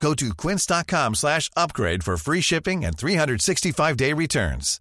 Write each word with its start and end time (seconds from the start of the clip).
Go 0.00 0.14
to 0.14 0.34
quince.com 0.34 1.14
slash 1.14 1.50
upgrade 1.56 2.04
for 2.04 2.16
free 2.16 2.40
shipping 2.40 2.84
and 2.84 2.96
365-day 2.96 4.12
returns. 4.12 4.80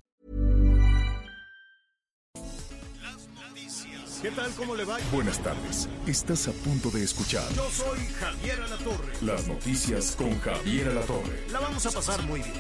¿Qué 4.22 4.32
tal? 4.32 4.50
¿Cómo 4.58 4.76
le 4.76 4.86
va? 4.86 4.98
Buenas 5.12 5.38
tardes. 5.40 5.88
Estás 6.08 6.48
a 6.48 6.52
punto 6.52 6.90
de 6.90 7.04
escuchar 7.04 7.44
Yo 7.56 7.70
soy 7.70 8.00
Javier 8.20 8.60
Alatorre. 8.60 9.14
las 9.22 9.48
noticias 9.48 10.16
con 10.16 10.40
Javier 10.40 10.90
Alatorre. 10.90 11.44
La 11.52 11.60
vamos 11.60 11.86
a 11.86 11.92
pasar 11.92 12.24
muy 12.24 12.42
bien. 12.42 12.54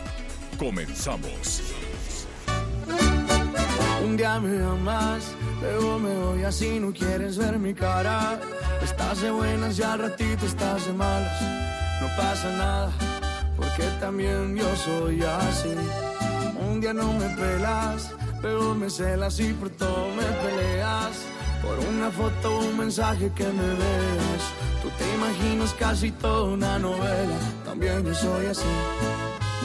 Comenzamos. 0.60 1.62
Un 4.04 4.16
día 4.16 4.40
me 4.40 4.64
amas, 4.64 5.24
luego 5.60 5.98
me 5.98 6.14
voy 6.16 6.44
así, 6.44 6.80
no 6.80 6.94
quieres 6.94 7.38
ver 7.38 7.58
mi 7.58 7.74
cara. 7.74 8.40
Estás 8.84 9.22
de 9.22 9.32
buenas 9.32 9.80
y 9.80 9.84
al 9.84 9.98
ratito 10.00 10.46
estás 10.46 10.86
de 10.86 10.94
malas. 10.94 11.42
No 12.06 12.16
pasa 12.16 12.52
nada, 12.52 12.92
porque 13.58 13.82
también 14.00 14.56
yo 14.56 14.76
soy 14.76 15.24
así. 15.24 15.74
Un 16.70 16.80
día 16.80 16.94
no 16.94 17.12
me 17.14 17.28
pelas, 17.30 18.12
luego 18.44 18.76
me 18.76 18.92
celas 18.92 19.40
y 19.40 19.54
por 19.54 19.72
todo 19.72 20.10
me 20.16 20.24
peleas. 20.44 21.16
Por 21.64 21.80
una 21.80 22.12
foto 22.12 22.58
o 22.58 22.60
un 22.60 22.78
mensaje 22.78 23.32
que 23.36 23.46
me 23.46 23.70
veas. 23.82 24.44
Tú 24.84 24.90
te 25.00 25.16
imaginas 25.16 25.74
casi 25.80 26.12
toda 26.12 26.44
una 26.54 26.78
novela, 26.78 27.38
también 27.66 28.06
yo 28.06 28.14
soy 28.14 28.46
así. 28.46 28.74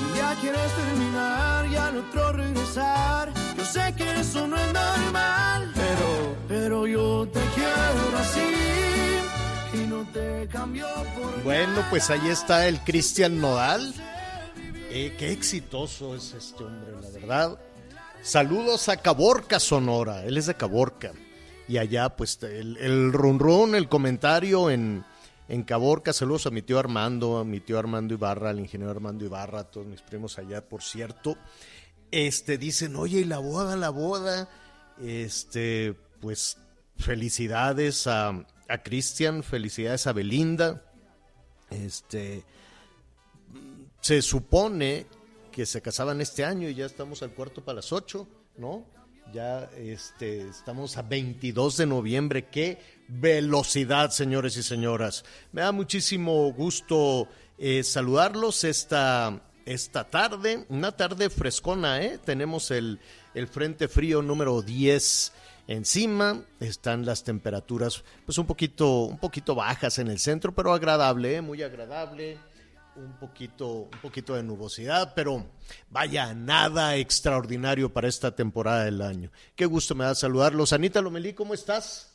Un 0.00 0.14
día 0.14 0.34
quieres 0.40 0.72
terminar 0.72 1.66
y 1.66 1.76
al 1.76 1.98
otro 1.98 2.32
regresar. 2.32 3.34
Yo 3.54 3.64
sé 3.66 3.94
que 3.98 4.18
eso 4.18 4.46
no 4.46 4.56
es 4.56 4.72
normal, 4.72 5.72
pero, 5.74 6.36
pero 6.48 6.86
yo 6.86 7.28
te 7.30 7.40
quiero 7.54 8.18
así 8.18 8.69
Bueno, 11.44 11.84
pues 11.90 12.10
ahí 12.10 12.28
está 12.28 12.66
el 12.68 12.80
Cristian 12.80 13.40
Nodal. 13.40 13.94
Eh, 14.90 15.14
qué 15.18 15.32
exitoso 15.32 16.14
es 16.14 16.32
este 16.32 16.64
hombre, 16.64 16.92
la 17.00 17.10
verdad. 17.10 17.58
Saludos 18.22 18.88
a 18.88 18.96
Caborca, 18.96 19.60
Sonora. 19.60 20.24
Él 20.24 20.36
es 20.36 20.46
de 20.46 20.54
Caborca. 20.54 21.12
Y 21.68 21.78
allá, 21.78 22.10
pues, 22.16 22.42
el, 22.42 22.76
el 22.78 23.12
run 23.12 23.38
run, 23.38 23.74
el 23.74 23.88
comentario 23.88 24.70
en, 24.70 25.04
en 25.48 25.62
Caborca. 25.62 26.12
Saludos 26.12 26.46
a 26.46 26.50
mi 26.50 26.62
tío 26.62 26.78
Armando, 26.78 27.38
a 27.38 27.44
mi 27.44 27.60
tío 27.60 27.78
Armando 27.78 28.14
Ibarra, 28.14 28.50
al 28.50 28.60
ingeniero 28.60 28.90
Armando 28.90 29.24
Ibarra, 29.24 29.60
a 29.60 29.64
todos 29.64 29.86
mis 29.86 30.02
primos 30.02 30.38
allá, 30.38 30.68
por 30.68 30.82
cierto. 30.82 31.36
Este, 32.10 32.58
dicen, 32.58 32.96
oye, 32.96 33.20
y 33.20 33.24
la 33.24 33.38
boda, 33.38 33.76
la 33.76 33.90
boda. 33.90 34.48
Este, 35.00 35.94
pues, 36.20 36.58
felicidades 36.98 38.06
a, 38.06 38.44
a 38.70 38.82
Cristian, 38.82 39.42
felicidades 39.42 40.06
a 40.06 40.12
Belinda. 40.12 40.82
Este, 41.70 42.44
se 44.00 44.22
supone 44.22 45.06
que 45.52 45.66
se 45.66 45.82
casaban 45.82 46.20
este 46.20 46.44
año 46.44 46.68
y 46.68 46.74
ya 46.74 46.86
estamos 46.86 47.22
al 47.22 47.32
cuarto 47.32 47.64
para 47.64 47.76
las 47.76 47.92
ocho, 47.92 48.28
¿no? 48.56 48.86
Ya 49.32 49.70
este, 49.76 50.48
estamos 50.48 50.96
a 50.96 51.02
22 51.02 51.76
de 51.76 51.86
noviembre. 51.86 52.46
¡Qué 52.46 52.78
velocidad, 53.08 54.10
señores 54.10 54.56
y 54.56 54.62
señoras! 54.62 55.24
Me 55.52 55.62
da 55.62 55.72
muchísimo 55.72 56.52
gusto 56.52 57.28
eh, 57.58 57.82
saludarlos 57.82 58.64
esta, 58.64 59.40
esta 59.66 60.08
tarde. 60.08 60.64
Una 60.68 60.96
tarde 60.96 61.30
frescona, 61.30 62.02
¿eh? 62.02 62.18
Tenemos 62.24 62.70
el, 62.70 62.98
el 63.34 63.46
Frente 63.46 63.86
Frío 63.86 64.22
número 64.22 64.62
10 64.62 65.32
encima. 65.70 66.42
Están 66.58 67.06
las 67.06 67.24
temperaturas 67.24 68.04
pues 68.26 68.36
un 68.38 68.46
poquito, 68.46 69.04
un 69.04 69.18
poquito 69.18 69.54
bajas 69.54 69.98
en 69.98 70.08
el 70.08 70.18
centro, 70.18 70.52
pero 70.52 70.72
agradable, 70.72 71.36
¿eh? 71.36 71.40
Muy 71.40 71.62
agradable 71.62 72.38
un 72.96 73.12
poquito, 73.18 73.82
un 73.84 73.98
poquito 74.02 74.34
de 74.34 74.42
nubosidad, 74.42 75.14
pero 75.14 75.46
vaya, 75.88 76.34
nada 76.34 76.96
extraordinario 76.96 77.92
para 77.92 78.08
esta 78.08 78.34
temporada 78.34 78.84
del 78.84 79.00
año. 79.00 79.30
Qué 79.54 79.64
gusto 79.64 79.94
me 79.94 80.04
da 80.04 80.14
saludarlos. 80.14 80.72
Anita 80.72 81.00
Lomelí, 81.00 81.32
¿cómo 81.32 81.54
estás? 81.54 82.08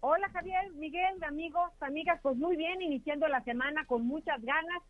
Hola 0.00 0.30
Javier, 0.30 0.70
Miguel, 0.74 1.22
amigos, 1.24 1.72
amigas, 1.80 2.20
pues 2.22 2.36
muy 2.36 2.56
bien, 2.56 2.80
iniciando 2.80 3.26
la 3.26 3.42
semana 3.42 3.84
con 3.86 4.06
muchas 4.06 4.40
ganas, 4.40 4.82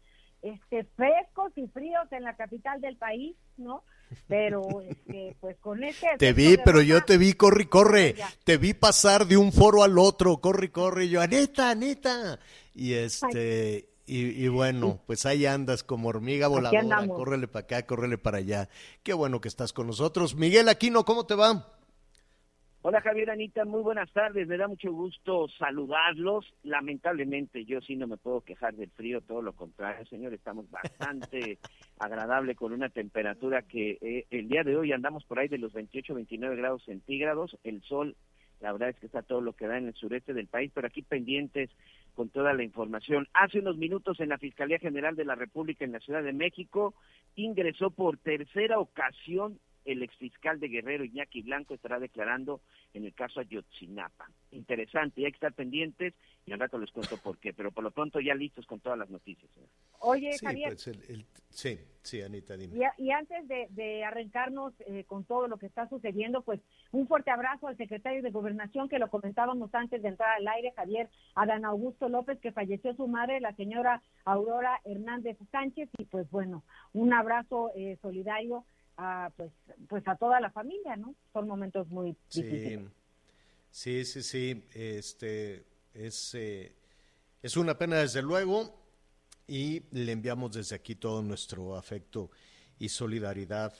este, 0.42 0.84
frescos 0.94 1.52
y 1.56 1.66
fríos 1.68 2.06
en 2.12 2.24
la 2.24 2.36
capital 2.36 2.82
del 2.82 2.96
país, 2.96 3.34
¿no? 3.56 3.82
Pero, 4.26 4.82
este, 4.82 5.36
pues 5.40 5.56
con 5.58 5.84
este... 5.84 6.06
Te 6.18 6.32
vi, 6.32 6.56
pero 6.64 6.82
yo 6.82 7.04
te 7.04 7.18
vi, 7.18 7.32
corre, 7.34 7.68
corre. 7.68 8.14
Ya. 8.16 8.32
Te 8.44 8.56
vi 8.56 8.74
pasar 8.74 9.26
de 9.26 9.36
un 9.36 9.52
foro 9.52 9.82
al 9.82 9.98
otro, 9.98 10.38
corre, 10.38 10.70
corre. 10.70 11.06
Y 11.06 11.10
yo, 11.10 11.20
Anita, 11.20 11.70
Anita. 11.70 12.38
Y 12.74 12.94
este, 12.94 13.88
y, 14.06 14.44
y 14.44 14.48
bueno, 14.48 15.00
pues 15.06 15.26
ahí 15.26 15.46
andas 15.46 15.82
como 15.82 16.08
hormiga 16.08 16.48
voladora. 16.48 17.06
Córrele 17.06 17.48
para 17.48 17.64
acá, 17.64 17.86
córrele 17.86 18.18
para 18.18 18.38
allá. 18.38 18.68
Qué 19.02 19.12
bueno 19.12 19.40
que 19.40 19.48
estás 19.48 19.72
con 19.72 19.86
nosotros. 19.86 20.34
Miguel 20.34 20.68
Aquino, 20.68 21.04
¿cómo 21.04 21.26
te 21.26 21.34
va? 21.34 21.77
Hola 22.80 23.00
Javier 23.00 23.28
Anita, 23.30 23.64
muy 23.64 23.82
buenas 23.82 24.08
tardes, 24.12 24.46
me 24.46 24.56
da 24.56 24.68
mucho 24.68 24.92
gusto 24.92 25.48
saludarlos. 25.58 26.46
Lamentablemente 26.62 27.64
yo 27.64 27.80
sí 27.80 27.96
no 27.96 28.06
me 28.06 28.18
puedo 28.18 28.42
quejar 28.42 28.74
del 28.76 28.90
frío, 28.90 29.20
todo 29.20 29.42
lo 29.42 29.52
contrario, 29.52 30.06
señor, 30.06 30.32
estamos 30.32 30.70
bastante 30.70 31.58
agradable 31.98 32.54
con 32.54 32.72
una 32.72 32.88
temperatura 32.88 33.62
que 33.62 33.98
eh, 34.00 34.26
el 34.30 34.48
día 34.48 34.62
de 34.62 34.76
hoy 34.76 34.92
andamos 34.92 35.24
por 35.24 35.40
ahí 35.40 35.48
de 35.48 35.58
los 35.58 35.72
28, 35.72 36.14
29 36.14 36.54
grados 36.54 36.84
centígrados, 36.84 37.58
el 37.64 37.82
sol, 37.82 38.14
la 38.60 38.70
verdad 38.70 38.90
es 38.90 38.96
que 39.00 39.06
está 39.06 39.22
todo 39.22 39.40
lo 39.40 39.54
que 39.54 39.66
da 39.66 39.76
en 39.76 39.88
el 39.88 39.94
sureste 39.94 40.32
del 40.32 40.46
país, 40.46 40.70
pero 40.72 40.86
aquí 40.86 41.02
pendientes 41.02 41.70
con 42.14 42.28
toda 42.28 42.52
la 42.52 42.62
información. 42.62 43.26
Hace 43.34 43.58
unos 43.58 43.76
minutos 43.76 44.20
en 44.20 44.28
la 44.28 44.38
Fiscalía 44.38 44.78
General 44.78 45.16
de 45.16 45.24
la 45.24 45.34
República 45.34 45.84
en 45.84 45.92
la 45.92 46.00
Ciudad 46.00 46.22
de 46.22 46.32
México 46.32 46.94
ingresó 47.34 47.90
por 47.90 48.18
tercera 48.18 48.78
ocasión 48.78 49.58
el 49.88 50.02
exfiscal 50.02 50.60
de 50.60 50.68
Guerrero, 50.68 51.02
Iñaki 51.04 51.40
Blanco, 51.42 51.72
estará 51.74 51.98
declarando 51.98 52.60
en 52.92 53.04
el 53.06 53.14
caso 53.14 53.40
Ayotzinapa. 53.40 54.30
Interesante, 54.50 55.20
y 55.22 55.24
hay 55.24 55.32
que 55.32 55.36
estar 55.36 55.54
pendientes 55.54 56.14
y 56.44 56.52
al 56.52 56.58
rato 56.60 56.78
les 56.78 56.90
cuento 56.90 57.16
por 57.16 57.38
qué, 57.38 57.52
pero 57.54 57.72
por 57.72 57.84
lo 57.84 57.90
pronto 57.90 58.20
ya 58.20 58.34
listos 58.34 58.66
con 58.66 58.80
todas 58.80 58.98
las 58.98 59.08
noticias. 59.08 59.50
Oye, 60.00 60.32
Sí, 60.34 60.44
Javier, 60.46 60.68
pues 60.70 60.86
el- 60.88 61.02
el- 61.08 61.26
sí, 61.48 61.78
sí, 62.02 62.20
Anita, 62.22 62.56
dime. 62.56 62.76
y, 62.76 62.82
a- 62.84 62.94
y 62.98 63.10
antes 63.10 63.48
de, 63.48 63.66
de 63.70 64.04
arrancarnos 64.04 64.74
eh, 64.86 65.04
con 65.04 65.24
todo 65.24 65.48
lo 65.48 65.56
que 65.56 65.66
está 65.66 65.88
sucediendo, 65.88 66.42
pues 66.42 66.60
un 66.92 67.06
fuerte 67.08 67.30
abrazo 67.30 67.66
al 67.68 67.76
secretario 67.78 68.22
de 68.22 68.30
Gobernación, 68.30 68.88
que 68.90 68.98
lo 68.98 69.08
comentábamos 69.08 69.74
antes 69.74 70.02
de 70.02 70.08
entrar 70.08 70.36
al 70.36 70.46
aire, 70.48 70.72
Javier 70.76 71.08
Adán 71.34 71.64
Augusto 71.64 72.08
López, 72.10 72.38
que 72.40 72.52
falleció 72.52 72.94
su 72.94 73.06
madre, 73.08 73.40
la 73.40 73.54
señora 73.54 74.02
Aurora 74.24 74.80
Hernández 74.84 75.38
Sánchez, 75.50 75.88
y 75.98 76.04
pues 76.04 76.30
bueno, 76.30 76.62
un 76.92 77.12
abrazo 77.14 77.70
eh, 77.74 77.96
solidario 78.02 78.64
a 78.98 79.30
pues 79.36 79.52
pues 79.88 80.06
a 80.06 80.16
toda 80.16 80.40
la 80.40 80.50
familia, 80.50 80.96
¿no? 80.96 81.14
Son 81.32 81.46
momentos 81.46 81.88
muy 81.88 82.16
difíciles. 82.34 82.90
Sí, 83.70 84.04
sí, 84.04 84.22
sí, 84.22 84.22
sí. 84.22 84.64
Este 84.74 85.64
es, 85.94 86.34
eh, 86.34 86.74
es 87.42 87.56
una 87.56 87.78
pena 87.78 87.96
desde 87.98 88.20
luego 88.20 88.74
y 89.46 89.84
le 89.92 90.12
enviamos 90.12 90.52
desde 90.52 90.76
aquí 90.76 90.96
todo 90.96 91.22
nuestro 91.22 91.76
afecto 91.76 92.30
y 92.78 92.88
solidaridad 92.88 93.72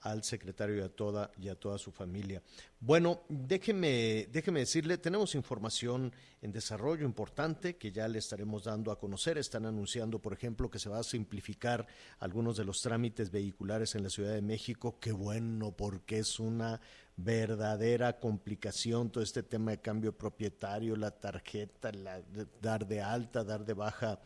al 0.00 0.24
secretario 0.24 0.76
y 0.76 0.80
a 0.80 0.88
toda 0.88 1.30
y 1.38 1.48
a 1.48 1.54
toda 1.54 1.78
su 1.78 1.92
familia. 1.92 2.42
Bueno, 2.78 3.22
déjeme, 3.28 4.28
déjeme 4.32 4.60
decirle, 4.60 4.96
tenemos 4.98 5.34
información 5.34 6.12
en 6.40 6.52
desarrollo 6.52 7.04
importante 7.04 7.76
que 7.76 7.92
ya 7.92 8.08
le 8.08 8.18
estaremos 8.18 8.64
dando 8.64 8.90
a 8.90 8.98
conocer. 8.98 9.36
Están 9.36 9.66
anunciando, 9.66 10.18
por 10.18 10.32
ejemplo, 10.32 10.70
que 10.70 10.78
se 10.78 10.88
va 10.88 10.98
a 10.98 11.02
simplificar 11.02 11.86
algunos 12.18 12.56
de 12.56 12.64
los 12.64 12.80
trámites 12.80 13.30
vehiculares 13.30 13.94
en 13.94 14.02
la 14.02 14.10
Ciudad 14.10 14.32
de 14.32 14.42
México. 14.42 14.98
Qué 14.98 15.12
bueno, 15.12 15.72
porque 15.72 16.18
es 16.18 16.40
una 16.40 16.80
verdadera 17.16 18.18
complicación 18.18 19.10
todo 19.10 19.22
este 19.22 19.42
tema 19.42 19.72
de 19.72 19.82
cambio 19.82 20.16
propietario, 20.16 20.96
la 20.96 21.10
tarjeta, 21.10 21.92
la, 21.92 22.22
dar 22.62 22.86
de 22.86 23.02
alta, 23.02 23.44
dar 23.44 23.66
de 23.66 23.74
baja 23.74 24.18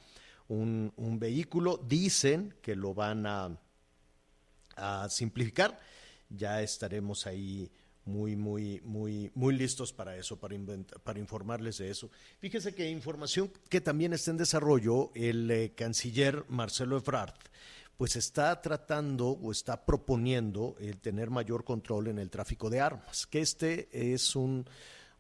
un, 0.47 0.93
un 0.97 1.19
vehículo. 1.19 1.77
Dicen 1.77 2.55
que 2.62 2.77
lo 2.77 2.94
van 2.94 3.27
a 3.27 3.59
a 4.76 5.09
simplificar. 5.09 5.81
Ya 6.29 6.62
estaremos 6.62 7.26
ahí 7.26 7.71
muy, 8.05 8.37
muy, 8.37 8.81
muy, 8.85 9.31
muy 9.35 9.56
listos 9.56 9.93
para 9.93 10.17
eso, 10.17 10.38
para, 10.38 10.56
para 11.03 11.19
informarles 11.19 11.79
de 11.79 11.91
eso. 11.91 12.11
Fíjese 12.38 12.75
que 12.75 12.91
información 12.91 13.50
que 13.69 13.81
también 13.81 14.12
está 14.12 14.31
en 14.31 14.37
desarrollo, 14.37 15.11
el 15.15 15.50
eh, 15.50 15.73
canciller 15.75 16.44
Marcelo 16.49 16.99
Ebrard 16.99 17.35
pues 17.97 18.17
está 18.17 18.61
tratando 18.61 19.29
o 19.29 19.53
está 19.53 19.85
proponiendo 19.85 20.77
el 20.81 21.00
tener 21.00 21.31
mayor 21.31 21.65
control 21.65 22.09
en 22.09 22.19
el 22.19 22.31
tráfico 22.31 22.69
de 22.69 22.81
armas, 22.81 23.27
que 23.27 23.41
este 23.41 23.88
es 23.93 24.35
un, 24.35 24.67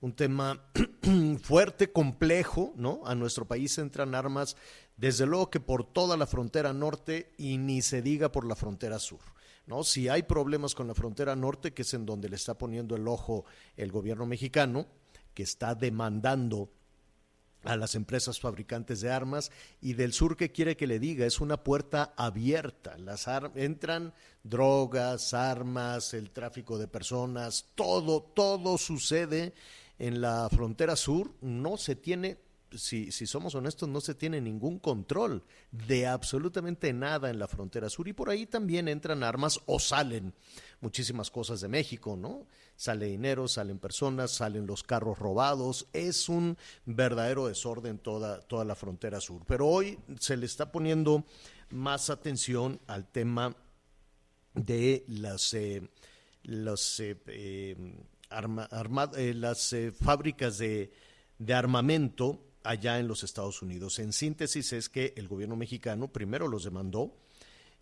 un 0.00 0.12
tema 0.12 0.60
fuerte, 1.42 1.92
complejo, 1.92 2.72
¿no? 2.76 3.02
A 3.04 3.14
nuestro 3.14 3.46
país 3.46 3.78
entran 3.78 4.14
armas, 4.14 4.56
desde 4.96 5.26
luego 5.26 5.50
que 5.50 5.60
por 5.60 5.84
toda 5.84 6.16
la 6.16 6.26
frontera 6.26 6.72
norte 6.72 7.32
y 7.38 7.58
ni 7.58 7.80
se 7.80 8.02
diga 8.02 8.32
por 8.32 8.44
la 8.46 8.56
frontera 8.56 8.98
sur. 8.98 9.20
¿No? 9.66 9.82
Si 9.82 10.08
hay 10.08 10.24
problemas 10.24 10.74
con 10.74 10.86
la 10.86 10.94
frontera 10.94 11.34
norte, 11.34 11.72
que 11.72 11.82
es 11.82 11.94
en 11.94 12.04
donde 12.04 12.28
le 12.28 12.36
está 12.36 12.58
poniendo 12.58 12.96
el 12.96 13.08
ojo 13.08 13.44
el 13.76 13.90
gobierno 13.90 14.26
mexicano, 14.26 14.86
que 15.32 15.42
está 15.42 15.74
demandando 15.74 16.70
a 17.64 17.76
las 17.76 17.94
empresas 17.94 18.38
fabricantes 18.40 19.00
de 19.00 19.10
armas 19.10 19.50
y 19.80 19.94
del 19.94 20.12
sur 20.12 20.36
que 20.36 20.52
quiere 20.52 20.76
que 20.76 20.86
le 20.86 20.98
diga 20.98 21.26
es 21.26 21.40
una 21.40 21.62
puerta 21.62 22.12
abierta. 22.16 22.96
Las 22.98 23.26
entran 23.54 24.12
drogas 24.42 25.34
armas 25.34 26.14
el 26.14 26.30
tráfico 26.30 26.78
de 26.78 26.88
personas 26.88 27.66
todo 27.74 28.22
todo 28.22 28.78
sucede 28.78 29.54
en 29.98 30.20
la 30.20 30.48
frontera 30.50 30.96
sur. 30.96 31.32
No 31.40 31.76
se 31.76 31.96
tiene 31.96 32.38
si, 32.76 33.12
si, 33.12 33.26
somos 33.26 33.54
honestos, 33.54 33.88
no 33.88 34.00
se 34.00 34.14
tiene 34.14 34.40
ningún 34.40 34.78
control 34.78 35.44
de 35.70 36.06
absolutamente 36.06 36.92
nada 36.92 37.30
en 37.30 37.38
la 37.38 37.48
frontera 37.48 37.88
sur 37.88 38.08
y 38.08 38.12
por 38.12 38.30
ahí 38.30 38.46
también 38.46 38.88
entran 38.88 39.22
armas 39.22 39.60
o 39.66 39.78
salen 39.78 40.34
muchísimas 40.80 41.30
cosas 41.30 41.60
de 41.60 41.68
México, 41.68 42.16
¿no? 42.16 42.46
Sale 42.76 43.06
dinero, 43.06 43.48
salen 43.48 43.78
personas, 43.78 44.32
salen 44.32 44.66
los 44.66 44.82
carros 44.82 45.18
robados, 45.18 45.86
es 45.92 46.28
un 46.28 46.58
verdadero 46.84 47.46
desorden 47.46 47.98
toda, 47.98 48.40
toda 48.40 48.64
la 48.64 48.74
frontera 48.74 49.20
sur. 49.20 49.42
Pero 49.46 49.66
hoy 49.66 49.98
se 50.20 50.36
le 50.36 50.46
está 50.46 50.70
poniendo 50.70 51.24
más 51.70 52.10
atención 52.10 52.80
al 52.86 53.10
tema 53.10 53.56
de 54.54 55.04
las, 55.08 55.54
eh, 55.54 55.88
los, 56.42 57.00
eh, 57.00 57.16
eh, 57.26 59.34
las 59.34 59.76
fábricas 60.00 60.58
de, 60.58 60.92
de 61.38 61.54
armamento 61.54 62.40
allá 62.64 62.98
en 62.98 63.06
los 63.06 63.22
Estados 63.22 63.62
Unidos. 63.62 63.98
En 63.98 64.12
síntesis 64.12 64.72
es 64.72 64.88
que 64.88 65.14
el 65.16 65.28
gobierno 65.28 65.54
mexicano 65.54 66.08
primero 66.08 66.48
los 66.48 66.64
demandó, 66.64 67.16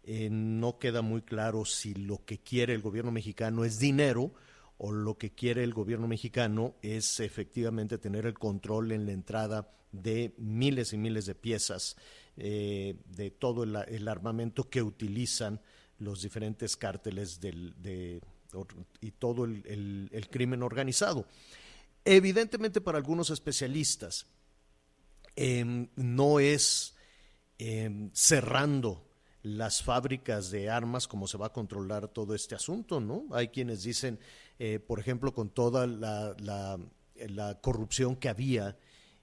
eh, 0.03 0.29
no 0.31 0.79
queda 0.79 1.01
muy 1.01 1.23
claro 1.23 1.65
si 1.65 1.95
lo 1.95 2.25
que 2.25 2.39
quiere 2.39 2.75
el 2.75 2.83
gobierno 2.83 3.13
mexicano 3.13 3.65
es 3.65 3.79
dinero 3.79 4.35
o 4.79 4.91
lo 4.91 5.17
que 5.17 5.31
quiere 5.31 5.63
el 5.63 5.73
gobierno 5.73 6.09
mexicano 6.09 6.75
es 6.83 7.21
efectivamente 7.21 7.99
tener 7.99 8.27
el 8.27 8.35
control 8.35 8.91
en 8.91 9.07
la 9.07 9.13
entrada 9.13 9.71
de 9.93 10.35
miles 10.39 10.93
y 10.93 10.99
miles 10.99 11.27
de 11.27 11.37
piezas 11.37 11.97
eh, 12.37 12.97
de 13.07 13.31
todo 13.31 13.63
el, 13.63 14.09
armamento 14.09 14.69
que 14.69 14.83
utilizan 14.83 15.61
los 15.99 16.23
diferentes 16.23 16.77
cárteles 16.77 17.39
y 19.01 19.11
todo 19.13 19.45
el 19.45 20.29
crimen 20.31 20.65
organizado. 20.65 21.29
Evidentemente 22.05 22.81
para 22.81 22.99
algunos 22.99 23.31
especialistas, 23.31 24.27
Em, 25.35 25.89
no 25.97 26.41
es 26.41 26.95
em, 27.59 28.11
cerrando 28.13 29.09
las 29.43 29.83
fábricas 29.83 30.51
de 30.51 30.71
armas 30.71 31.09
como 31.09 31.27
se 31.27 31.39
va 31.39 31.47
a 31.47 31.53
controlar 31.53 32.09
todo 32.09 32.35
este 32.35 32.55
asunto, 32.55 33.01
¿no? 33.01 33.27
Hay 33.33 33.49
quienes 33.49 33.83
dicen, 33.83 34.21
eh, 34.59 34.79
por 34.79 35.01
ejemplo, 35.01 35.33
con 35.33 35.51
toda 35.51 35.87
la, 35.87 36.37
la, 36.39 37.61
corrupción 37.61 38.17
que 38.17 38.29
había 38.29 38.77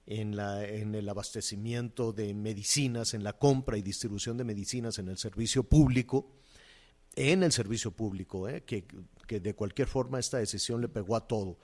en, 0.06 0.36
la, 0.36 0.66
en 0.66 0.96
el 0.96 1.08
abastecimiento 1.08 2.12
de 2.12 2.34
medicinas, 2.34 3.14
en 3.14 3.24
la 3.24 3.34
compra 3.34 3.78
y 3.78 3.82
distribución 3.82 4.36
de 4.38 4.44
medicinas 4.44 5.00
en 5.00 5.10
el 5.10 5.18
servicio 5.18 5.64
público, 5.64 6.32
en 7.16 7.44
el 7.44 7.52
servicio 7.52 7.92
público, 7.92 8.50
¿eh? 8.50 8.64
que, 8.64 8.86
que 9.28 9.40
de 9.40 9.54
cualquier 9.54 9.88
forma 9.88 10.20
esta 10.20 10.38
decisión 10.38 10.82
le 10.82 10.90
pegó 10.90 11.16
a 11.16 11.28
todo. 11.28 11.58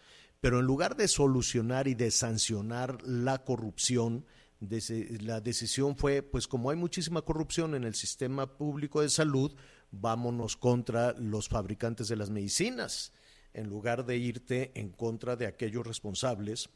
Pero 0.46 0.60
en 0.60 0.68
lugar 0.68 0.96
de 0.96 1.08
solucionar 1.08 1.88
y 1.88 1.96
de 1.96 2.12
sancionar 2.12 3.02
la 3.02 3.44
corrupción, 3.44 4.28
la 4.60 5.42
decisión 5.42 5.98
fue, 5.98 6.22
pues 6.22 6.48
como 6.48 6.70
hay 6.70 6.78
muchísima 6.78 7.24
corrupción 7.24 7.74
en 7.74 7.84
el 7.84 7.96
sistema 7.96 8.56
público 8.56 9.02
de 9.02 9.10
salud, 9.10 9.56
vámonos 9.90 10.56
contra 10.56 11.14
los 11.14 11.50
fabricantes 11.50 12.10
de 12.10 12.16
las 12.18 12.30
medicinas, 12.30 13.12
en 13.54 13.70
lugar 13.70 14.06
de 14.06 14.18
irte 14.18 14.72
en 14.76 14.92
contra 14.92 15.36
de 15.36 15.48
aquellos 15.48 15.84
responsables 15.84 16.70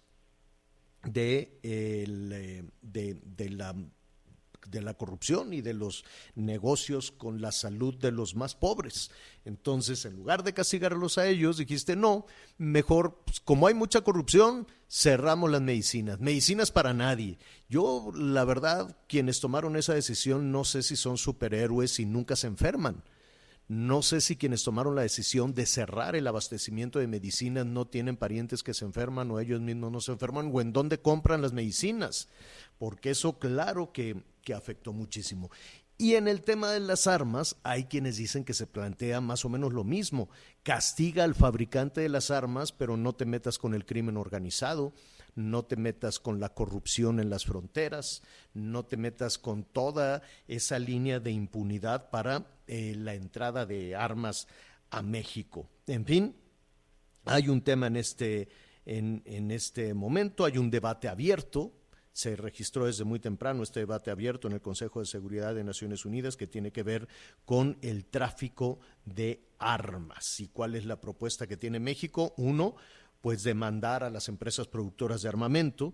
de, 1.04 1.60
eh, 1.62 2.64
de 2.82 3.50
la 3.52 3.76
de 4.68 4.82
la 4.82 4.94
corrupción 4.94 5.54
y 5.54 5.62
de 5.62 5.74
los 5.74 6.06
negocios 6.36 7.12
con 7.12 7.42
la 7.42 7.52
salud 7.52 7.96
de 7.96 8.12
los 8.12 8.36
más 8.36 8.56
pobres. 8.56 9.12
Entonces, 9.46 10.06
en 10.06 10.16
lugar 10.16 10.44
de 10.44 10.54
castigarlos 10.54 11.18
a 11.18 11.28
ellos, 11.28 11.58
dijiste, 11.58 11.96
no, 11.96 12.26
mejor, 12.58 13.22
pues, 13.26 13.40
como 13.40 13.68
hay 13.68 13.74
mucha 13.74 14.02
corrupción, 14.02 14.68
cerramos 14.90 15.50
las 15.50 15.62
medicinas. 15.62 16.20
Medicinas 16.20 16.72
para 16.72 16.94
nadie. 16.94 17.38
Yo, 17.70 18.12
la 18.16 18.44
verdad, 18.46 18.98
quienes 19.08 19.40
tomaron 19.40 19.76
esa 19.76 19.94
decisión, 19.94 20.52
no 20.52 20.64
sé 20.64 20.84
si 20.84 20.96
son 20.96 21.18
superhéroes 21.18 22.00
y 22.00 22.06
nunca 22.06 22.36
se 22.36 22.48
enferman. 22.48 23.04
No 23.70 24.02
sé 24.02 24.20
si 24.20 24.36
quienes 24.36 24.64
tomaron 24.64 24.96
la 24.96 25.04
decisión 25.04 25.54
de 25.54 25.68
cerrar 25.68 26.16
el 26.16 26.26
abastecimiento 26.26 26.98
de 26.98 27.06
medicinas 27.06 27.68
no 27.68 27.86
tienen 27.86 28.18
parientes 28.18 28.64
que 28.64 28.74
se 28.74 28.84
enferman 28.84 29.30
o 29.30 29.40
ellos 29.40 29.62
mismos 29.62 29.92
no 29.92 30.02
se 30.02 30.12
enferman 30.12 30.50
o 30.52 30.60
en 30.60 30.74
dónde 30.74 31.00
compran 31.00 31.44
las 31.44 31.54
medicinas, 31.54 32.30
porque 32.80 33.12
eso 33.12 33.38
claro 33.38 33.92
que, 33.94 34.24
afectó 34.58 34.94
muchísimo. 34.94 35.50
Y 36.02 36.16
en 36.16 36.30
el 36.30 36.44
tema 36.44 36.72
de 36.72 36.80
las 36.80 37.08
armas, 37.08 37.58
hay 37.62 37.84
quienes 37.84 38.16
dicen 38.16 38.46
que 38.46 38.54
se 38.54 38.68
plantea 38.68 39.20
más 39.20 39.44
o 39.44 39.50
menos 39.50 39.74
lo 39.74 39.84
mismo. 39.84 40.30
Castiga 40.64 41.26
al 41.26 41.36
fabricante 41.36 42.00
de 42.00 42.08
las 42.08 42.32
armas, 42.32 42.72
pero 42.72 42.96
no 42.96 43.12
te 43.12 43.26
metas 43.26 43.58
con 43.58 43.74
el 43.74 43.86
crimen 43.86 44.16
organizado, 44.16 44.94
no 45.36 45.66
te 45.66 45.76
metas 45.76 46.20
con 46.20 46.40
la 46.40 46.54
corrupción 46.54 47.20
en 47.20 47.30
las 47.30 47.44
fronteras, 47.44 48.24
no 48.54 48.86
te 48.86 48.96
metas 48.96 49.38
con 49.38 49.66
toda 49.66 50.22
esa 50.48 50.80
línea 50.80 51.20
de 51.20 51.32
impunidad 51.32 52.10
para 52.10 52.46
eh, 52.66 52.94
la 52.96 53.14
entrada 53.14 53.66
de 53.66 53.94
armas 53.94 54.48
a 54.92 55.02
México. 55.02 55.70
En 55.86 56.06
fin, 56.06 56.34
hay 57.26 57.50
un 57.50 57.62
tema 57.62 57.88
en 57.88 57.98
este, 57.98 58.48
en, 58.86 59.22
en 59.26 59.52
este 59.52 59.94
momento, 59.94 60.46
hay 60.46 60.58
un 60.58 60.72
debate 60.72 61.10
abierto, 61.10 61.74
se 62.14 62.36
registró 62.36 62.86
desde 62.86 63.04
muy 63.04 63.20
temprano 63.20 63.64
este 63.64 63.82
debate 63.82 64.12
abierto 64.12 64.48
en 64.48 64.54
el 64.54 64.62
Consejo 64.62 65.00
de 65.00 65.06
Seguridad 65.06 65.56
de 65.56 65.64
Naciones 65.64 66.06
Unidas 66.06 66.36
que 66.36 66.48
tiene 66.48 66.72
que 66.72 66.84
ver 66.84 67.08
con 67.46 67.78
el 67.82 68.06
tráfico 68.06 68.80
de 69.06 69.48
armas. 69.58 70.40
¿Y 70.40 70.48
cuál 70.48 70.76
es 70.76 70.86
la 70.86 71.00
propuesta 71.00 71.48
que 71.48 71.58
tiene 71.58 71.80
México? 71.80 72.34
Uno, 72.38 72.76
pues 73.22 73.44
demandar 73.44 74.04
a 74.04 74.10
las 74.10 74.28
empresas 74.28 74.68
productoras 74.68 75.22
de 75.22 75.30
armamento. 75.30 75.94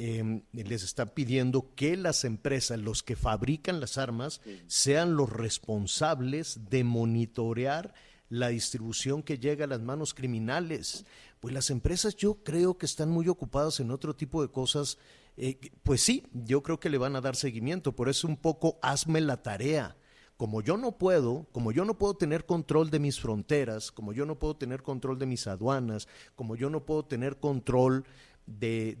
Em, 0.00 0.42
les 0.52 0.84
están 0.84 1.08
pidiendo 1.08 1.74
que 1.74 1.96
las 1.96 2.24
empresas, 2.24 2.78
los 2.78 3.02
que 3.02 3.16
fabrican 3.16 3.80
las 3.80 3.98
armas, 3.98 4.40
sean 4.68 5.16
los 5.16 5.28
responsables 5.28 6.70
de 6.70 6.84
monitorear 6.84 7.92
la 8.28 8.48
distribución 8.48 9.22
que 9.22 9.38
llega 9.38 9.64
a 9.64 9.68
las 9.68 9.80
manos 9.80 10.14
criminales. 10.14 11.04
Pues 11.40 11.52
las 11.52 11.70
empresas 11.70 12.14
yo 12.14 12.42
creo 12.44 12.78
que 12.78 12.86
están 12.86 13.10
muy 13.10 13.28
ocupadas 13.28 13.80
en 13.80 13.90
otro 13.90 14.14
tipo 14.14 14.40
de 14.42 14.52
cosas. 14.52 14.98
Eh, 15.40 15.58
pues 15.84 16.02
sí, 16.02 16.24
yo 16.32 16.62
creo 16.62 16.80
que 16.80 16.90
le 16.90 16.98
van 16.98 17.16
a 17.16 17.20
dar 17.20 17.36
seguimiento, 17.36 17.94
por 17.94 18.08
eso 18.08 18.26
un 18.26 18.36
poco 18.36 18.78
hazme 18.82 19.20
la 19.20 19.42
tarea 19.42 19.96
como 20.38 20.62
yo 20.62 20.76
no 20.76 20.92
puedo, 20.92 21.48
como 21.50 21.72
yo 21.72 21.84
no 21.84 21.98
puedo 21.98 22.14
tener 22.14 22.46
control 22.46 22.90
de 22.90 23.00
mis 23.00 23.18
fronteras, 23.18 23.90
como 23.90 24.12
yo 24.12 24.24
no 24.24 24.38
puedo 24.38 24.54
tener 24.54 24.84
control 24.84 25.18
de 25.18 25.26
mis 25.26 25.48
aduanas, 25.48 26.06
como 26.36 26.54
yo 26.54 26.70
no 26.70 26.86
puedo 26.86 27.04
tener 27.04 27.38
control 27.38 28.04
de, 28.46 28.96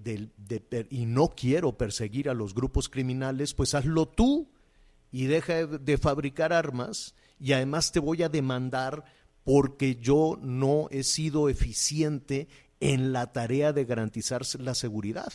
y 0.90 1.06
no 1.06 1.28
quiero 1.28 1.78
perseguir 1.78 2.28
a 2.28 2.34
los 2.34 2.54
grupos 2.54 2.88
criminales, 2.88 3.54
pues 3.54 3.76
hazlo 3.76 4.08
tú 4.08 4.50
y 5.12 5.26
deja 5.26 5.64
de 5.64 5.96
fabricar 5.96 6.52
armas 6.52 7.14
y 7.38 7.52
además 7.52 7.92
te 7.92 8.00
voy 8.00 8.24
a 8.24 8.28
demandar 8.28 9.04
porque 9.44 9.94
yo 9.94 10.40
no 10.42 10.88
he 10.90 11.04
sido 11.04 11.48
eficiente 11.48 12.48
en 12.80 13.12
la 13.12 13.32
tarea 13.32 13.72
de 13.72 13.84
garantizar 13.84 14.42
la 14.58 14.74
seguridad. 14.74 15.32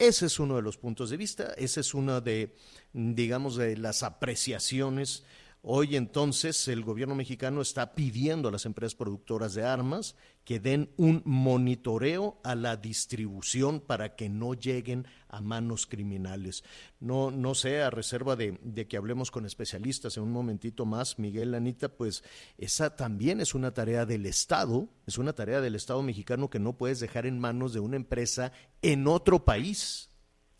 Ese 0.00 0.24
es 0.26 0.40
uno 0.40 0.56
de 0.56 0.62
los 0.62 0.78
puntos 0.78 1.10
de 1.10 1.18
vista, 1.18 1.52
esa 1.58 1.80
es 1.80 1.92
una 1.92 2.22
de, 2.22 2.56
digamos, 2.94 3.56
de 3.56 3.76
las 3.76 4.02
apreciaciones. 4.02 5.24
Hoy 5.62 5.96
entonces 5.96 6.68
el 6.68 6.82
gobierno 6.82 7.14
mexicano 7.14 7.60
está 7.60 7.94
pidiendo 7.94 8.48
a 8.48 8.52
las 8.52 8.64
empresas 8.64 8.94
productoras 8.94 9.52
de 9.52 9.62
armas 9.62 10.16
que 10.42 10.58
den 10.58 10.88
un 10.96 11.20
monitoreo 11.26 12.40
a 12.42 12.54
la 12.54 12.78
distribución 12.78 13.80
para 13.80 14.16
que 14.16 14.30
no 14.30 14.54
lleguen 14.54 15.06
a 15.28 15.42
manos 15.42 15.86
criminales. 15.86 16.64
No, 16.98 17.30
no 17.30 17.54
sé, 17.54 17.82
a 17.82 17.90
reserva 17.90 18.36
de, 18.36 18.56
que 18.88 18.96
hablemos 18.96 19.30
con 19.30 19.44
especialistas 19.44 20.16
en 20.16 20.22
un 20.22 20.32
momentito 20.32 20.86
más, 20.86 21.18
Miguel 21.18 21.54
Anita, 21.54 21.90
pues 21.90 22.24
esa 22.56 22.96
también 22.96 23.42
es 23.42 23.54
una 23.54 23.74
tarea 23.74 24.06
del 24.06 24.24
Estado, 24.24 24.88
es 25.06 25.18
una 25.18 25.34
tarea 25.34 25.60
del 25.60 25.74
Estado 25.74 26.02
mexicano 26.02 26.48
que 26.48 26.58
no 26.58 26.72
puedes 26.78 27.00
dejar 27.00 27.26
en 27.26 27.38
manos 27.38 27.74
de 27.74 27.80
una 27.80 27.96
empresa 27.96 28.50
en 28.80 29.06
otro 29.06 29.44
país, 29.44 30.10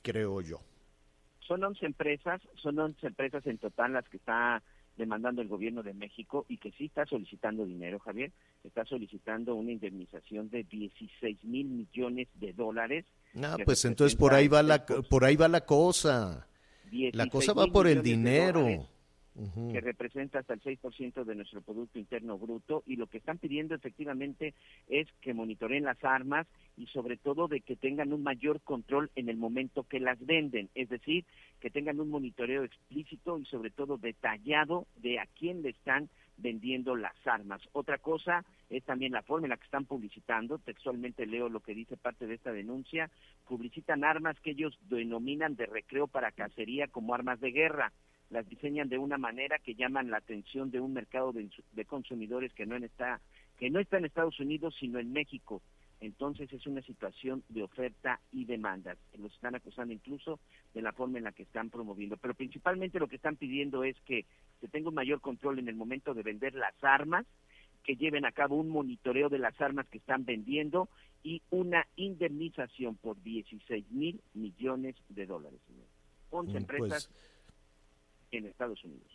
creo 0.03 0.43
yo. 0.43 0.61
Son 1.49 1.65
11 1.65 1.87
empresas, 1.87 2.43
son 2.63 2.79
11 2.79 3.07
empresas 3.07 3.47
en 3.47 3.57
total 3.57 3.95
las 3.95 4.07
que 4.11 4.19
está 4.19 4.63
demandando 5.01 5.43
el 5.43 5.49
gobierno 5.49 5.83
de 5.83 5.95
México 5.95 6.47
y 6.49 6.59
que 6.59 6.71
sí 6.73 6.85
está 6.85 7.05
solicitando 7.07 7.65
dinero, 7.65 7.99
Javier, 7.99 8.31
está 8.63 8.85
solicitando 8.85 9.55
una 9.57 9.73
indemnización 9.73 10.49
de 10.51 10.63
16 10.65 11.43
mil 11.45 11.67
millones 11.67 12.29
de 12.35 12.53
dólares. 12.53 13.05
Ah, 13.43 13.57
pues 13.65 13.85
entonces 13.85 14.17
por 14.17 14.35
ahí 14.35 14.47
va 14.47 14.63
la 14.63 14.85
por 14.87 15.25
ahí 15.25 15.37
va 15.37 15.49
la 15.49 15.63
cosa. 15.63 16.47
La 16.91 17.27
cosa 17.29 17.53
va 17.53 17.67
por 17.67 17.87
el 17.87 18.03
dinero 18.03 18.67
que 19.73 19.81
representa 19.81 20.41
hasta 20.41 20.55
el 20.55 20.61
6% 20.61 21.25
de 21.25 21.35
nuestro 21.35 21.63
Producto 21.63 21.99
Interno 21.99 22.39
Bruto, 22.39 22.83
y 22.87 22.97
lo 22.97 23.07
que 23.07 23.19
están 23.19 23.39
pidiendo 23.39 23.75
efectivamente 23.75 24.55
es 24.89 25.09
que 25.21 25.35
monitoreen 25.35 25.85
las 25.85 26.03
armas 26.05 26.47
y 26.77 26.87
sobre 26.87 27.17
todo 27.17 27.49
de 27.49 27.61
que 27.61 27.77
tengan 27.77 28.13
un 28.13 28.23
mayor 28.23 28.61
control 28.61 29.11
en 29.17 29.29
el 29.29 29.37
momento 29.37 29.85
que 29.85 30.01
las 30.01 30.19
venden, 30.25 30.71
es 30.75 30.89
decir, 30.89 31.25
que 31.61 31.71
tengan 31.71 32.01
un 32.01 32.11
monitoreo 32.11 32.65
explícito 32.65 33.39
y 33.39 33.45
sobre 33.47 33.71
todo 33.71 33.99
detallado 33.99 34.87
de 34.97 35.19
a 35.19 35.27
quién 35.27 35.63
le 35.63 35.71
están 35.71 36.09
vendiendo 36.39 36.97
las 36.97 37.15
armas. 37.27 37.61
Otra 37.73 37.99
cosa 37.99 38.45
es 38.71 38.83
también 38.85 39.13
la 39.13 39.23
forma 39.23 39.47
en 39.47 39.51
la 39.51 39.57
que 39.57 39.65
están 39.65 39.85
publicitando, 39.85 40.59
textualmente 40.59 41.27
leo 41.27 41.49
lo 41.49 41.61
que 41.61 41.75
dice 41.75 41.97
parte 41.97 42.27
de 42.27 42.35
esta 42.35 42.53
denuncia, 42.53 43.11
publicitan 43.47 44.05
armas 44.05 44.39
que 44.41 44.53
ellos 44.53 44.79
denominan 44.89 45.57
de 45.57 45.67
recreo 45.67 46.07
para 46.07 46.33
cacería 46.33 46.89
como 46.89 47.15
armas 47.15 47.41
de 47.41 47.51
guerra 47.51 47.93
las 48.31 48.49
diseñan 48.49 48.89
de 48.89 48.99
una 48.99 49.19
manera 49.19 49.59
que 49.59 49.75
llaman 49.75 50.11
la 50.11 50.19
atención 50.19 50.71
de 50.71 50.81
un 50.81 50.93
mercado 50.93 51.33
de, 51.33 51.85
consumidores 51.85 52.53
que 52.55 52.67
no 52.67 52.77
está 52.77 53.21
que 53.59 53.69
no 53.69 53.79
está 53.81 53.99
en 53.99 54.07
Estados 54.07 54.39
Unidos 54.41 54.75
sino 54.79 54.99
en 54.99 55.13
México. 55.13 55.61
Entonces 56.01 56.51
es 56.51 56.67
una 56.67 56.81
situación 56.81 57.43
de 57.51 57.63
oferta 57.63 58.21
y 58.33 58.47
demanda. 58.47 58.97
Los 59.19 59.35
están 59.35 59.55
acusando 59.55 59.93
incluso 59.93 60.41
de 60.73 60.81
la 60.81 60.93
forma 60.93 61.19
en 61.19 61.25
la 61.25 61.33
que 61.33 61.43
están 61.43 61.69
promoviendo. 61.69 62.17
Pero 62.17 62.33
principalmente 62.33 62.99
lo 62.99 63.07
que 63.07 63.17
están 63.17 63.37
pidiendo 63.37 63.85
es 63.85 64.01
que 64.07 64.25
se 64.63 64.69
tenga 64.69 64.89
un 64.89 64.95
mayor 64.95 65.21
control 65.21 65.59
en 65.59 65.69
el 65.69 65.75
momento 65.75 66.15
de 66.15 66.23
vender 66.23 66.55
las 66.55 66.73
armas, 66.83 67.27
que 67.85 67.97
lleven 67.97 68.25
a 68.25 68.33
cabo 68.33 68.57
un 68.57 68.71
monitoreo 68.71 69.29
de 69.29 69.39
las 69.39 69.61
armas 69.61 69.87
que 69.89 69.99
están 69.99 70.25
vendiendo 70.25 70.89
y 71.23 71.43
una 71.51 71.87
indemnización 71.97 72.97
por 72.97 73.23
16 73.23 73.91
mil 73.91 74.23
millones 74.33 74.97
de 75.11 75.27
dólares. 75.27 75.61
11 76.31 76.49
mm, 76.49 76.53
pues, 76.53 76.63
empresas 76.63 77.11
en 78.39 78.47
Estados 78.47 78.83
Unidos. 78.85 79.11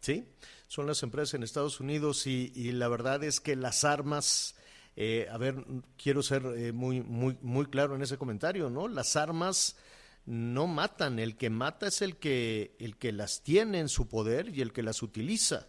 Sí, 0.00 0.24
son 0.68 0.86
las 0.86 1.02
empresas 1.02 1.34
en 1.34 1.42
Estados 1.42 1.80
Unidos 1.80 2.26
y, 2.26 2.72
la 2.72 2.88
verdad 2.88 3.24
es 3.24 3.40
que 3.40 3.56
las 3.56 3.84
armas, 3.84 4.56
eh, 4.96 5.26
a 5.30 5.38
ver, 5.38 5.64
quiero 5.96 6.22
ser 6.22 6.44
eh, 6.56 6.72
muy, 6.72 7.02
muy, 7.02 7.36
muy 7.42 7.66
claro 7.66 7.96
en 7.96 8.02
ese 8.02 8.18
comentario, 8.18 8.70
¿no? 8.70 8.86
Las 8.86 9.16
armas 9.16 9.76
no 10.24 10.66
matan, 10.66 11.18
el 11.18 11.36
que 11.36 11.50
mata 11.50 11.88
es 11.88 12.02
el 12.02 12.16
que, 12.16 12.76
el 12.78 12.96
que 12.96 13.12
las 13.12 13.42
tiene 13.42 13.80
en 13.80 13.88
su 13.88 14.08
poder 14.08 14.50
y 14.54 14.60
el 14.60 14.72
que 14.72 14.82
las 14.82 15.02
utiliza. 15.02 15.68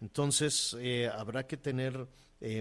Entonces, 0.00 0.76
eh, 0.80 1.10
habrá 1.12 1.46
que 1.46 1.56
tener 1.56 2.06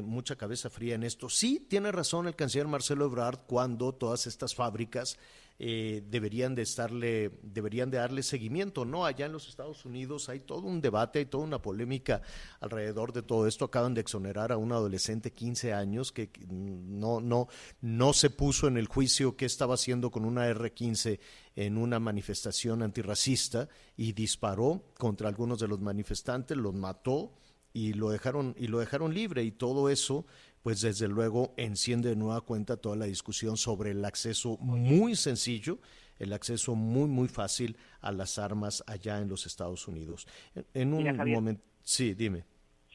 mucha 0.04 0.36
cabeza 0.36 0.70
fría 0.70 0.96
en 0.96 1.04
esto. 1.04 1.30
Sí, 1.30 1.66
tiene 1.70 1.92
razón 1.92 2.28
el 2.28 2.36
canciller 2.36 2.68
Marcelo 2.68 3.06
Ebrard 3.06 3.40
cuando 3.48 3.94
todas 3.94 4.28
estas 4.28 4.56
fábricas 4.56 5.18
eh, 5.60 6.04
deberían 6.10 6.56
de 6.56 6.64
estarle, 6.64 7.32
deberían 7.44 7.92
de 7.92 7.98
darle 7.98 8.24
seguimiento. 8.24 8.86
No, 8.86 9.06
allá 9.06 9.28
en 9.28 9.32
los 9.32 9.48
Estados 9.48 9.86
Unidos 9.86 10.28
hay 10.28 10.40
todo 10.40 10.62
un 10.62 10.82
debate, 10.82 11.20
hay 11.20 11.26
toda 11.26 11.44
una 11.44 11.62
polémica 11.62 12.22
alrededor 12.60 13.14
de 13.14 13.22
todo 13.22 13.48
esto. 13.48 13.66
Acaban 13.66 13.94
de 13.94 14.02
exonerar 14.02 14.52
a 14.52 14.58
un 14.58 14.72
adolescente 14.72 15.32
15 15.32 15.72
años 15.72 16.12
que 16.12 16.32
no, 16.50 17.22
no, 17.22 17.48
no 17.82 18.14
se 18.14 18.32
puso 18.32 18.68
en 18.68 18.78
el 18.78 18.88
juicio 18.88 19.38
que 19.38 19.46
estaba 19.46 19.76
haciendo 19.76 20.10
con 20.10 20.26
una 20.26 20.48
R-15 20.48 21.20
en 21.56 21.78
una 21.78 22.00
manifestación 22.00 22.82
antirracista 22.82 23.70
y 23.96 24.14
disparó 24.14 24.84
contra 24.98 25.30
algunos 25.30 25.60
de 25.60 25.68
los 25.68 25.80
manifestantes, 25.80 26.58
los 26.58 26.74
mató 26.74 27.32
y 27.74 27.94
lo 27.94 28.10
dejaron 28.10 28.56
y 28.58 28.68
lo 28.68 28.80
dejaron 28.80 29.14
libre 29.14 29.44
y 29.44 29.52
todo 29.52 29.90
eso 29.90 30.26
pues 30.64 30.80
desde 30.82 31.10
luego 31.10 31.54
enciende 31.58 32.10
de 32.10 32.16
nueva 32.16 32.42
cuenta 32.42 32.78
toda 32.78 32.96
la 32.96 33.06
discusión 33.06 33.58
sobre 33.58 33.92
el 33.92 34.04
acceso 34.06 34.58
muy 34.60 35.16
sencillo, 35.16 35.80
el 36.20 36.32
acceso 36.32 36.74
muy, 36.74 37.10
muy 37.10 37.28
fácil 37.28 37.78
a 38.00 38.14
las 38.14 38.40
armas 38.40 38.82
allá 38.88 39.20
en 39.20 39.28
los 39.28 39.46
Estados 39.46 39.88
Unidos. 39.90 40.26
En, 40.74 40.94
un 40.94 41.18
momento, 41.18 41.62
sí, 41.82 42.14
dime. 42.14 42.46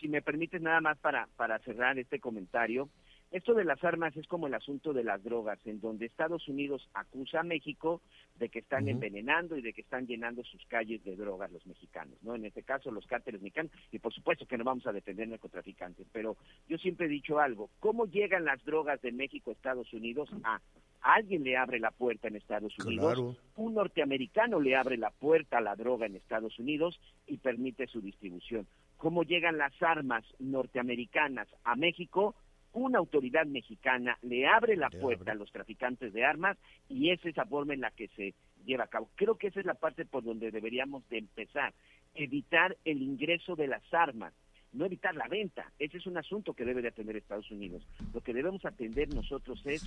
Si 0.00 0.08
me 0.08 0.22
permites 0.22 0.62
nada 0.62 0.80
más 0.80 0.96
para, 0.98 1.28
para 1.36 1.58
cerrar 1.58 1.98
este 1.98 2.20
comentario, 2.20 2.88
esto 3.30 3.54
de 3.54 3.64
las 3.64 3.82
armas 3.84 4.16
es 4.16 4.26
como 4.26 4.46
el 4.46 4.54
asunto 4.54 4.92
de 4.92 5.04
las 5.04 5.22
drogas, 5.22 5.58
en 5.66 5.80
donde 5.80 6.06
Estados 6.06 6.48
Unidos 6.48 6.88
acusa 6.94 7.40
a 7.40 7.42
México 7.42 8.00
de 8.36 8.48
que 8.48 8.60
están 8.60 8.88
envenenando 8.88 9.56
y 9.56 9.62
de 9.62 9.72
que 9.72 9.82
están 9.82 10.06
llenando 10.06 10.44
sus 10.44 10.64
calles 10.66 11.04
de 11.04 11.16
drogas 11.16 11.52
los 11.52 11.66
mexicanos, 11.66 12.16
¿no? 12.22 12.34
En 12.34 12.44
este 12.46 12.62
caso 12.62 12.90
los 12.90 13.06
cárteles 13.06 13.42
mexicanos, 13.42 13.72
y 13.92 13.98
por 13.98 14.14
supuesto 14.14 14.46
que 14.46 14.56
no 14.56 14.64
vamos 14.64 14.86
a 14.86 14.92
defender 14.92 15.28
narcotraficantes, 15.28 16.06
pero 16.12 16.36
yo 16.68 16.78
siempre 16.78 17.06
he 17.06 17.10
dicho 17.10 17.38
algo, 17.38 17.68
¿cómo 17.80 18.06
llegan 18.06 18.44
las 18.44 18.64
drogas 18.64 19.00
de 19.02 19.12
México 19.12 19.50
a 19.50 19.54
Estados 19.54 19.92
Unidos? 19.92 20.30
A 20.44 20.60
alguien 21.02 21.44
le 21.44 21.56
abre 21.56 21.80
la 21.80 21.90
puerta 21.90 22.28
en 22.28 22.36
Estados 22.36 22.72
Unidos, 22.78 23.36
un 23.56 23.74
norteamericano 23.74 24.60
le 24.60 24.74
abre 24.74 24.96
la 24.96 25.10
puerta 25.10 25.58
a 25.58 25.60
la 25.60 25.76
droga 25.76 26.06
en 26.06 26.16
Estados 26.16 26.58
Unidos 26.58 26.98
y 27.26 27.38
permite 27.38 27.86
su 27.86 28.00
distribución. 28.00 28.66
¿Cómo 28.96 29.22
llegan 29.22 29.58
las 29.58 29.72
armas 29.80 30.24
norteamericanas 30.38 31.48
a 31.64 31.76
México? 31.76 32.34
Una 32.72 32.98
autoridad 32.98 33.46
mexicana 33.46 34.18
le 34.22 34.46
abre 34.46 34.76
la 34.76 34.90
puerta 34.90 35.32
a 35.32 35.34
los 35.34 35.50
traficantes 35.50 36.12
de 36.12 36.24
armas 36.24 36.56
y 36.88 37.10
es 37.10 37.24
esa 37.24 37.44
forma 37.46 37.74
en 37.74 37.80
la 37.80 37.90
que 37.90 38.08
se 38.08 38.34
lleva 38.64 38.84
a 38.84 38.88
cabo. 38.88 39.08
Creo 39.14 39.36
que 39.36 39.48
esa 39.48 39.60
es 39.60 39.66
la 39.66 39.74
parte 39.74 40.04
por 40.04 40.22
donde 40.22 40.50
deberíamos 40.50 41.08
de 41.08 41.18
empezar, 41.18 41.72
evitar 42.14 42.76
el 42.84 43.02
ingreso 43.02 43.56
de 43.56 43.68
las 43.68 43.82
armas, 43.92 44.34
no 44.72 44.84
evitar 44.84 45.14
la 45.14 45.28
venta. 45.28 45.72
Ese 45.78 45.96
es 45.96 46.06
un 46.06 46.18
asunto 46.18 46.54
que 46.54 46.64
debe 46.64 46.82
de 46.82 46.88
atender 46.88 47.16
Estados 47.16 47.50
Unidos. 47.50 47.82
Lo 48.12 48.20
que 48.20 48.34
debemos 48.34 48.64
atender 48.64 49.12
nosotros 49.14 49.64
es 49.64 49.82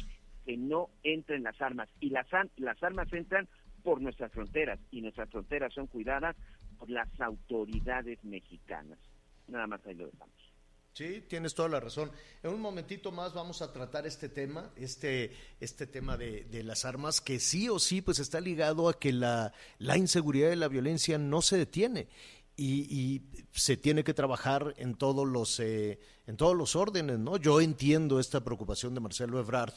que 0.46 0.58
no 0.58 0.90
entren 1.04 1.44
las 1.44 1.62
armas 1.62 1.90
y 2.00 2.10
las, 2.10 2.28
las 2.58 2.82
armas 2.82 3.12
entran 3.14 3.48
por 3.84 4.02
nuestras 4.02 4.32
fronteras 4.32 4.80
y 4.92 5.02
nuestras 5.02 5.30
fronteras 5.30 5.74
son 5.74 5.88
cuidadas 5.88 6.36
por 6.78 6.90
las 6.90 7.08
autoridades 7.22 8.24
mexicanas. 8.24 9.00
Nada 9.48 9.68
más 9.68 9.86
ahí 9.86 9.96
lo 9.96 10.08
dejamos. 10.08 10.51
Sí, 10.94 11.24
tienes 11.28 11.56
toda 11.56 11.70
la 11.70 11.80
razón. 11.80 12.12
En 12.44 12.54
un 12.54 12.60
momentito 12.60 13.14
más 13.14 13.34
vamos 13.34 13.62
a 13.62 13.72
tratar 13.72 14.06
este 14.06 14.28
tema, 14.28 14.72
este, 14.76 15.32
este 15.62 15.88
tema 15.88 16.18
de, 16.18 16.64
las 16.66 16.84
armas, 16.84 17.22
que 17.22 17.40
sí 17.40 17.70
o 17.70 17.80
sí 17.80 18.02
pues 18.02 18.20
está 18.20 18.42
ligado 18.42 18.90
a 18.90 19.00
que 19.00 19.14
la, 19.14 19.54
la 19.80 19.98
inseguridad 19.98 20.52
y 20.52 20.58
la 20.58 20.68
violencia 20.68 21.18
no 21.18 21.42
se 21.42 21.58
detiene. 21.58 22.10
Y, 22.58 23.22
se 23.54 23.76
tiene 23.76 24.04
que 24.04 24.14
trabajar 24.14 24.76
en 24.78 24.96
todos 24.96 25.28
los 25.28 25.60
eh, 25.60 26.00
en 26.28 26.38
todos 26.38 26.56
los 26.56 26.76
órdenes, 26.78 27.20
¿no? 27.20 27.36
Yo 27.38 27.60
entiendo 27.60 28.20
esta 28.20 28.44
preocupación 28.44 28.94
de 28.94 29.02
Marcelo 29.02 29.40
Ebrard 29.40 29.74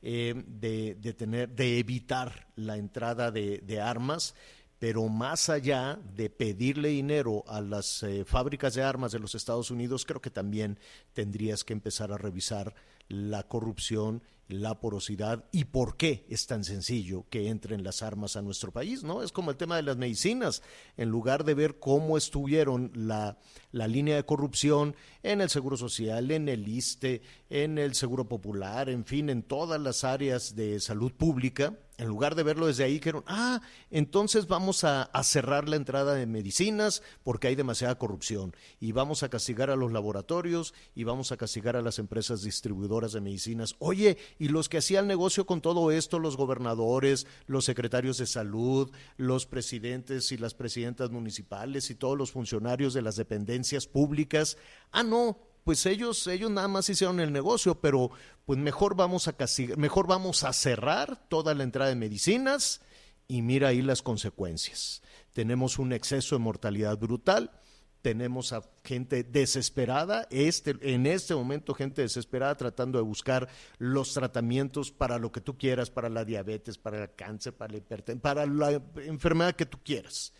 eh, 0.00 0.42
de, 0.46 0.96
de, 0.96 1.12
tener 1.12 1.50
de 1.50 1.78
evitar 1.78 2.48
la 2.56 2.76
entrada 2.78 3.30
de, 3.30 3.58
de 3.58 3.80
armas 3.80 4.34
pero 4.82 5.08
más 5.08 5.48
allá 5.48 6.00
de 6.16 6.28
pedirle 6.28 6.88
dinero 6.88 7.44
a 7.46 7.60
las 7.60 8.02
eh, 8.02 8.24
fábricas 8.24 8.74
de 8.74 8.82
armas 8.82 9.12
de 9.12 9.20
los 9.20 9.36
Estados 9.36 9.70
Unidos, 9.70 10.04
creo 10.04 10.20
que 10.20 10.28
también 10.28 10.76
tendrías 11.12 11.62
que 11.62 11.72
empezar 11.72 12.10
a 12.10 12.18
revisar 12.18 12.74
la 13.06 13.44
corrupción 13.44 14.24
la 14.52 14.80
porosidad 14.80 15.44
y 15.52 15.64
por 15.64 15.96
qué 15.96 16.26
es 16.28 16.46
tan 16.46 16.64
sencillo 16.64 17.26
que 17.30 17.48
entren 17.48 17.82
las 17.82 18.02
armas 18.02 18.36
a 18.36 18.42
nuestro 18.42 18.72
país, 18.72 19.02
¿no? 19.04 19.22
Es 19.22 19.32
como 19.32 19.50
el 19.50 19.56
tema 19.56 19.76
de 19.76 19.82
las 19.82 19.96
medicinas, 19.96 20.62
en 20.96 21.08
lugar 21.08 21.44
de 21.44 21.54
ver 21.54 21.78
cómo 21.78 22.16
estuvieron 22.16 22.90
la, 22.94 23.38
la 23.72 23.88
línea 23.88 24.16
de 24.16 24.24
corrupción 24.24 24.94
en 25.22 25.40
el 25.40 25.50
Seguro 25.50 25.76
Social, 25.76 26.30
en 26.30 26.48
el 26.48 26.68
ISTE, 26.68 27.22
en 27.50 27.78
el 27.78 27.94
Seguro 27.94 28.28
Popular, 28.28 28.88
en 28.88 29.04
fin, 29.04 29.30
en 29.30 29.42
todas 29.42 29.80
las 29.80 30.04
áreas 30.04 30.54
de 30.54 30.80
salud 30.80 31.12
pública, 31.12 31.76
en 31.98 32.08
lugar 32.08 32.34
de 32.34 32.42
verlo 32.42 32.66
desde 32.66 32.84
ahí, 32.84 32.94
dijeron, 32.94 33.22
ah, 33.26 33.60
entonces 33.90 34.48
vamos 34.48 34.82
a, 34.82 35.02
a, 35.02 35.22
cerrar 35.22 35.68
la 35.68 35.76
entrada 35.76 36.14
de 36.14 36.26
medicinas 36.26 37.02
porque 37.22 37.48
hay 37.48 37.54
demasiada 37.54 37.96
corrupción 37.96 38.56
y 38.80 38.92
vamos 38.92 39.22
a 39.22 39.28
castigar 39.28 39.70
a 39.70 39.76
los 39.76 39.92
laboratorios 39.92 40.74
y 40.94 41.04
vamos 41.04 41.30
a 41.30 41.36
castigar 41.36 41.76
a 41.76 41.82
las 41.82 41.98
empresas 41.98 42.42
distribuidoras 42.42 43.12
de 43.12 43.20
medicinas. 43.20 43.76
Oye, 43.78 44.18
y 44.42 44.48
los 44.48 44.68
que 44.68 44.78
hacían 44.78 45.06
negocio 45.06 45.46
con 45.46 45.60
todo 45.60 45.92
esto, 45.92 46.18
los 46.18 46.36
gobernadores, 46.36 47.28
los 47.46 47.64
secretarios 47.64 48.18
de 48.18 48.26
salud, 48.26 48.90
los 49.16 49.46
presidentes 49.46 50.32
y 50.32 50.36
las 50.36 50.52
presidentas 50.52 51.12
municipales 51.12 51.90
y 51.90 51.94
todos 51.94 52.18
los 52.18 52.32
funcionarios 52.32 52.92
de 52.92 53.02
las 53.02 53.14
dependencias 53.14 53.86
públicas, 53.86 54.56
ah, 54.90 55.04
no, 55.04 55.38
pues 55.62 55.86
ellos, 55.86 56.26
ellos 56.26 56.50
nada 56.50 56.66
más 56.66 56.88
hicieron 56.88 57.20
el 57.20 57.32
negocio, 57.32 57.80
pero 57.80 58.10
pues 58.44 58.58
mejor 58.58 58.96
vamos 58.96 59.28
a 59.28 59.34
castigar, 59.34 59.78
mejor 59.78 60.08
vamos 60.08 60.42
a 60.42 60.52
cerrar 60.52 61.28
toda 61.28 61.54
la 61.54 61.62
entrada 61.62 61.90
de 61.90 61.94
medicinas 61.94 62.80
y 63.28 63.42
mira 63.42 63.68
ahí 63.68 63.80
las 63.80 64.02
consecuencias. 64.02 65.02
Tenemos 65.34 65.78
un 65.78 65.92
exceso 65.92 66.34
de 66.34 66.40
mortalidad 66.40 66.98
brutal 66.98 67.61
tenemos 68.02 68.52
a 68.52 68.62
gente 68.84 69.22
desesperada, 69.22 70.26
este, 70.30 70.76
en 70.82 71.06
este 71.06 71.34
momento 71.34 71.72
gente 71.72 72.02
desesperada 72.02 72.56
tratando 72.56 72.98
de 72.98 73.04
buscar 73.04 73.48
los 73.78 74.12
tratamientos 74.12 74.90
para 74.90 75.18
lo 75.18 75.30
que 75.30 75.40
tú 75.40 75.56
quieras, 75.56 75.88
para 75.88 76.08
la 76.08 76.24
diabetes, 76.24 76.76
para 76.78 77.04
el 77.04 77.14
cáncer, 77.14 77.54
para 77.54 77.72
la 77.72 77.78
hipertensión, 77.78 78.20
para 78.20 78.44
la 78.44 78.82
enfermedad 79.06 79.54
que 79.54 79.66
tú 79.66 79.78
quieras. 79.82 80.32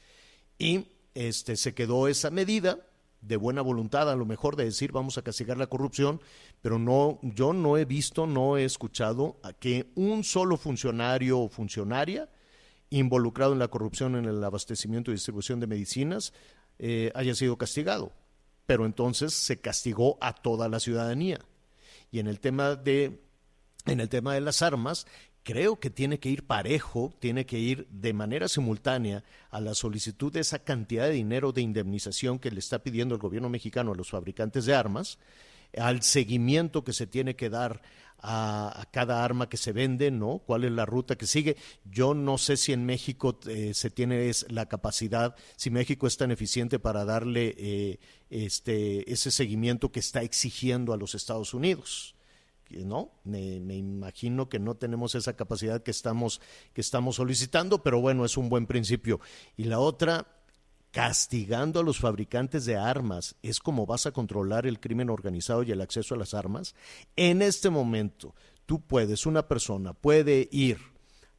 Y 0.59 0.89
este, 1.15 1.57
se 1.57 1.73
quedó 1.73 2.09
esa 2.09 2.31
medida 2.31 2.81
de 3.21 3.37
buena 3.37 3.63
voluntad, 3.63 4.11
a 4.11 4.17
lo 4.17 4.27
mejor 4.27 4.57
de 4.57 4.65
decir 4.65 4.91
vamos 4.91 5.17
a 5.17 5.23
castigar 5.23 5.57
la 5.57 5.69
corrupción, 5.69 6.21
pero 6.61 6.81
no, 6.81 7.21
yo 7.23 7.53
no 7.53 7.79
he 7.79 7.85
visto, 7.85 8.27
no 8.27 8.57
he 8.57 8.65
escuchado 8.65 9.41
que 9.61 9.93
un 9.95 10.25
solo 10.25 10.57
funcionario 10.57 11.39
o 11.39 11.49
funcionaria 11.49 12.29
involucrado 12.91 13.53
en 13.53 13.61
la 13.61 13.69
corrupción 13.69 14.17
en 14.17 14.27
el 14.27 14.43
abastecimiento 14.43 15.11
y 15.11 15.15
distribución 15.15 15.61
de 15.61 15.69
medicinas 15.69 16.33
eh, 16.85 17.13
haya 17.15 17.37
sido 17.37 17.57
castigado. 17.57 18.13
Pero 18.67 18.87
entonces 18.87 19.33
se 19.33 19.61
castigó 19.61 20.19
a 20.21 20.35
toda 20.35 20.69
la 20.69 20.81
ciudadanía. 20.81 21.39
Y 22.11 22.19
en 22.19 22.27
el 22.27 22.41
tema 22.41 22.75
de, 22.75 23.21
en 23.87 24.01
el 24.01 24.09
tema 24.09 24.35
de 24.35 24.41
las 24.41 24.63
armas, 24.63 25.07
creo 25.45 25.79
que 25.79 25.91
tiene 25.91 26.19
que 26.19 26.29
ir 26.29 26.45
parejo, 26.45 27.15
tiene 27.21 27.47
que 27.47 27.61
ir 27.61 27.87
de 27.89 28.13
manera 28.13 28.49
simultánea 28.49 29.23
a 29.51 29.61
la 29.61 29.75
solicitud 29.75 30.33
de 30.33 30.41
esa 30.41 30.59
cantidad 30.59 31.07
de 31.07 31.13
dinero 31.13 31.53
de 31.53 31.63
indemnización 31.63 32.41
que 32.41 32.51
le 32.51 32.59
está 32.59 32.81
pidiendo 32.81 33.15
el 33.15 33.21
gobierno 33.21 33.49
mexicano 33.49 33.93
a 33.93 33.97
los 33.97 34.11
fabricantes 34.11 34.65
de 34.65 34.75
armas, 34.75 35.21
al 35.79 36.03
seguimiento 36.03 36.83
que 36.83 36.93
se 36.93 37.07
tiene 37.07 37.37
que 37.37 37.49
dar 37.49 37.81
a, 38.23 38.87
cada 38.93 39.25
arma 39.25 39.49
que 39.49 39.57
se 39.57 39.73
vende, 39.73 40.11
¿no? 40.11 40.43
¿Cuál 40.47 40.65
es 40.65 40.73
la 40.73 40.87
ruta 40.87 41.17
que 41.17 41.27
sigue? 41.27 41.57
Yo 41.85 42.15
no 42.15 42.39
sé 42.39 42.57
si 42.57 42.73
en 42.73 42.87
México 42.87 43.39
eh, 43.47 43.75
se 43.75 43.91
tiene 43.91 44.31
la 44.49 44.67
capacidad, 44.67 45.35
si 45.57 45.71
México 45.71 46.07
es 46.07 46.17
tan 46.17 46.31
eficiente 46.31 46.79
para 46.79 47.05
darle 47.05 47.55
eh, 47.59 47.99
este, 48.31 49.11
ese 49.13 49.31
seguimiento 49.31 49.91
que 49.91 50.01
está 50.01 50.23
exigiendo 50.23 50.93
a 50.93 50.97
los 50.97 51.15
Estados 51.15 51.53
Unidos. 51.53 52.15
¿no? 52.71 53.13
Me, 53.25 53.61
me, 53.61 53.77
imagino 53.77 54.49
que 54.49 54.59
no 54.59 54.77
tenemos 54.77 55.15
esa 55.15 55.37
capacidad 55.37 55.83
que 55.83 55.91
estamos, 55.91 56.41
que 56.73 56.81
estamos 56.81 57.17
solicitando, 57.17 57.83
pero 57.83 58.01
bueno, 58.01 58.25
es 58.25 58.39
un 58.39 58.49
buen 58.49 58.67
principio. 58.67 59.21
Y 59.59 59.65
la 59.65 59.79
otra, 59.79 60.27
castigando 60.93 61.81
a 61.81 61.83
los 61.83 61.99
fabricantes 61.99 62.67
de 62.67 62.77
armas, 62.77 63.35
es 63.43 63.59
como 63.59 63.87
vas 63.87 64.05
a 64.07 64.13
controlar 64.13 64.67
el 64.67 64.79
crimen 64.79 65.09
organizado 65.09 65.63
y 65.63 65.73
el 65.73 65.81
acceso 65.81 66.15
a 66.15 66.19
las 66.19 66.35
armas. 66.35 66.75
En 67.17 67.41
este 67.41 67.71
momento, 67.71 68.35
tú 68.67 68.83
puedes, 68.83 69.25
una 69.25 69.49
persona 69.49 69.95
puede 69.95 70.49
ir 70.53 70.79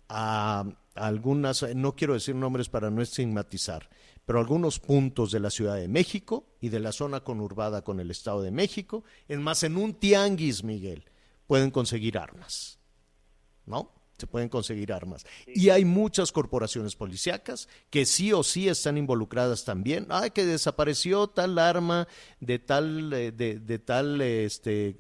a 0.10 0.66
algunas, 0.96 1.64
no 1.76 1.96
quiero 1.96 2.16
decir 2.16 2.36
nombres 2.36 2.68
para 2.68 2.90
no 2.90 3.04
estigmatizar, 3.04 3.90
pero 4.26 4.40
algunos 4.40 4.80
puntos 4.80 5.32
de 5.32 5.40
la 5.40 5.52
Ciudad 5.52 5.76
de 5.76 5.88
México 5.88 6.48
y 6.60 6.70
de 6.70 6.80
la 6.80 6.92
zona 6.92 7.24
conurbada 7.24 7.84
con 7.84 8.00
el 8.00 8.10
Estado 8.10 8.42
de 8.42 8.52
México, 8.52 9.04
es 9.28 9.38
más, 9.38 9.62
en 9.62 9.78
un 9.78 9.94
tianguis, 9.94 10.64
Miguel, 10.64 11.06
pueden 11.46 11.70
conseguir 11.70 12.18
armas, 12.18 12.80
¿no? 13.68 13.92
Se 14.24 14.28
pueden 14.28 14.48
conseguir 14.48 14.94
armas. 14.94 15.26
Y 15.46 15.68
hay 15.68 15.84
muchas 15.84 16.32
corporaciones 16.32 16.96
policíacas 16.96 17.68
que 17.90 18.06
sí 18.06 18.32
o 18.32 18.42
sí 18.42 18.70
están 18.70 18.98
involucradas 18.98 19.66
también. 19.66 20.06
Ay, 20.08 20.32
que 20.32 20.46
desapareció 20.46 21.28
tal 21.28 21.60
arma 21.60 22.08
de 22.40 22.58
tal, 22.58 23.12
eh, 23.12 23.34
de, 23.34 23.60
de 23.60 23.80
tal, 23.80 24.22
este, 24.22 24.96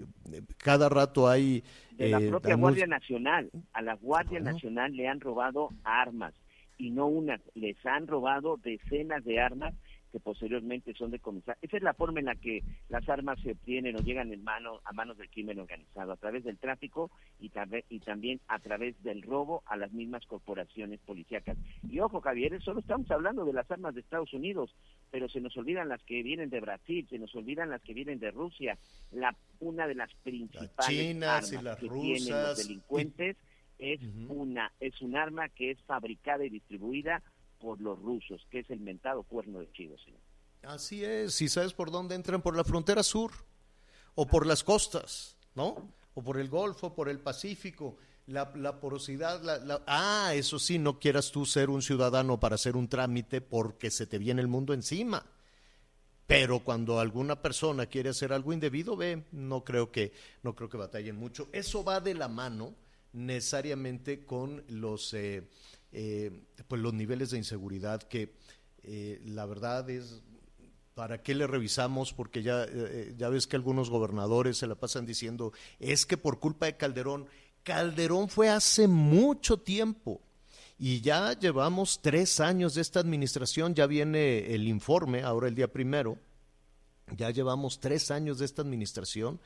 cada 0.58 0.90
rato 0.90 1.30
hay... 1.30 1.64
De 1.92 2.10
la 2.10 2.20
eh, 2.20 2.28
propia 2.28 2.56
Guardia 2.56 2.86
Nacional. 2.86 3.50
A 3.72 3.82
la 3.82 3.96
Guardia 3.96 4.42
Nacional 4.42 4.94
le 4.94 5.08
han 5.08 5.22
robado 5.22 5.70
armas 5.86 6.34
y 6.78 6.90
no 6.90 7.08
una, 7.08 7.40
les 7.56 7.78
han 7.86 8.08
robado 8.08 8.58
decenas 8.58 9.24
de 9.24 9.40
armas 9.40 9.74
que 10.14 10.20
posteriormente 10.20 10.94
son 10.94 11.10
decomisadas. 11.10 11.58
Esa 11.64 11.78
es 11.78 11.82
la 11.82 11.96
forma 11.96 12.20
en 12.20 12.28
la 12.28 12.36
que 12.36 12.62
las 12.88 13.10
armas 13.10 13.42
se 13.42 13.54
obtienen 13.54 13.96
o 13.96 14.00
llegan 14.00 14.32
en 14.32 14.44
mano, 14.44 14.80
a 14.86 14.94
manos 14.94 15.18
del 15.18 15.28
crimen 15.28 15.60
organizado, 15.60 16.12
a 16.12 16.18
través 16.18 16.44
del 16.44 16.60
tráfico 16.60 17.10
y, 17.40 17.52
y 17.90 18.00
también 18.00 18.40
a 18.48 18.60
través 18.60 19.02
del 19.02 19.24
robo 19.24 19.64
a 19.66 19.76
las 19.76 19.92
mismas 19.92 20.24
corporaciones 20.28 21.00
policíacas. 21.00 21.58
Y 21.90 22.00
ojo, 22.00 22.22
Javier, 22.22 22.62
solo 22.62 22.82
estamos 22.82 23.10
hablando 23.10 23.44
de 23.44 23.54
las 23.54 23.70
armas 23.72 23.96
de 23.96 24.02
Estados 24.02 24.32
Unidos, 24.34 24.76
pero 25.10 25.28
se 25.28 25.42
nos 25.42 25.58
olvidan 25.58 25.90
las 25.90 26.04
que 26.04 26.22
vienen 26.22 26.52
de 26.52 26.60
Brasil, 26.60 27.08
se 27.10 27.18
nos 27.18 27.34
olvidan 27.34 27.72
las 27.72 27.82
que 27.82 27.96
vienen 27.96 28.20
de 28.20 28.30
Rusia. 28.30 28.78
La, 29.12 29.36
una 29.62 29.88
de 29.88 29.96
las 29.96 30.14
principales 30.22 31.24
armas 31.24 31.50
que 31.80 31.90
tienen 31.90 32.30
los 32.30 32.58
delincuentes 32.58 33.36
es 33.80 34.00
una 34.30 34.72
es 34.80 35.02
un 35.02 35.16
arma 35.16 35.50
que 35.50 35.72
es 35.72 35.82
fabricada 35.82 36.46
y 36.46 36.50
distribuida 36.50 37.24
por 37.64 37.80
los 37.80 37.98
rusos, 38.00 38.46
que 38.52 38.60
es 38.60 38.70
el 38.70 38.82
mentado 38.82 39.24
cuerno 39.24 39.60
de 39.60 39.72
chivo, 39.72 39.98
señor. 40.00 40.20
Así 40.64 41.04
es, 41.04 41.34
si 41.34 41.48
sabes 41.48 41.74
por 41.74 41.92
dónde 41.92 42.14
entran, 42.14 42.42
por 42.42 42.58
la 42.58 42.66
frontera 42.66 43.04
sur, 43.04 43.32
o 44.16 44.28
por 44.28 44.46
las 44.46 44.66
costas, 44.66 45.38
¿no? 45.56 45.90
O 46.14 46.22
por 46.22 46.38
el 46.38 46.50
Golfo, 46.50 46.94
por 46.94 47.08
el 47.08 47.20
Pacífico, 47.20 47.98
la, 48.28 48.80
porosidad, 48.82 49.42
la, 49.42 49.82
ah, 49.88 50.34
eso 50.36 50.60
sí, 50.60 50.78
no 50.78 51.00
quieras 51.00 51.32
tú 51.32 51.46
ser 51.46 51.70
un 51.70 51.82
ciudadano 51.82 52.38
para 52.40 52.56
hacer 52.56 52.76
un 52.76 52.90
trámite 52.90 53.40
porque 53.40 53.90
se 53.92 54.08
te 54.08 54.18
viene 54.18 54.42
el 54.42 54.48
mundo 54.50 54.74
encima. 54.74 55.26
Pero 56.28 56.60
cuando 56.60 57.00
alguna 57.00 57.42
persona 57.42 57.86
quiere 57.86 58.10
hacer 58.10 58.34
algo 58.34 58.54
indebido, 58.54 58.96
ve, 58.96 59.24
no 59.32 59.64
creo 59.64 59.92
que, 59.92 60.12
no 60.42 60.54
creo 60.54 60.70
que 60.70 60.78
batallen 60.78 61.16
mucho. 61.16 61.48
Eso 61.52 61.84
va 61.84 62.02
de 62.02 62.14
la 62.14 62.28
mano 62.28 62.76
necesariamente 63.14 64.26
con 64.26 64.64
los 64.68 65.14
eh, 65.14 65.44
eh, 65.94 66.32
pues 66.68 66.82
los 66.82 66.94
niveles 66.94 67.32
de 67.32 67.38
inseguridad 67.38 68.04
que 68.04 68.36
eh, 68.84 69.22
la 69.26 69.46
verdad 69.46 69.90
es 69.90 70.22
¿Para 70.96 71.24
qué 71.24 71.34
le 71.34 71.48
revisamos? 71.48 72.14
Porque 72.14 72.44
ya, 72.44 72.66
eh, 72.70 73.16
ya 73.18 73.30
ves 73.30 73.48
que 73.48 73.56
algunos 73.56 73.90
gobernadores 73.90 74.58
se 74.58 74.68
la 74.68 74.76
pasan 74.76 75.08
diciendo, 75.08 75.52
es 75.80 76.06
que 76.06 76.18
por 76.18 76.40
culpa 76.40 76.68
de 76.68 76.78
Calderón, 76.78 77.28
Calderón 77.64 78.30
fue 78.30 78.50
hace 78.50 78.88
mucho 78.88 79.58
tiempo 79.58 80.22
y 80.78 81.02
ya 81.02 81.34
llevamos 81.34 82.00
tres 82.02 82.40
años 82.40 82.76
de 82.76 82.82
esta 82.82 83.00
administración, 83.00 83.74
ya 83.74 83.88
viene 83.88 84.54
el 84.54 84.68
informe, 84.68 85.24
ahora 85.24 85.48
el 85.48 85.56
día 85.56 85.72
primero, 85.72 86.20
ya 87.18 87.32
llevamos 87.32 87.80
tres 87.80 88.12
años 88.12 88.38
de 88.38 88.46
esta 88.46 88.62
administración 88.62 89.40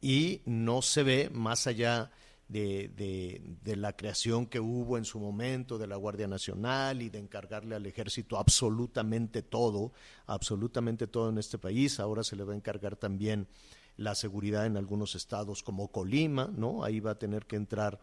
y 0.00 0.42
no 0.44 0.82
se 0.82 1.02
ve 1.02 1.30
más 1.32 1.66
allá 1.66 2.12
de, 2.48 3.76
la 3.76 3.96
creación 3.96 4.46
que 4.46 4.60
hubo 4.60 4.98
en 4.98 5.04
su 5.04 5.18
momento 5.18 5.78
de 5.78 5.86
la 5.86 5.96
Guardia 5.96 6.28
Nacional 6.28 7.02
y 7.02 7.10
de 7.10 7.18
encargarle 7.18 7.74
al 7.74 7.86
ejército 7.86 8.38
absolutamente 8.38 9.42
todo, 9.42 9.92
absolutamente 10.26 11.06
todo 11.06 11.30
en 11.30 11.38
este 11.38 11.58
país. 11.58 11.98
Ahora 12.00 12.22
se 12.22 12.36
le 12.36 12.44
va 12.44 12.52
a 12.52 12.56
encargar 12.56 12.96
también 12.96 13.48
la 13.96 14.14
seguridad 14.14 14.66
en 14.66 14.76
algunos 14.76 15.14
estados 15.14 15.62
como 15.62 15.88
Colima, 15.88 16.50
¿no? 16.54 16.84
Ahí 16.84 17.00
va 17.00 17.12
a 17.12 17.18
tener 17.18 17.46
que 17.46 17.56
entrar 17.56 17.98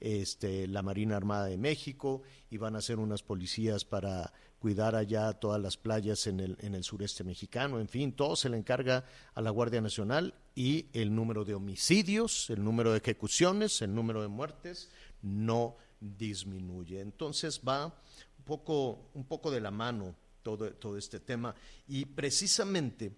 este, 0.00 0.66
la 0.66 0.82
Marina 0.82 1.16
Armada 1.16 1.46
de 1.46 1.56
México 1.56 2.22
y 2.50 2.58
van 2.58 2.76
a 2.76 2.82
ser 2.82 2.98
unas 2.98 3.22
policías 3.22 3.84
para 3.84 4.32
cuidar 4.66 4.96
allá 4.96 5.32
todas 5.32 5.62
las 5.62 5.76
playas 5.76 6.26
en 6.26 6.40
el, 6.40 6.56
en 6.58 6.74
el 6.74 6.82
sureste 6.82 7.22
mexicano, 7.22 7.78
en 7.78 7.88
fin, 7.88 8.10
todo 8.10 8.34
se 8.34 8.48
le 8.48 8.56
encarga 8.56 9.04
a 9.32 9.40
la 9.40 9.50
Guardia 9.50 9.80
Nacional 9.80 10.34
y 10.56 10.86
el 10.92 11.14
número 11.14 11.44
de 11.44 11.54
homicidios, 11.54 12.50
el 12.50 12.64
número 12.64 12.90
de 12.90 12.98
ejecuciones, 12.98 13.80
el 13.80 13.94
número 13.94 14.22
de 14.22 14.26
muertes 14.26 14.90
no 15.22 15.76
disminuye. 16.00 17.00
Entonces 17.00 17.60
va 17.60 17.86
un 17.86 18.44
poco, 18.44 19.08
un 19.14 19.22
poco 19.26 19.52
de 19.52 19.60
la 19.60 19.70
mano 19.70 20.16
todo, 20.42 20.72
todo 20.72 20.98
este 20.98 21.20
tema 21.20 21.54
y 21.86 22.04
precisamente 22.04 23.12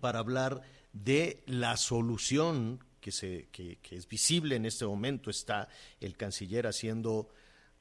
para 0.00 0.20
hablar 0.20 0.62
de 0.94 1.44
la 1.44 1.76
solución 1.76 2.82
que, 2.98 3.12
se, 3.12 3.50
que, 3.52 3.76
que 3.82 3.94
es 3.94 4.08
visible 4.08 4.56
en 4.56 4.64
este 4.64 4.86
momento, 4.86 5.28
está 5.28 5.68
el 6.00 6.16
canciller 6.16 6.66
haciendo 6.66 7.28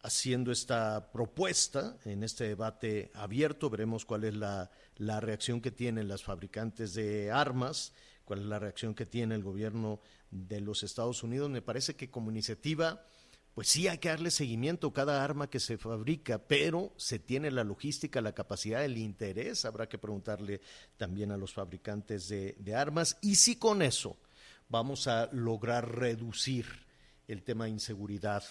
haciendo 0.01 0.51
esta 0.51 1.11
propuesta 1.11 1.97
en 2.05 2.23
este 2.23 2.45
debate 2.45 3.11
abierto. 3.13 3.69
Veremos 3.69 4.05
cuál 4.05 4.23
es 4.23 4.35
la, 4.35 4.71
la, 4.97 5.19
reacción 5.19 5.61
que 5.61 5.71
tienen 5.71 6.07
las 6.07 6.23
fabricantes 6.23 6.93
de 6.93 7.31
armas, 7.31 7.93
cuál 8.25 8.39
es 8.39 8.45
la 8.45 8.59
reacción 8.59 8.95
que 8.95 9.05
tiene 9.05 9.35
el 9.35 9.43
gobierno 9.43 9.99
de 10.31 10.61
los 10.61 10.83
Estados 10.83 11.23
Unidos. 11.23 11.49
Me 11.49 11.61
parece 11.61 11.95
que 11.95 12.09
como 12.09 12.31
iniciativa, 12.31 13.05
pues 13.53 13.67
sí 13.67 13.87
hay 13.87 13.97
que 13.97 14.09
darle 14.09 14.31
seguimiento 14.31 14.87
a 14.87 14.93
cada 14.93 15.23
arma 15.23 15.49
que 15.49 15.59
se 15.59 15.77
fabrica, 15.77 16.37
pero 16.39 16.93
se 16.95 17.19
tiene 17.19 17.51
la 17.51 17.65
logística, 17.65 18.21
la 18.21 18.33
capacidad, 18.33 18.85
el 18.85 18.97
interés. 18.97 19.65
Habrá 19.65 19.89
que 19.89 19.97
preguntarle 19.97 20.61
también 20.97 21.31
a 21.31 21.37
los 21.37 21.53
fabricantes 21.53 22.29
de, 22.29 22.55
de 22.57 22.75
armas. 22.75 23.17
Y 23.21 23.35
si 23.35 23.57
con 23.57 23.81
eso 23.81 24.17
vamos 24.69 25.07
a 25.07 25.29
lograr 25.33 25.97
reducir 25.97 26.87
el 27.27 27.43
tema 27.43 27.65
de 27.65 27.71
inseguridad 27.71 28.43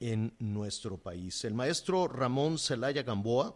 en 0.00 0.34
nuestro 0.38 0.96
país. 0.96 1.44
El 1.44 1.54
maestro 1.54 2.08
Ramón 2.08 2.58
Celaya 2.58 3.02
Gamboa 3.02 3.54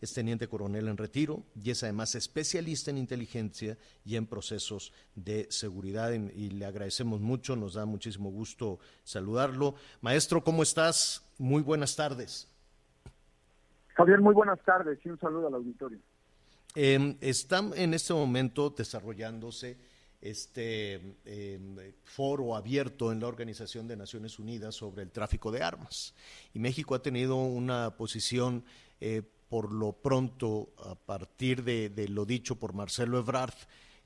es 0.00 0.12
teniente 0.12 0.48
coronel 0.48 0.88
en 0.88 0.96
retiro 0.96 1.44
y 1.54 1.70
es 1.70 1.84
además 1.84 2.16
especialista 2.16 2.90
en 2.90 2.98
inteligencia 2.98 3.78
y 4.04 4.16
en 4.16 4.26
procesos 4.26 4.92
de 5.14 5.46
seguridad 5.50 6.10
y 6.10 6.50
le 6.50 6.66
agradecemos 6.66 7.20
mucho, 7.20 7.54
nos 7.54 7.74
da 7.74 7.84
muchísimo 7.86 8.30
gusto 8.30 8.80
saludarlo. 9.04 9.76
Maestro, 10.00 10.42
¿cómo 10.42 10.64
estás? 10.64 11.24
Muy 11.38 11.62
buenas 11.62 11.94
tardes. 11.94 12.48
Javier, 13.94 14.20
muy 14.20 14.34
buenas 14.34 14.60
tardes 14.62 14.98
y 15.04 15.08
un 15.08 15.20
saludo 15.20 15.46
al 15.46 15.54
auditorio. 15.54 15.98
Eh, 16.74 17.16
están 17.20 17.72
en 17.76 17.94
este 17.94 18.14
momento 18.14 18.70
desarrollándose 18.70 19.76
este 20.22 20.94
em, 21.24 21.76
foro 22.04 22.54
abierto 22.54 23.12
en 23.12 23.20
la 23.20 23.26
Organización 23.26 23.88
de 23.88 23.96
Naciones 23.96 24.38
Unidas 24.38 24.76
sobre 24.76 25.02
el 25.02 25.10
tráfico 25.10 25.50
de 25.50 25.62
armas. 25.62 26.14
Y 26.54 26.60
México 26.60 26.94
ha 26.94 27.02
tenido 27.02 27.36
una 27.36 27.96
posición 27.96 28.64
eh, 29.00 29.22
por 29.48 29.72
lo 29.72 29.92
pronto, 29.92 30.70
a 30.78 30.94
partir 30.94 31.64
de, 31.64 32.08
lo 32.08 32.24
dicho 32.24 32.56
por 32.56 32.72
Marcelo 32.72 33.18
Ebrard, 33.18 33.52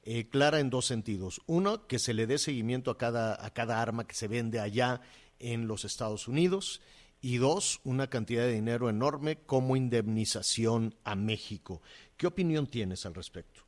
eh, 0.02 0.28
clara 0.28 0.58
en 0.58 0.70
dos 0.70 0.86
sentidos. 0.86 1.40
Uno, 1.46 1.86
que 1.86 2.00
se 2.00 2.14
le 2.14 2.26
dé 2.26 2.38
seguimiento 2.38 2.90
a 2.90 2.98
cada, 2.98 3.44
a 3.44 3.50
cada 3.50 3.80
arma 3.80 4.08
que 4.08 4.16
se 4.16 4.26
vende 4.26 4.58
allá 4.58 5.02
en 5.38 5.68
los 5.68 5.84
Estados 5.84 6.26
Unidos. 6.26 6.80
Y 7.20 7.36
dos, 7.36 7.80
una 7.84 8.08
cantidad 8.08 8.42
de 8.42 8.54
dinero 8.54 8.88
enorme 8.88 9.36
como 9.36 9.76
indemnización 9.76 10.94
a 11.04 11.14
México. 11.14 11.82
¿Qué 12.16 12.26
opinión 12.26 12.66
tienes 12.66 13.06
al 13.06 13.14
respecto? 13.14 13.65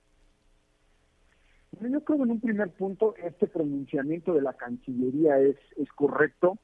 Yo 1.73 2.03
creo 2.03 2.19
que 2.19 2.25
en 2.25 2.31
un 2.31 2.41
primer 2.41 2.71
punto 2.71 3.15
este 3.23 3.47
pronunciamiento 3.47 4.35
de 4.35 4.43
la 4.43 4.55
Cancillería 4.55 5.39
es, 5.39 5.57
es 5.77 5.89
correcto. 5.93 6.59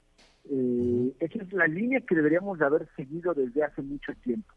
Eh, 0.50 1.14
esa 1.20 1.42
es 1.42 1.52
la 1.52 1.66
línea 1.66 2.00
que 2.00 2.14
deberíamos 2.14 2.58
de 2.58 2.66
haber 2.66 2.88
seguido 2.96 3.32
desde 3.34 3.64
hace 3.64 3.82
mucho 3.82 4.12
tiempo 4.22 4.52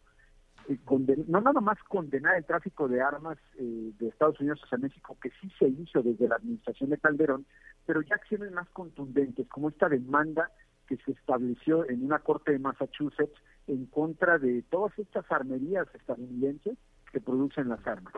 no 1.27 1.41
nada 1.41 1.61
más 1.61 1.77
condenar 1.87 2.35
el 2.35 2.45
tráfico 2.45 2.87
de 2.87 3.01
armas 3.01 3.37
eh, 3.57 3.91
de 3.97 4.07
Estados 4.07 4.39
Unidos 4.39 4.59
hacia 4.63 4.77
México, 4.77 5.17
que 5.21 5.29
sí 5.41 5.49
se 5.57 5.67
hizo 5.67 6.01
desde 6.01 6.27
la 6.27 6.35
administración 6.35 6.89
de 6.89 6.97
Calderón, 6.97 7.45
pero 7.85 8.01
ya 8.01 8.15
acciones 8.15 8.51
más 8.51 8.67
contundentes, 8.69 9.47
como 9.47 9.69
esta 9.69 9.87
demanda 9.87 10.51
que 10.87 10.97
se 10.97 11.11
estableció 11.11 11.89
en 11.89 12.03
una 12.03 12.19
corte 12.19 12.51
de 12.51 12.59
Massachusetts 12.59 13.39
en 13.67 13.85
contra 13.85 14.37
de 14.39 14.61
todas 14.63 14.97
estas 14.99 15.29
armerías 15.31 15.87
estadounidenses 15.93 16.77
que 17.11 17.21
producen 17.21 17.69
las 17.69 17.85
armas. 17.85 18.13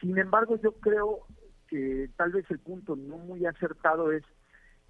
Sin 0.00 0.16
embargo, 0.18 0.56
yo 0.62 0.72
creo 0.72 1.26
que 1.68 2.10
tal 2.16 2.32
vez 2.32 2.50
el 2.50 2.58
punto 2.58 2.96
no 2.96 3.18
muy 3.18 3.44
acertado 3.46 4.12
es 4.12 4.22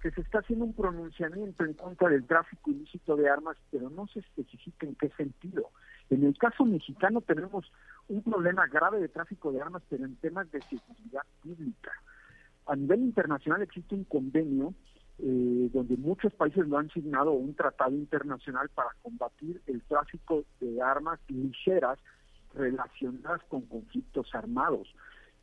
que 0.01 0.11
se 0.11 0.21
está 0.21 0.39
haciendo 0.39 0.65
un 0.65 0.73
pronunciamiento 0.73 1.65
en 1.65 1.73
contra 1.73 2.09
del 2.09 2.25
tráfico 2.25 2.71
ilícito 2.71 3.17
de 3.17 3.29
armas, 3.29 3.57
pero 3.69 3.89
no 3.89 4.07
se 4.07 4.19
especifica 4.19 4.87
en 4.87 4.95
qué 4.95 5.09
sentido. 5.09 5.71
En 6.09 6.23
el 6.23 6.37
caso 6.37 6.65
mexicano 6.65 7.21
tenemos 7.21 7.71
un 8.07 8.23
problema 8.23 8.65
grave 8.67 8.99
de 8.99 9.09
tráfico 9.09 9.51
de 9.51 9.61
armas, 9.61 9.83
pero 9.89 10.05
en 10.05 10.15
temas 10.15 10.49
de 10.51 10.61
seguridad 10.61 11.23
pública. 11.43 11.91
A 12.65 12.75
nivel 12.75 13.01
internacional 13.01 13.61
existe 13.61 13.93
un 13.93 14.05
convenio 14.05 14.73
eh, 15.19 15.69
donde 15.73 15.97
muchos 15.97 16.33
países 16.33 16.65
lo 16.65 16.77
han 16.77 16.89
signado 16.91 17.31
un 17.31 17.53
tratado 17.53 17.91
internacional 17.91 18.69
para 18.69 18.91
combatir 19.01 19.61
el 19.67 19.81
tráfico 19.81 20.45
de 20.61 20.81
armas 20.81 21.19
ligeras 21.27 21.99
relacionadas 22.53 23.41
con 23.49 23.61
conflictos 23.63 24.33
armados. 24.33 24.87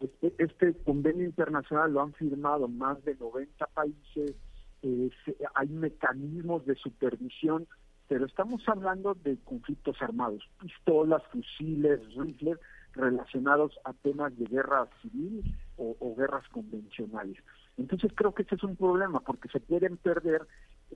Este, 0.01 0.35
este 0.39 0.75
convenio 0.85 1.25
internacional 1.25 1.93
lo 1.93 2.03
han 2.03 2.13
firmado 2.15 2.69
más 2.69 3.03
de 3.05 3.15
90 3.15 3.67
países, 3.69 4.35
eh, 4.83 5.11
hay 5.55 5.69
mecanismos 5.69 6.67
de 6.67 6.75
supervisión 6.75 7.67
pero 8.09 8.27
estamos 8.27 8.63
hablando 8.69 9.15
de 9.15 9.37
conflictos 9.39 10.01
armados, 10.01 10.49
pistolas, 10.61 11.23
fusiles, 11.33 12.01
rifles 12.15 12.59
relacionados 12.93 13.79
a 13.85 13.93
temas 13.93 14.37
de 14.39 14.47
guerra 14.47 14.89
civil 15.03 15.43
o, 15.77 16.15
guerras 16.17 16.49
convencionales. 16.49 17.37
Entonces 17.77 18.11
creo 18.15 18.33
que 18.33 18.43
ese 18.43 18.55
es 18.55 18.63
un 18.63 18.77
problema 18.77 19.21
porque 19.21 19.49
se 19.49 19.61
pueden 19.61 19.99
perder 19.99 20.47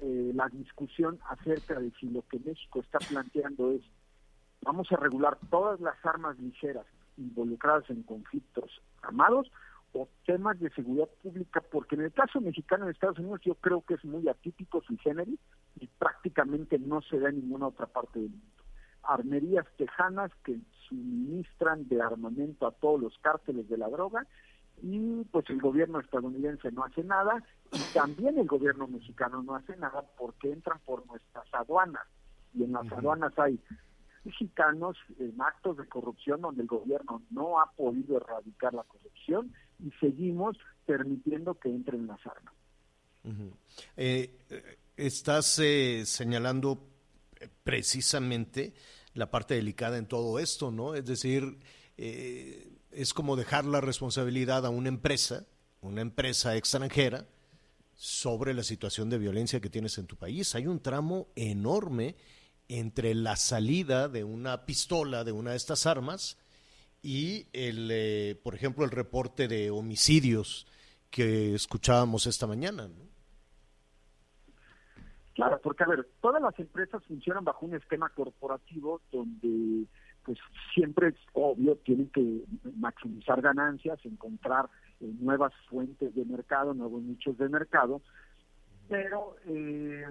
eh, 0.01 0.33
la 0.35 0.49
discusión 0.49 1.19
acerca 1.29 1.79
de 1.79 1.91
si 2.01 2.09
lo 2.09 2.23
que 2.23 2.39
México 2.39 2.81
está 2.81 2.99
planteando 3.01 3.73
es 3.73 3.83
vamos 4.63 4.91
a 4.93 4.97
regular 4.97 5.39
todas 5.51 5.81
las 5.81 5.95
armas 6.05 6.39
ligeras 6.39 6.87
involucradas 7.17 7.89
en 7.91 8.03
conflictos 8.03 8.81
armados 9.03 9.51
o 9.93 10.09
temas 10.25 10.59
de 10.61 10.71
seguridad 10.71 11.09
pública, 11.23 11.61
porque 11.61 11.97
en 11.97 12.03
el 12.03 12.13
caso 12.13 12.41
mexicano 12.41 12.85
en 12.85 12.93
Estados 12.93 13.19
Unidos 13.19 13.41
yo 13.43 13.55
creo 13.57 13.83
que 13.83 13.95
es 13.95 14.05
muy 14.05 14.29
atípico 14.29 14.81
su 14.83 14.97
género 14.99 15.33
y 15.81 15.87
prácticamente 15.99 16.79
no 16.79 17.03
se 17.03 17.19
da 17.19 17.29
en 17.29 17.41
ninguna 17.41 17.69
otra 17.69 17.87
parte 17.87 18.21
del 18.21 18.31
mundo. 18.31 18.47
Armerías 19.03 19.67
tejanas 19.77 20.31
que 20.45 20.61
suministran 20.89 21.89
de 21.89 22.01
armamento 22.01 22.67
a 22.67 22.73
todos 22.73 23.01
los 23.01 23.19
cárteles 23.19 23.69
de 23.69 23.79
la 23.79 23.89
droga 23.89 24.27
y 24.83 25.25
pues 25.25 25.49
el 25.51 25.61
gobierno 25.61 26.01
estadounidense 26.01 26.71
no 26.73 26.85
hace 26.85 27.03
nada 27.03 27.43
y 27.73 27.79
también 27.93 28.39
el 28.39 28.47
gobierno 28.47 28.87
mexicano 28.87 29.43
no 29.43 29.57
hace 29.57 29.77
nada 29.77 30.05
porque 30.17 30.53
entran 30.53 30.79
por 30.87 31.07
nuestras 31.07 31.53
aduanas 31.53 32.07
y 32.55 32.65
en 32.65 32.73
las 32.73 32.91
aduanas 32.93 33.37
hay 33.39 33.61
mexicanos 34.25 34.97
en 35.19 35.41
actos 35.41 35.77
de 35.79 35.87
corrupción 35.87 36.41
donde 36.41 36.63
el 36.63 36.69
gobierno 36.69 37.23
no 37.31 37.61
ha 37.61 37.71
podido 37.73 38.17
erradicar 38.19 38.75
la 38.75 38.85
corrupción 38.85 39.53
y 39.79 39.91
seguimos 40.01 40.57
permitiendo 40.87 41.59
que 41.59 41.69
entren 41.69 42.07
las 42.07 42.25
armas. 42.27 42.55
Eh, 43.97 44.39
eh, 44.49 44.79
estás 44.97 45.59
eh, 45.59 46.03
señalando 46.05 46.87
precisamente 47.63 48.75
la 49.15 49.31
parte 49.31 49.55
delicada 49.55 49.99
en 49.99 50.07
todo 50.07 50.39
esto, 50.39 50.71
¿no? 50.71 50.95
Es 50.95 51.05
decir, 51.05 51.59
es 51.97 53.13
como 53.13 53.37
dejar 53.37 53.65
la 53.65 53.81
responsabilidad 53.81 54.65
a 54.65 54.71
una 54.71 54.89
empresa, 54.89 55.47
una 55.81 56.01
empresa 56.01 56.57
extranjera, 56.57 57.27
sobre 57.95 58.55
la 58.55 58.63
situación 58.63 59.11
de 59.11 59.19
violencia 59.19 59.61
que 59.61 59.69
tienes 59.69 59.99
en 59.99 60.07
tu 60.07 60.17
país. 60.17 60.55
Hay 60.55 60.67
un 60.67 60.81
tramo 60.81 61.29
enorme 61.35 62.17
entre 62.71 63.15
la 63.15 63.37
salida 63.37 64.09
de 64.09 64.25
una 64.25 64.65
pistola, 64.65 65.25
de 65.25 65.33
una 65.33 65.51
de 65.51 65.57
estas 65.57 65.87
armas, 65.87 66.39
y 67.03 67.47
el, 67.53 67.89
eh, 67.91 68.39
por 68.43 68.55
ejemplo, 68.55 68.85
el 68.85 68.91
reporte 68.91 69.49
de 69.49 69.71
homicidios 69.71 70.67
que 71.11 71.55
escuchábamos 71.55 72.27
esta 72.27 72.47
mañana. 72.47 72.89
Claro, 75.35 75.61
porque 75.63 75.85
a 75.85 75.89
ver, 75.89 76.07
todas 76.21 76.43
las 76.43 76.59
empresas 76.59 77.03
funcionan 77.07 77.45
bajo 77.45 77.67
un 77.67 77.75
esquema 77.75 78.09
corporativo 78.11 79.01
donde 79.11 79.87
pues 80.25 80.39
siempre 80.75 81.09
es 81.09 81.15
obvio, 81.33 81.77
tienen 81.77 82.11
que 82.11 82.45
maximizar 82.77 83.41
ganancias, 83.41 83.99
encontrar 84.05 84.69
eh, 85.01 85.11
nuevas 85.19 85.53
fuentes 85.69 86.15
de 86.15 86.25
mercado, 86.27 86.75
nuevos 86.75 87.03
nichos 87.03 87.39
de 87.39 87.49
mercado, 87.49 88.03
pero 88.89 89.37
eh, 89.47 90.05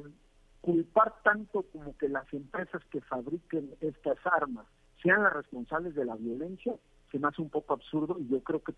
culpar 0.61 1.13
tanto 1.23 1.63
como 1.71 1.95
que 1.97 2.09
las 2.09 2.31
empresas 2.33 2.83
que 2.91 3.01
fabriquen 3.01 3.71
estas 3.81 4.17
armas 4.25 4.65
sean 5.01 5.23
las 5.23 5.33
responsables 5.33 5.95
de 5.95 6.05
la 6.05 6.15
violencia, 6.15 6.75
se 7.11 7.19
me 7.19 7.27
hace 7.27 7.41
un 7.41 7.49
poco 7.49 7.73
absurdo 7.73 8.17
y 8.19 8.27
yo 8.27 8.41
creo 8.43 8.61
que 8.61 8.73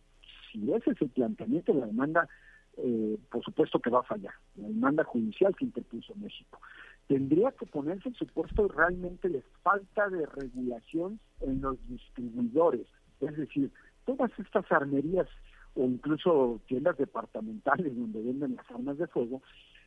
si 0.51 0.71
ese 0.71 0.91
es 0.91 1.01
el 1.01 1.09
planteamiento, 1.09 1.73
la 1.73 1.87
demanda, 1.87 2.27
eh, 2.77 3.17
por 3.29 3.43
supuesto 3.43 3.79
que 3.79 3.89
va 3.89 3.99
a 3.99 4.03
fallar, 4.03 4.33
la 4.55 4.67
demanda 4.67 5.03
judicial 5.03 5.55
que 5.55 5.65
interpuso 5.65 6.13
México. 6.15 6.59
Tendría 7.07 7.51
que 7.51 7.65
ponerse 7.65 8.09
en 8.09 8.15
supuesto 8.15 8.67
realmente 8.67 9.27
de 9.27 9.41
falta 9.63 10.09
de 10.09 10.25
regulación 10.27 11.19
en 11.41 11.61
los 11.61 11.77
distribuidores, 11.87 12.87
es 13.19 13.35
decir, 13.35 13.71
todas 14.05 14.31
estas 14.39 14.71
armerías 14.71 15.27
o 15.75 15.85
incluso 15.85 16.59
tiendas 16.67 16.97
departamentales 16.97 17.95
donde 17.95 18.21
venden 18.21 18.55
las 18.55 18.69
armas 18.71 18.97
de 18.97 19.07
fuego, 19.07 19.41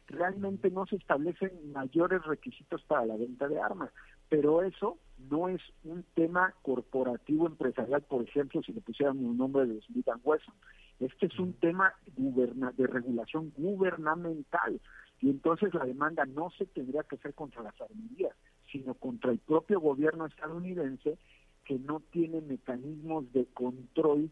realmente 0.06 0.70
no 0.70 0.86
se 0.86 0.96
establecen 0.96 1.72
mayores 1.72 2.22
requisitos 2.24 2.82
para 2.82 3.06
la 3.06 3.16
venta 3.16 3.48
de 3.48 3.60
armas, 3.60 3.90
pero 4.28 4.62
eso 4.62 4.98
no 5.30 5.48
es 5.48 5.60
un 5.84 6.04
tema 6.14 6.54
corporativo 6.62 7.46
empresarial, 7.46 8.02
por 8.02 8.22
ejemplo, 8.22 8.62
si 8.62 8.72
le 8.72 8.80
pusieran 8.80 9.24
un 9.24 9.36
nombre 9.36 9.66
de 9.66 9.80
Smith 9.82 10.08
Wesson. 10.22 10.54
Este 11.00 11.26
es 11.26 11.38
un 11.38 11.54
tema 11.54 11.92
de 12.06 12.86
regulación 12.86 13.52
gubernamental 13.56 14.80
y 15.20 15.30
entonces 15.30 15.72
la 15.74 15.84
demanda 15.84 16.24
no 16.26 16.50
se 16.50 16.66
tendría 16.66 17.02
que 17.02 17.16
hacer 17.16 17.34
contra 17.34 17.62
las 17.62 17.80
armerías, 17.80 18.34
sino 18.70 18.94
contra 18.94 19.30
el 19.30 19.38
propio 19.38 19.80
gobierno 19.80 20.26
estadounidense 20.26 21.18
que 21.64 21.78
no 21.78 22.00
tiene 22.10 22.40
mecanismos 22.42 23.32
de 23.32 23.46
control 23.46 24.30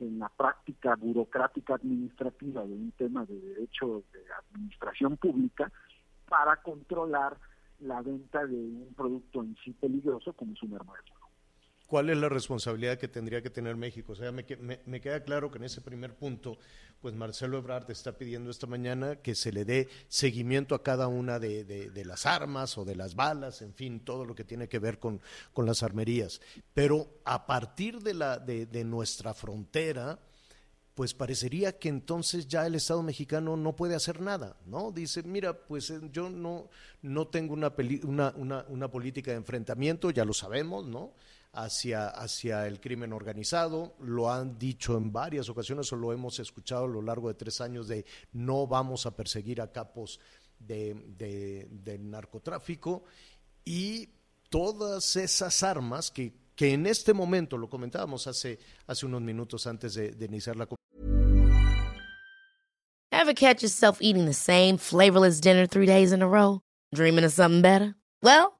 en 0.00 0.18
la 0.18 0.28
práctica 0.28 0.96
burocrática 0.96 1.74
administrativa 1.74 2.64
de 2.64 2.72
un 2.72 2.92
tema 2.92 3.24
de 3.24 3.38
derecho 3.38 4.02
de 4.12 4.20
administración 4.52 5.16
pública 5.16 5.70
para 6.28 6.56
controlar 6.62 7.36
la 7.80 8.00
venta 8.02 8.46
de 8.46 8.56
un 8.56 8.94
producto 8.96 9.42
en 9.42 9.56
sí 9.64 9.72
peligroso 9.72 10.32
como 10.32 10.52
es 10.52 10.62
un. 10.62 11.19
¿Cuál 11.90 12.08
es 12.08 12.18
la 12.18 12.28
responsabilidad 12.28 12.98
que 12.98 13.08
tendría 13.08 13.42
que 13.42 13.50
tener 13.50 13.74
México? 13.74 14.12
O 14.12 14.14
sea, 14.14 14.30
me, 14.30 14.46
me, 14.86 15.00
queda 15.00 15.24
claro 15.24 15.50
que 15.50 15.58
en 15.58 15.64
ese 15.64 15.80
primer 15.80 16.14
punto, 16.14 16.56
pues 17.00 17.16
Marcelo 17.16 17.58
Ebrard 17.58 17.90
está 17.90 18.16
pidiendo 18.16 18.48
esta 18.48 18.68
mañana 18.68 19.16
que 19.16 19.34
se 19.34 19.50
le 19.50 19.64
dé 19.64 19.88
seguimiento 20.06 20.76
a 20.76 20.84
cada 20.84 21.08
una 21.08 21.40
de, 21.40 21.64
de, 21.64 22.04
las 22.04 22.26
armas 22.26 22.78
o 22.78 22.84
de 22.84 22.94
las 22.94 23.16
balas, 23.16 23.60
en 23.60 23.74
fin, 23.74 23.98
todo 24.04 24.24
lo 24.24 24.36
que 24.36 24.44
tiene 24.44 24.68
que 24.68 24.78
ver 24.78 25.00
con, 25.00 25.20
con 25.52 25.66
las 25.66 25.82
armerías. 25.82 26.40
Pero 26.74 27.08
a 27.24 27.44
partir 27.44 27.98
de, 27.98 28.14
la, 28.14 28.38
de, 28.38 28.66
de 28.66 28.84
nuestra 28.84 29.34
frontera, 29.34 30.20
pues 30.94 31.12
parecería 31.12 31.76
que 31.76 31.88
entonces 31.88 32.46
ya 32.46 32.66
el 32.66 32.76
Estado 32.76 33.02
mexicano 33.02 33.56
no 33.56 33.74
puede 33.74 33.96
hacer 33.96 34.20
nada, 34.20 34.56
¿no? 34.64 34.92
Dice, 34.92 35.24
mira, 35.24 35.58
pues 35.58 35.90
eh, 35.90 35.98
yo 36.12 36.30
no, 36.30 36.70
no 37.02 37.26
tengo 37.26 37.52
una, 37.52 37.72
una, 38.04 38.32
una, 38.36 38.64
una, 38.68 38.88
política 38.88 39.32
de 39.32 39.38
enfrentamiento, 39.38 40.12
ya 40.12 40.24
lo 40.24 40.34
sabemos, 40.34 40.86
¿no? 40.86 41.14
Hacia, 41.52 42.08
hacia 42.08 42.68
el 42.68 42.80
crimen 42.80 43.12
organizado, 43.12 43.96
lo 43.98 44.30
han 44.30 44.56
dicho 44.56 44.96
en 44.96 45.12
varias 45.12 45.48
ocasiones 45.48 45.92
o 45.92 45.96
lo 45.96 46.12
hemos 46.12 46.38
escuchado 46.38 46.84
a 46.84 46.88
lo 46.88 47.02
largo 47.02 47.26
de 47.26 47.34
tres 47.34 47.60
años 47.60 47.88
de 47.88 48.04
no 48.32 48.68
vamos 48.68 49.04
a 49.04 49.16
perseguir 49.16 49.60
a 49.60 49.72
capos 49.72 50.20
de, 50.60 50.94
de, 51.18 51.66
del 51.70 52.08
narcotráfico 52.08 53.02
y 53.64 54.08
todas 54.48 55.16
esas 55.16 55.62
armas 55.64 56.12
que 56.12 56.32
que 56.60 56.74
en 56.74 56.86
este 56.86 57.14
momento, 57.14 57.56
lo 57.56 57.70
comentábamos 57.70 58.26
hace, 58.26 58.58
hace 58.86 59.06
unos 59.06 59.22
minutos 59.22 59.66
antes 59.66 59.94
de, 59.94 60.10
de 60.10 60.26
iniciar 60.26 60.56
la 60.56 60.68
Ever 63.10 63.32
catch 63.32 63.62
yourself 63.62 64.02
eating 64.02 64.26
the 64.26 64.34
same 64.34 64.76
flavorless 64.76 65.40
dinner 65.40 65.66
three 65.66 65.86
days 65.86 66.12
in 66.12 66.20
a 66.20 66.28
row? 66.28 66.60
Dreaming 66.94 67.24
of 67.24 67.32
something 67.32 67.62
better? 67.62 67.94
Well, 68.22 68.59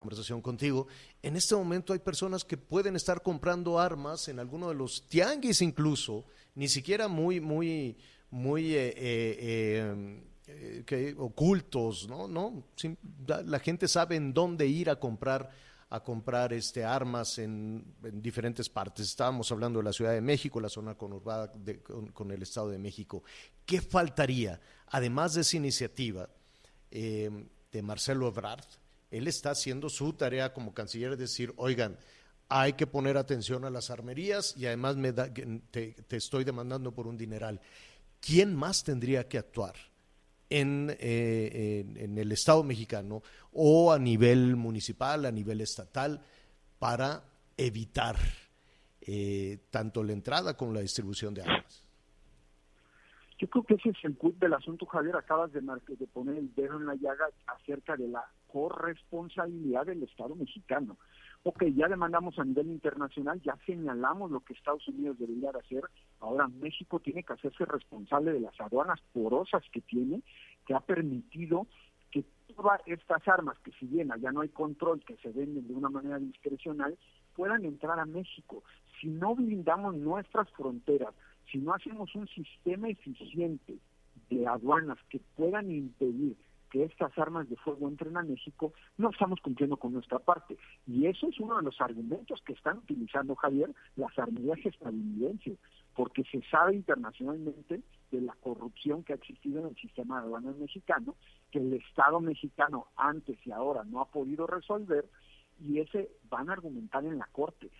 Conversación 0.00 0.40
contigo. 0.40 0.88
En 1.22 1.36
este 1.36 1.54
momento 1.54 1.92
hay 1.92 1.98
personas 2.00 2.44
que 2.44 2.56
pueden 2.56 2.96
estar 2.96 3.22
comprando 3.22 3.78
armas 3.78 4.28
en 4.28 4.40
alguno 4.40 4.70
de 4.70 4.74
los 4.74 5.06
tianguis 5.06 5.60
incluso, 5.62 6.24
ni 6.54 6.68
siquiera 6.68 7.06
muy, 7.06 7.38
muy, 7.38 7.96
muy 8.30 8.74
eh, 8.74 8.94
eh, 8.96 10.22
eh, 10.46 10.82
que, 10.86 11.14
ocultos, 11.18 12.08
¿no? 12.08 12.26
¿no? 12.26 12.64
la 13.26 13.58
gente 13.60 13.86
sabe 13.86 14.16
en 14.16 14.32
dónde 14.32 14.66
ir 14.66 14.90
a 14.90 14.96
comprar 14.96 15.70
a 15.92 16.04
comprar 16.04 16.52
este, 16.52 16.84
armas 16.84 17.38
en, 17.38 17.96
en, 18.04 18.22
diferentes 18.22 18.68
partes. 18.68 19.06
Estábamos 19.06 19.50
hablando 19.50 19.80
de 19.80 19.86
la 19.86 19.92
Ciudad 19.92 20.12
de 20.12 20.20
México, 20.20 20.60
la 20.60 20.68
zona 20.68 20.94
conurbada 20.94 21.52
con, 21.82 22.12
con, 22.12 22.30
el 22.30 22.42
Estado 22.42 22.68
de 22.68 22.78
México. 22.78 23.24
¿Qué 23.66 23.80
faltaría, 23.80 24.60
además 24.86 25.34
de 25.34 25.40
esa 25.40 25.56
iniciativa 25.56 26.30
de 26.92 27.82
Marcelo 27.82 28.28
Ebrard, 28.28 28.64
él 29.10 29.26
está 29.26 29.50
haciendo 29.50 29.88
su 29.88 30.12
tarea 30.12 30.52
como 30.52 30.72
canciller, 30.72 31.12
es 31.12 31.18
decir, 31.18 31.52
oigan, 31.56 31.98
hay 32.48 32.72
que 32.72 32.86
poner 32.86 33.16
atención 33.16 33.64
a 33.64 33.70
las 33.70 33.90
armerías 33.90 34.56
y 34.56 34.66
además 34.66 34.96
me 34.96 35.12
da, 35.12 35.32
te, 35.32 35.92
te, 35.92 36.16
estoy 36.16 36.44
demandando 36.44 36.92
por 36.92 37.06
un 37.06 37.16
dineral. 37.16 37.60
¿Quién 38.20 38.54
más 38.54 38.82
tendría 38.82 39.28
que 39.28 39.38
actuar 39.38 39.74
en, 40.48 40.94
eh, 40.98 41.84
en, 41.96 42.18
el 42.18 42.32
Estado 42.32 42.62
mexicano 42.64 43.22
o 43.52 43.92
a 43.92 43.98
nivel 43.98 44.56
municipal, 44.56 45.24
a 45.24 45.32
nivel 45.32 45.60
estatal, 45.60 46.20
para 46.78 47.22
evitar 47.56 48.16
eh, 49.00 49.58
tanto 49.70 50.02
la 50.02 50.12
entrada 50.12 50.56
como 50.56 50.72
la 50.72 50.80
distribución 50.80 51.32
de 51.34 51.42
armas? 51.42 51.86
Yo 53.38 53.48
creo 53.48 53.64
que 53.64 53.74
ese 53.74 53.90
es 53.90 54.04
el 54.04 54.16
cut 54.16 54.36
del 54.38 54.52
asunto, 54.52 54.84
Javier. 54.86 55.16
Acabas 55.16 55.50
de 55.52 55.62
poner 56.12 56.36
el 56.36 56.52
dedo 56.54 56.76
en 56.76 56.86
la 56.86 56.94
llaga 56.94 57.26
acerca 57.46 57.96
de 57.96 58.08
la 58.08 58.28
corresponsabilidad 58.52 59.86
del 59.86 60.02
Estado 60.02 60.34
mexicano. 60.34 60.98
Ok, 61.42 61.64
ya 61.74 61.88
demandamos 61.88 62.38
a 62.38 62.44
nivel 62.44 62.68
internacional, 62.68 63.40
ya 63.40 63.56
señalamos 63.64 64.30
lo 64.30 64.40
que 64.40 64.52
Estados 64.52 64.86
Unidos 64.88 65.18
debería 65.18 65.52
de 65.52 65.60
hacer. 65.60 65.84
Ahora 66.20 66.48
México 66.48 67.00
tiene 67.00 67.22
que 67.22 67.32
hacerse 67.32 67.64
responsable 67.64 68.32
de 68.32 68.40
las 68.40 68.60
aduanas 68.60 69.00
porosas 69.12 69.62
que 69.72 69.80
tiene, 69.80 70.22
que 70.66 70.74
ha 70.74 70.80
permitido 70.80 71.66
que 72.10 72.24
todas 72.54 72.80
estas 72.86 73.26
armas, 73.26 73.58
que 73.60 73.72
si 73.72 73.86
bien 73.86 74.12
allá 74.12 74.32
no 74.32 74.42
hay 74.42 74.50
control, 74.50 75.02
que 75.04 75.16
se 75.16 75.30
venden 75.30 75.66
de 75.66 75.74
una 75.74 75.88
manera 75.88 76.18
discrecional, 76.18 76.98
puedan 77.34 77.64
entrar 77.64 77.98
a 77.98 78.04
México. 78.04 78.62
Si 79.00 79.08
no 79.08 79.34
blindamos 79.34 79.94
nuestras 79.94 80.50
fronteras, 80.50 81.14
si 81.50 81.58
no 81.58 81.72
hacemos 81.72 82.14
un 82.14 82.28
sistema 82.28 82.88
eficiente 82.88 83.78
de 84.28 84.46
aduanas 84.46 84.98
que 85.08 85.20
puedan 85.36 85.70
impedir 85.70 86.36
que 86.70 86.84
estas 86.84 87.16
armas 87.18 87.48
de 87.48 87.56
fuego 87.56 87.88
entren 87.88 88.16
a 88.16 88.22
México, 88.22 88.72
no 88.96 89.10
estamos 89.10 89.40
cumpliendo 89.40 89.76
con 89.76 89.92
nuestra 89.92 90.18
parte. 90.18 90.56
Y 90.86 91.06
eso 91.06 91.28
es 91.28 91.38
uno 91.40 91.56
de 91.56 91.64
los 91.64 91.80
argumentos 91.80 92.40
que 92.46 92.52
están 92.52 92.78
utilizando, 92.78 93.34
Javier, 93.34 93.70
las 93.96 94.16
armerías 94.18 94.64
estadounidenses, 94.64 95.58
porque 95.94 96.24
se 96.24 96.42
sabe 96.50 96.76
internacionalmente 96.76 97.82
de 98.10 98.20
la 98.20 98.34
corrupción 98.40 99.04
que 99.04 99.12
ha 99.12 99.16
existido 99.16 99.60
en 99.60 99.66
el 99.66 99.76
sistema 99.76 100.20
de 100.20 100.26
aduanas 100.26 100.56
mexicano, 100.56 101.16
que 101.50 101.58
el 101.58 101.72
Estado 101.74 102.20
mexicano 102.20 102.86
antes 102.96 103.38
y 103.46 103.50
ahora 103.50 103.84
no 103.84 104.00
ha 104.00 104.06
podido 104.06 104.46
resolver, 104.46 105.04
y 105.60 105.80
ese 105.80 106.08
van 106.30 106.48
a 106.48 106.54
argumentar 106.54 107.04
en 107.04 107.18
la 107.18 107.26
Corte 107.32 107.70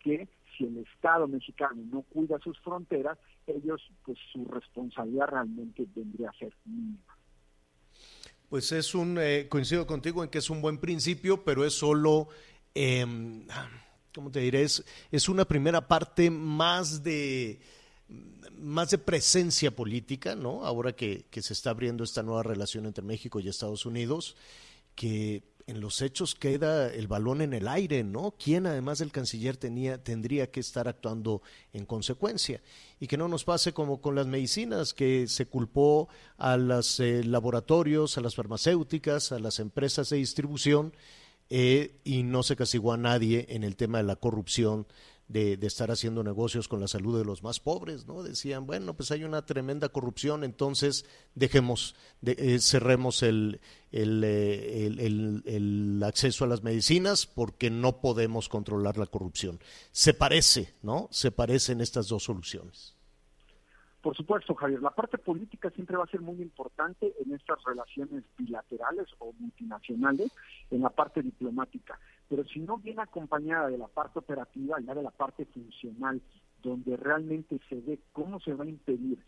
que 0.00 0.28
si 0.56 0.64
el 0.64 0.78
Estado 0.78 1.28
mexicano 1.28 1.82
no 1.92 2.02
cuida 2.02 2.38
sus 2.38 2.58
fronteras, 2.60 3.18
ellos, 3.46 3.80
pues 4.04 4.18
su 4.32 4.44
responsabilidad 4.46 5.28
realmente 5.28 5.86
vendría 5.94 6.30
a 6.30 6.38
ser 6.38 6.52
mínima. 6.64 7.19
Pues 8.50 8.72
es 8.72 8.96
un, 8.96 9.16
eh, 9.20 9.46
coincido 9.48 9.86
contigo 9.86 10.24
en 10.24 10.28
que 10.28 10.38
es 10.38 10.50
un 10.50 10.60
buen 10.60 10.78
principio, 10.78 11.44
pero 11.44 11.64
es 11.64 11.72
solo, 11.72 12.28
eh, 12.74 13.06
¿cómo 14.12 14.32
te 14.32 14.40
diré? 14.40 14.64
Es, 14.64 14.84
es 15.12 15.28
una 15.28 15.44
primera 15.44 15.86
parte 15.86 16.30
más 16.30 17.04
de, 17.04 17.60
más 18.58 18.90
de 18.90 18.98
presencia 18.98 19.70
política, 19.70 20.34
¿no? 20.34 20.66
Ahora 20.66 20.92
que, 20.92 21.26
que 21.30 21.42
se 21.42 21.52
está 21.52 21.70
abriendo 21.70 22.02
esta 22.02 22.24
nueva 22.24 22.42
relación 22.42 22.86
entre 22.86 23.04
México 23.04 23.38
y 23.38 23.48
Estados 23.48 23.86
Unidos, 23.86 24.36
que 24.96 25.44
en 25.66 25.80
los 25.80 26.02
hechos 26.02 26.34
queda 26.34 26.92
el 26.92 27.08
balón 27.08 27.42
en 27.42 27.52
el 27.52 27.68
aire, 27.68 28.04
¿no? 28.04 28.34
¿Quién 28.42 28.66
además 28.66 28.98
del 28.98 29.12
canciller 29.12 29.56
tenía, 29.56 30.02
tendría 30.02 30.50
que 30.50 30.60
estar 30.60 30.88
actuando 30.88 31.42
en 31.72 31.86
consecuencia? 31.86 32.60
Y 32.98 33.06
que 33.06 33.16
no 33.16 33.28
nos 33.28 33.44
pase 33.44 33.72
como 33.72 34.00
con 34.00 34.14
las 34.14 34.26
medicinas, 34.26 34.94
que 34.94 35.28
se 35.28 35.46
culpó 35.46 36.08
a 36.38 36.56
los 36.56 37.00
eh, 37.00 37.24
laboratorios, 37.24 38.18
a 38.18 38.20
las 38.20 38.34
farmacéuticas, 38.34 39.32
a 39.32 39.38
las 39.38 39.58
empresas 39.58 40.10
de 40.10 40.16
distribución 40.16 40.92
eh, 41.48 41.96
y 42.04 42.22
no 42.22 42.42
se 42.42 42.56
castigó 42.56 42.92
a 42.92 42.96
nadie 42.96 43.46
en 43.48 43.64
el 43.64 43.76
tema 43.76 43.98
de 43.98 44.04
la 44.04 44.16
corrupción 44.16 44.86
de, 45.30 45.56
de, 45.56 45.66
estar 45.68 45.92
haciendo 45.92 46.24
negocios 46.24 46.66
con 46.66 46.80
la 46.80 46.88
salud 46.88 47.16
de 47.16 47.24
los 47.24 47.44
más 47.44 47.60
pobres, 47.60 48.08
¿no? 48.08 48.24
Decían, 48.24 48.66
bueno, 48.66 48.94
pues 48.94 49.12
hay 49.12 49.22
una 49.22 49.46
tremenda 49.46 49.88
corrupción, 49.88 50.42
entonces 50.42 51.06
dejemos, 51.36 51.94
de, 52.20 52.34
eh, 52.36 52.58
cerremos 52.58 53.22
eh, 53.22 53.60
el, 53.92 56.02
acceso 56.04 56.44
a 56.44 56.48
las 56.48 56.64
medicinas 56.64 57.26
porque 57.26 57.70
no 57.70 58.00
podemos 58.00 58.48
controlar 58.48 58.98
la 58.98 59.06
corrupción. 59.06 59.60
Se 59.92 60.14
parece, 60.14 60.74
¿no? 60.82 61.06
Se 61.12 61.30
parecen 61.30 61.80
estas 61.80 62.08
dos 62.08 62.24
soluciones. 62.24 62.96
Por 64.02 64.16
supuesto, 64.16 64.54
Javier, 64.54 64.82
la 64.82 64.90
parte 64.90 65.18
política 65.18 65.70
siempre 65.70 65.96
va 65.96 66.04
a 66.04 66.10
ser 66.10 66.22
muy 66.22 66.42
importante 66.42 67.14
en 67.24 67.34
estas 67.34 67.62
relaciones 67.64 68.24
bilaterales 68.36 69.06
o 69.18 69.32
multinacionales, 69.38 70.32
en 70.70 70.80
la 70.80 70.88
parte 70.88 71.22
diplomática, 71.22 72.00
pero 72.30 72.44
si 72.44 72.60
no 72.60 72.78
viene 72.78 73.02
acompañada 73.02 73.66
de 73.66 73.76
la 73.76 73.88
parte 73.88 74.20
operativa, 74.20 74.78
ya 74.80 74.94
de 74.94 75.02
la 75.02 75.10
parte 75.10 75.44
funcional, 75.46 76.22
donde 76.62 76.96
realmente 76.96 77.60
se 77.68 77.80
ve 77.80 77.98
cómo 78.12 78.38
se 78.38 78.54
va 78.54 78.64
a 78.64 78.68
impedir 78.68 79.18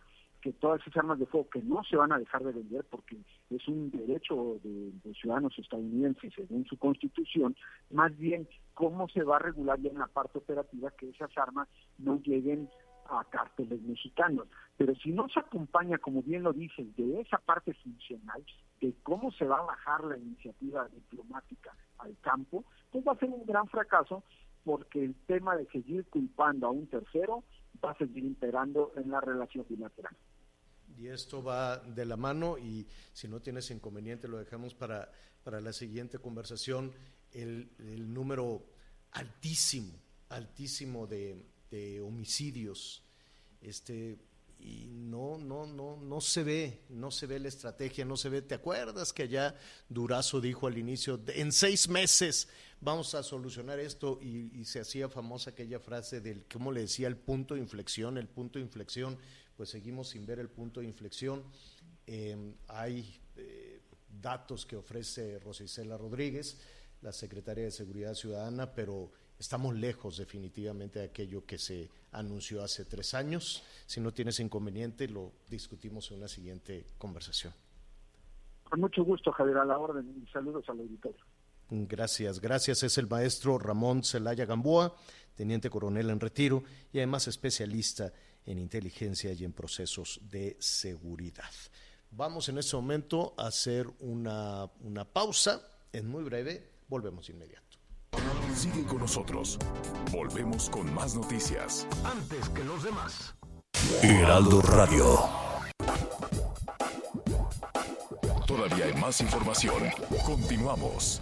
que 0.40 0.52
todas 0.52 0.80
esas 0.82 0.98
armas 0.98 1.18
de 1.18 1.26
fuego 1.26 1.48
que 1.50 1.62
no 1.62 1.82
se 1.82 1.96
van 1.96 2.12
a 2.12 2.18
dejar 2.18 2.44
de 2.44 2.52
vender 2.52 2.84
porque 2.88 3.16
es 3.50 3.66
un 3.68 3.90
derecho 3.90 4.60
de, 4.62 4.92
de, 5.02 5.14
ciudadanos 5.14 5.56
estadounidenses 5.58 6.32
según 6.34 6.64
su 6.66 6.76
constitución, 6.78 7.56
más 7.90 8.16
bien 8.16 8.48
cómo 8.74 9.08
se 9.08 9.24
va 9.24 9.36
a 9.36 9.40
regular 9.40 9.80
ya 9.80 9.90
en 9.90 9.98
la 9.98 10.06
parte 10.06 10.38
operativa 10.38 10.92
que 10.92 11.10
esas 11.10 11.36
armas 11.36 11.68
no 11.98 12.20
lleguen 12.22 12.68
a 13.06 13.24
cárteles 13.24 13.82
mexicanos. 13.82 14.46
Pero 14.76 14.94
si 14.96 15.10
no 15.10 15.28
se 15.28 15.40
acompaña, 15.40 15.98
como 15.98 16.22
bien 16.22 16.44
lo 16.44 16.52
dicen, 16.52 16.92
de 16.96 17.20
esa 17.20 17.38
parte 17.38 17.74
funcional, 17.74 18.44
de 18.82 18.94
cómo 19.04 19.30
se 19.32 19.44
va 19.44 19.58
a 19.58 19.62
bajar 19.62 20.04
la 20.04 20.18
iniciativa 20.18 20.88
diplomática 20.88 21.74
al 21.98 22.18
campo, 22.20 22.64
pues 22.90 23.04
va 23.06 23.12
a 23.12 23.18
ser 23.18 23.30
un 23.30 23.46
gran 23.46 23.68
fracaso 23.68 24.24
porque 24.64 25.04
el 25.04 25.14
tema 25.26 25.56
de 25.56 25.66
seguir 25.68 26.04
culpando 26.06 26.66
a 26.66 26.70
un 26.70 26.88
tercero 26.88 27.44
va 27.82 27.92
a 27.92 27.98
seguir 27.98 28.24
imperando 28.24 28.92
en 28.96 29.10
la 29.10 29.20
relación 29.20 29.64
bilateral. 29.68 30.16
Y 30.98 31.06
esto 31.06 31.42
va 31.42 31.78
de 31.78 32.04
la 32.04 32.16
mano 32.16 32.58
y 32.58 32.86
si 33.12 33.28
no 33.28 33.40
tienes 33.40 33.70
inconveniente 33.70 34.28
lo 34.28 34.38
dejamos 34.38 34.74
para, 34.74 35.10
para 35.44 35.60
la 35.60 35.72
siguiente 35.72 36.18
conversación, 36.18 36.92
el, 37.30 37.70
el 37.78 38.12
número 38.12 38.66
altísimo, 39.12 39.92
altísimo 40.28 41.06
de, 41.06 41.46
de 41.70 42.00
homicidios, 42.00 43.04
este, 43.60 44.18
y 44.62 44.86
no, 44.86 45.38
no, 45.38 45.66
no, 45.66 45.96
no 45.96 46.20
se 46.20 46.44
ve, 46.44 46.82
no 46.88 47.10
se 47.10 47.26
ve 47.26 47.40
la 47.40 47.48
estrategia, 47.48 48.04
no 48.04 48.16
se 48.16 48.28
ve. 48.28 48.42
¿Te 48.42 48.54
acuerdas 48.54 49.12
que 49.12 49.24
allá 49.24 49.56
Durazo 49.88 50.40
dijo 50.40 50.68
al 50.68 50.78
inicio, 50.78 51.20
en 51.28 51.50
seis 51.50 51.88
meses 51.88 52.48
vamos 52.80 53.14
a 53.16 53.24
solucionar 53.24 53.80
esto? 53.80 54.20
Y, 54.22 54.64
se 54.64 54.78
hacía 54.78 55.08
famosa 55.08 55.50
aquella 55.50 55.80
frase 55.80 56.20
del, 56.20 56.46
¿cómo 56.46 56.70
le 56.70 56.82
decía? 56.82 57.08
El 57.08 57.16
punto 57.16 57.54
de 57.54 57.60
inflexión, 57.60 58.16
el 58.18 58.28
punto 58.28 58.60
de 58.60 58.64
inflexión. 58.64 59.18
Pues 59.56 59.70
seguimos 59.70 60.10
sin 60.10 60.24
ver 60.26 60.38
el 60.38 60.48
punto 60.48 60.80
de 60.80 60.86
inflexión. 60.86 61.42
Eh, 62.06 62.54
hay 62.68 63.20
eh, 63.36 63.80
datos 64.20 64.64
que 64.64 64.76
ofrece 64.76 65.40
Rosicela 65.40 65.98
Rodríguez, 65.98 66.58
la 67.00 67.12
secretaria 67.12 67.64
de 67.64 67.72
Seguridad 67.72 68.14
Ciudadana, 68.14 68.72
pero 68.72 69.10
estamos 69.38 69.74
lejos 69.74 70.16
definitivamente 70.16 71.00
de 71.00 71.06
aquello 71.06 71.44
que 71.44 71.58
se 71.58 71.90
anunció 72.12 72.62
hace 72.62 72.84
tres 72.84 73.14
años. 73.14 73.62
Si 73.86 74.00
no 74.00 74.12
tienes 74.12 74.40
inconveniente, 74.40 75.08
lo 75.08 75.32
discutimos 75.48 76.10
en 76.10 76.18
una 76.18 76.28
siguiente 76.28 76.86
conversación. 76.98 77.52
Con 78.64 78.80
mucho 78.80 79.04
gusto, 79.04 79.32
Javier, 79.32 79.58
a 79.58 79.64
la 79.64 79.78
orden. 79.78 80.26
Saludos 80.32 80.68
al 80.68 80.80
auditorio. 80.80 81.24
Gracias, 81.70 82.40
gracias. 82.40 82.82
Es 82.82 82.98
el 82.98 83.08
maestro 83.08 83.58
Ramón 83.58 84.02
Celaya 84.02 84.44
Gamboa, 84.44 84.94
teniente 85.34 85.70
coronel 85.70 86.10
en 86.10 86.20
retiro 86.20 86.62
y 86.92 86.98
además 86.98 87.28
especialista 87.28 88.12
en 88.44 88.58
inteligencia 88.58 89.32
y 89.32 89.44
en 89.44 89.52
procesos 89.52 90.20
de 90.30 90.56
seguridad. 90.60 91.50
Vamos 92.10 92.48
en 92.48 92.58
este 92.58 92.76
momento 92.76 93.34
a 93.38 93.46
hacer 93.46 93.86
una, 94.00 94.70
una 94.80 95.04
pausa. 95.04 95.62
Es 95.90 96.04
muy 96.04 96.22
breve, 96.24 96.68
volvemos 96.88 97.26
de 97.26 97.32
inmediato. 97.32 97.71
Sigue 98.54 98.84
con 98.84 98.98
nosotros. 98.98 99.58
Volvemos 100.10 100.68
con 100.68 100.92
más 100.94 101.14
noticias. 101.14 101.86
Antes 102.04 102.48
que 102.50 102.62
los 102.62 102.84
demás. 102.84 103.34
Heraldo 104.02 104.60
Radio. 104.62 105.18
Todavía 108.46 108.84
hay 108.84 108.94
más 108.94 109.20
información. 109.20 109.82
Continuamos. 110.26 111.20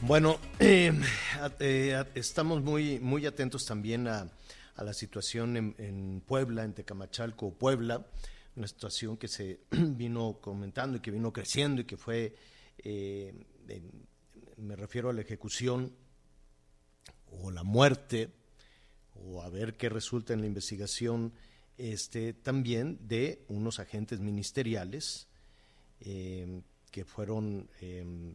Bueno, 0.00 0.38
eh, 0.60 0.92
eh, 1.58 2.04
estamos 2.14 2.62
muy, 2.62 3.00
muy 3.00 3.26
atentos 3.26 3.66
también 3.66 4.06
a, 4.06 4.28
a 4.76 4.84
la 4.84 4.94
situación 4.94 5.56
en, 5.56 5.74
en, 5.78 6.20
Puebla, 6.20 6.64
en 6.64 6.72
Tecamachalco, 6.72 7.54
Puebla, 7.54 8.06
una 8.54 8.68
situación 8.68 9.16
que 9.16 9.28
se 9.28 9.60
vino 9.70 10.38
comentando 10.40 10.98
y 10.98 11.00
que 11.00 11.10
vino 11.10 11.32
creciendo 11.32 11.82
y 11.82 11.84
que 11.84 11.96
fue 11.96 12.34
eh, 12.78 13.34
me 14.56 14.76
refiero 14.76 15.10
a 15.10 15.12
la 15.12 15.20
ejecución 15.20 15.94
o 17.30 17.50
la 17.50 17.62
muerte, 17.62 18.30
o 19.14 19.42
a 19.42 19.48
ver 19.48 19.76
qué 19.76 19.88
resulta 19.88 20.32
en 20.32 20.40
la 20.40 20.46
investigación 20.46 21.32
este, 21.78 22.32
también 22.32 22.98
de 23.06 23.44
unos 23.48 23.78
agentes 23.78 24.20
ministeriales 24.20 25.28
eh, 26.00 26.62
que 26.90 27.04
fueron, 27.04 27.70
eh, 27.80 28.34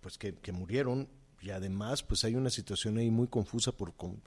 pues 0.00 0.18
que, 0.18 0.34
que, 0.34 0.52
murieron 0.52 1.08
y 1.40 1.50
además 1.50 2.02
pues 2.02 2.24
hay 2.24 2.34
una 2.34 2.50
situación 2.50 2.98
ahí 2.98 3.10
muy 3.10 3.28
confusa 3.28 3.72
por 3.72 3.94
con, 3.94 4.22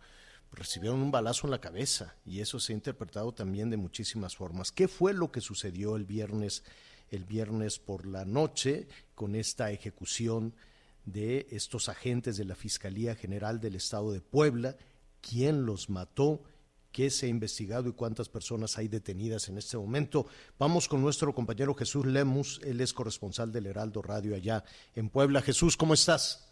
recibieron 0.51 0.99
un 0.99 1.11
balazo 1.11 1.47
en 1.47 1.51
la 1.51 1.61
cabeza 1.61 2.15
y 2.25 2.39
eso 2.41 2.59
se 2.59 2.73
ha 2.73 2.75
interpretado 2.75 3.31
también 3.33 3.69
de 3.69 3.77
muchísimas 3.77 4.35
formas. 4.35 4.71
¿Qué 4.71 4.87
fue 4.87 5.13
lo 5.13 5.31
que 5.31 5.41
sucedió 5.41 5.95
el 5.95 6.05
viernes? 6.05 6.63
El 7.11 7.25
viernes 7.25 7.79
por 7.79 8.05
la 8.05 8.25
noche 8.25 8.87
con 9.15 9.35
esta 9.35 9.71
ejecución 9.71 10.53
de 11.05 11.47
estos 11.51 11.89
agentes 11.89 12.37
de 12.37 12.45
la 12.45 12.55
Fiscalía 12.55 13.15
General 13.15 13.59
del 13.59 13.75
Estado 13.75 14.11
de 14.11 14.21
Puebla, 14.21 14.75
quién 15.21 15.65
los 15.65 15.89
mató, 15.89 16.43
qué 16.91 17.09
se 17.09 17.25
ha 17.25 17.29
investigado 17.29 17.89
y 17.89 17.93
cuántas 17.93 18.29
personas 18.29 18.77
hay 18.77 18.87
detenidas 18.87 19.49
en 19.49 19.57
este 19.57 19.77
momento. 19.77 20.27
Vamos 20.57 20.87
con 20.87 21.01
nuestro 21.01 21.33
compañero 21.33 21.73
Jesús 21.73 22.05
Lemus, 22.05 22.61
él 22.63 22.81
es 22.81 22.93
corresponsal 22.93 23.51
del 23.51 23.67
Heraldo 23.67 24.01
Radio 24.01 24.35
allá 24.35 24.63
en 24.95 25.09
Puebla. 25.09 25.41
Jesús, 25.41 25.77
¿cómo 25.77 25.93
estás? 25.93 26.45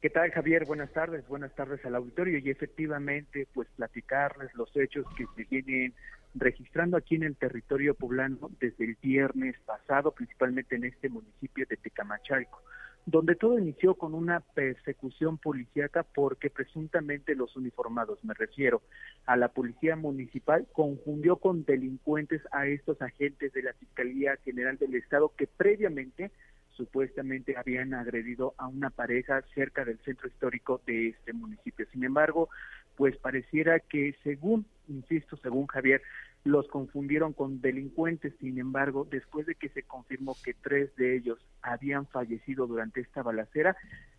¿Qué 0.00 0.10
tal, 0.10 0.30
Javier? 0.32 0.66
Buenas 0.66 0.92
tardes, 0.92 1.26
buenas 1.28 1.54
tardes 1.54 1.82
al 1.86 1.94
auditorio 1.94 2.38
y 2.38 2.50
efectivamente, 2.50 3.48
pues 3.54 3.68
platicarles 3.74 4.52
los 4.54 4.68
hechos 4.76 5.06
que 5.16 5.24
se 5.34 5.44
vienen 5.44 5.94
registrando 6.34 6.96
aquí 6.96 7.14
en 7.14 7.22
el 7.22 7.36
territorio 7.36 7.94
poblano 7.94 8.50
desde 8.60 8.84
el 8.84 8.96
viernes 9.00 9.56
pasado, 9.64 10.12
principalmente 10.12 10.76
en 10.76 10.84
este 10.84 11.08
municipio 11.08 11.64
de 11.68 11.76
Tecamachalco, 11.76 12.62
donde 13.06 13.36
todo 13.36 13.58
inició 13.58 13.94
con 13.94 14.14
una 14.14 14.40
persecución 14.40 15.38
policíaca 15.38 16.02
porque 16.02 16.50
presuntamente 16.50 17.34
los 17.34 17.54
uniformados, 17.56 18.18
me 18.24 18.34
refiero 18.34 18.82
a 19.26 19.36
la 19.36 19.48
policía 19.48 19.94
municipal, 19.94 20.66
confundió 20.72 21.36
con 21.36 21.64
delincuentes 21.64 22.42
a 22.50 22.66
estos 22.66 23.00
agentes 23.02 23.52
de 23.52 23.62
la 23.62 23.74
Fiscalía 23.74 24.36
General 24.44 24.78
del 24.78 24.94
Estado 24.94 25.32
que 25.36 25.46
previamente 25.46 26.30
supuestamente 26.70 27.56
habían 27.56 27.94
agredido 27.94 28.54
a 28.58 28.66
una 28.66 28.90
pareja 28.90 29.42
cerca 29.54 29.84
del 29.84 29.98
centro 30.00 30.26
histórico 30.26 30.80
de 30.86 31.08
este 31.08 31.32
municipio. 31.32 31.86
Sin 31.92 32.04
embargo, 32.04 32.48
pues 32.96 33.16
pareciera 33.16 33.80
que 33.80 34.16
según, 34.22 34.66
insisto, 34.88 35.36
según 35.36 35.66
Javier, 35.66 36.02
los 36.44 36.68
confundieron 36.68 37.32
con 37.32 37.60
delincuentes. 37.60 38.34
Sin 38.38 38.58
embargo, 38.58 39.06
después 39.10 39.46
de 39.46 39.54
que 39.54 39.70
se 39.70 39.82
confirmó 39.82 40.36
que 40.44 40.54
tres 40.54 40.94
de 40.96 41.16
ellos 41.16 41.38
habían 41.62 42.06
fallecido 42.06 42.66
durante 42.66 43.00
esta 43.00 43.22
balacera, 43.22 43.76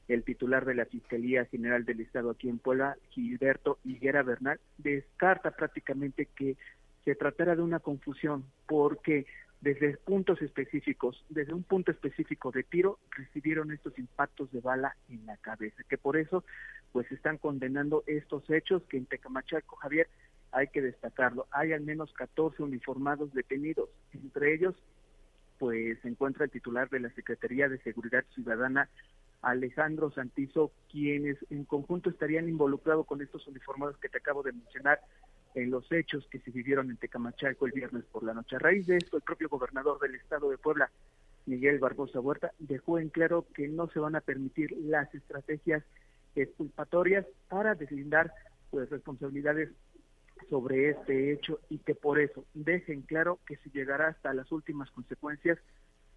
el 0.08 0.24
titular 0.24 0.66
de 0.66 0.76
la 0.76 0.86
Fiscalía 0.86 1.46
General 1.46 1.86
del 1.86 2.02
Estado 2.02 2.32
aquí 2.32 2.50
en 2.50 2.60
Puebla, 2.60 2.98
Gilberto 3.10 3.80
Higuera 3.84 4.24
Bernal, 4.24 4.60
descarta 4.78 5.52
prácticamente 5.52 6.28
que 6.36 6.58
se 7.04 7.16
tratara 7.16 7.56
de 7.56 7.62
una 7.62 7.80
confusión, 7.80 8.46
porque 8.68 9.26
desde 9.62 9.98
puntos 9.98 10.42
específicos, 10.42 11.24
desde 11.30 11.54
un 11.54 11.64
punto 11.64 11.92
específico 11.92 12.52
de 12.52 12.64
tiro, 12.64 13.00
recibieron 13.12 13.72
estos 13.72 13.98
impactos 13.98 14.52
de 14.52 14.62
bala 14.62 14.96
en 15.10 15.26
la 15.26 15.38
cabeza, 15.38 15.84
que 15.90 15.98
por 15.98 16.18
eso 16.18 16.44
pues 16.92 17.12
están 17.12 17.38
condenando 17.38 18.04
estos 18.06 18.50
hechos 18.50 18.84
que 18.84 18.98
en 18.98 19.06
Tecamachaco, 19.06 19.76
Javier, 19.78 20.08
hay 20.56 20.68
que 20.68 20.82
destacarlo, 20.82 21.48
hay 21.52 21.74
al 21.74 21.82
menos 21.82 22.14
14 22.14 22.64
uniformados 22.64 23.34
detenidos, 23.34 23.90
entre 24.14 24.56
ellos 24.56 24.74
pues 25.60 26.00
se 26.02 26.08
encuentra 26.08 26.46
el 26.46 26.52
titular 26.52 26.90
de 26.90 27.02
la 27.02 27.10
Secretaría 27.12 27.68
de 27.68 27.78
Seguridad 27.80 28.24
Ciudadana, 28.34 28.90
Alejandro 29.42 30.12
Santizo, 30.12 30.72
quienes 30.90 31.38
en 31.50 31.66
conjunto 31.66 32.10
estarían 32.10 32.48
involucrados 32.48 33.06
con 33.06 33.22
estos 33.22 33.46
uniformados 33.48 33.98
que 33.98 34.10
te 34.10 34.18
acabo 34.18 34.44
de 34.44 34.54
mencionar, 34.54 35.02
en 35.56 35.72
los 35.72 35.90
hechos 35.92 36.26
que 36.30 36.40
se 36.40 36.52
vivieron 36.52 36.90
en 36.90 36.98
Tecamachalco 36.98 37.66
el 37.66 37.72
viernes 37.74 38.04
por 38.12 38.24
la 38.24 38.34
noche. 38.34 38.56
A 38.56 38.60
raíz 38.60 38.88
de 38.88 38.98
esto, 38.98 39.18
el 39.18 39.24
propio 39.24 39.50
gobernador 39.50 40.00
del 40.00 40.16
estado 40.16 40.50
de 40.50 40.58
Puebla, 40.58 40.90
Miguel 41.46 41.80
Barbosa 41.80 42.20
Huerta, 42.20 42.52
dejó 42.60 43.00
en 43.00 43.10
claro 43.10 43.46
que 43.54 43.68
no 43.68 43.88
se 43.90 44.00
van 44.00 44.16
a 44.16 44.22
permitir 44.22 44.72
las 44.82 45.14
estrategias 45.16 45.84
exculpatorias 46.36 47.26
para 47.48 47.76
deslindar 47.76 48.34
pues 48.70 48.90
responsabilidades 48.90 49.70
sobre 50.50 50.90
este 50.90 51.32
hecho 51.32 51.60
y 51.70 51.80
que 51.80 51.96
por 51.96 52.20
eso 52.20 52.46
dejen 52.54 53.02
claro 53.02 53.40
que 53.46 53.58
se 53.58 53.70
llegará 53.70 54.08
hasta 54.08 54.34
las 54.34 54.52
últimas 54.52 54.90
consecuencias 54.92 55.58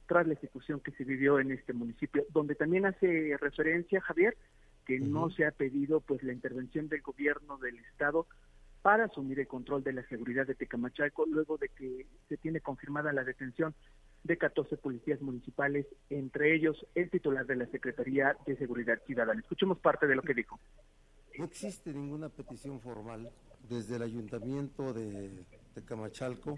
tras 0.07 0.27
la 0.27 0.35
ejecución 0.35 0.81
que 0.81 0.93
se 0.93 1.05
vivió 1.05 1.39
en 1.39 1.53
este 1.53 1.73
municipio, 1.73 2.25
donde 2.31 2.55
también 2.55 2.87
hace 2.87 3.37
referencia 3.39 4.01
Javier 4.01 4.37
que 4.87 4.99
no 4.99 5.29
se 5.29 5.45
ha 5.45 5.51
pedido 5.51 6.01
pues 6.01 6.23
la 6.23 6.33
intervención 6.33 6.89
del 6.89 7.03
gobierno 7.03 7.59
del 7.59 7.79
estado 7.79 8.27
para 8.81 9.05
asumir 9.05 9.39
el 9.39 9.47
control 9.47 9.85
de 9.85 9.93
la 9.93 10.03
seguridad 10.09 10.47
de 10.47 10.55
Tecamachalco 10.55 11.27
luego 11.27 11.59
de 11.59 11.69
que 11.69 12.07
se 12.29 12.39
tiene 12.39 12.63
confirmada 12.63 13.13
la 13.13 13.23
detención 13.23 13.75
de 14.25 14.39
14 14.39 14.79
policías 14.79 15.21
municipales, 15.21 15.87
entre 16.09 16.55
ellos 16.55 16.87
el 16.95 17.11
titular 17.11 17.45
de 17.45 17.57
la 17.57 17.67
Secretaría 17.67 18.35
de 18.47 18.57
Seguridad 18.57 18.99
Ciudadana. 19.07 19.41
Escuchemos 19.41 19.79
parte 19.79 20.07
de 20.07 20.17
lo 20.17 20.23
que 20.23 20.35
dijo. 20.35 20.59
No 21.39 21.45
existe 21.45 21.95
ninguna 21.95 22.29
petición 22.29 22.81
formal 22.81 23.31
desde 23.69 23.95
el 23.95 24.03
Ayuntamiento 24.03 24.93
de 24.93 25.47
Tecamachalco 25.73 26.57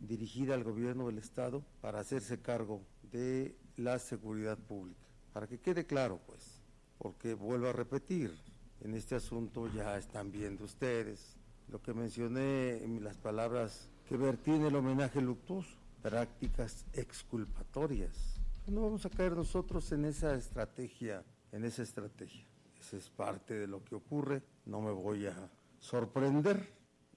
dirigida 0.00 0.54
al 0.54 0.64
gobierno 0.64 1.06
del 1.06 1.18
Estado 1.18 1.62
para 1.80 2.00
hacerse 2.00 2.40
cargo 2.40 2.82
de 3.12 3.56
la 3.76 4.00
seguridad 4.00 4.58
pública. 4.58 5.06
Para 5.32 5.46
que 5.46 5.60
quede 5.60 5.86
claro, 5.86 6.20
pues, 6.26 6.60
porque 6.98 7.34
vuelvo 7.34 7.68
a 7.68 7.72
repetir, 7.72 8.36
en 8.80 8.94
este 8.94 9.14
asunto 9.14 9.72
ya 9.72 9.96
están 9.96 10.32
viendo 10.32 10.64
ustedes 10.64 11.36
lo 11.68 11.80
que 11.80 11.94
mencioné 11.94 12.82
en 12.82 13.04
las 13.04 13.16
palabras 13.16 13.88
que 14.08 14.16
vertí 14.16 14.50
en 14.50 14.64
el 14.64 14.74
homenaje 14.74 15.20
luctuoso, 15.20 15.78
prácticas 16.02 16.84
exculpatorias. 16.94 18.40
No 18.66 18.82
vamos 18.82 19.06
a 19.06 19.10
caer 19.10 19.36
nosotros 19.36 19.92
en 19.92 20.04
esa 20.04 20.34
estrategia, 20.34 21.22
en 21.52 21.64
esa 21.64 21.84
estrategia. 21.84 22.49
Esa 22.80 22.96
es 22.96 23.10
parte 23.10 23.54
de 23.54 23.66
lo 23.66 23.84
que 23.84 23.94
ocurre. 23.94 24.42
No 24.64 24.80
me 24.80 24.90
voy 24.90 25.26
a 25.26 25.50
sorprender 25.78 26.66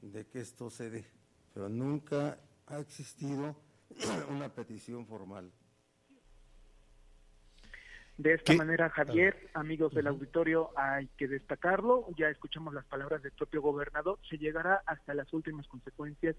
de 0.02 0.28
que 0.28 0.42
esto 0.42 0.70
se 0.70 0.90
dé, 0.90 1.06
pero 1.54 1.70
nunca 1.70 2.38
ha 2.68 2.80
existido 2.80 3.56
una 4.30 4.50
petición 4.50 5.06
formal. 5.08 5.52
De 8.18 8.36
esta 8.36 8.54
manera, 8.54 8.90
Javier, 8.90 9.50
amigos 9.56 9.94
del 9.94 10.06
auditorio, 10.06 10.70
hay 10.76 11.08
que 11.18 11.28
destacarlo, 11.28 12.08
ya 12.16 12.30
escuchamos 12.30 12.72
las 12.74 12.86
palabras 12.86 13.24
del 13.24 13.32
propio 13.32 13.62
gobernador, 13.62 14.20
se 14.30 14.38
llegará 14.38 14.84
hasta 14.86 15.16
las 15.16 15.34
últimas 15.34 15.68
consecuencias 15.68 16.36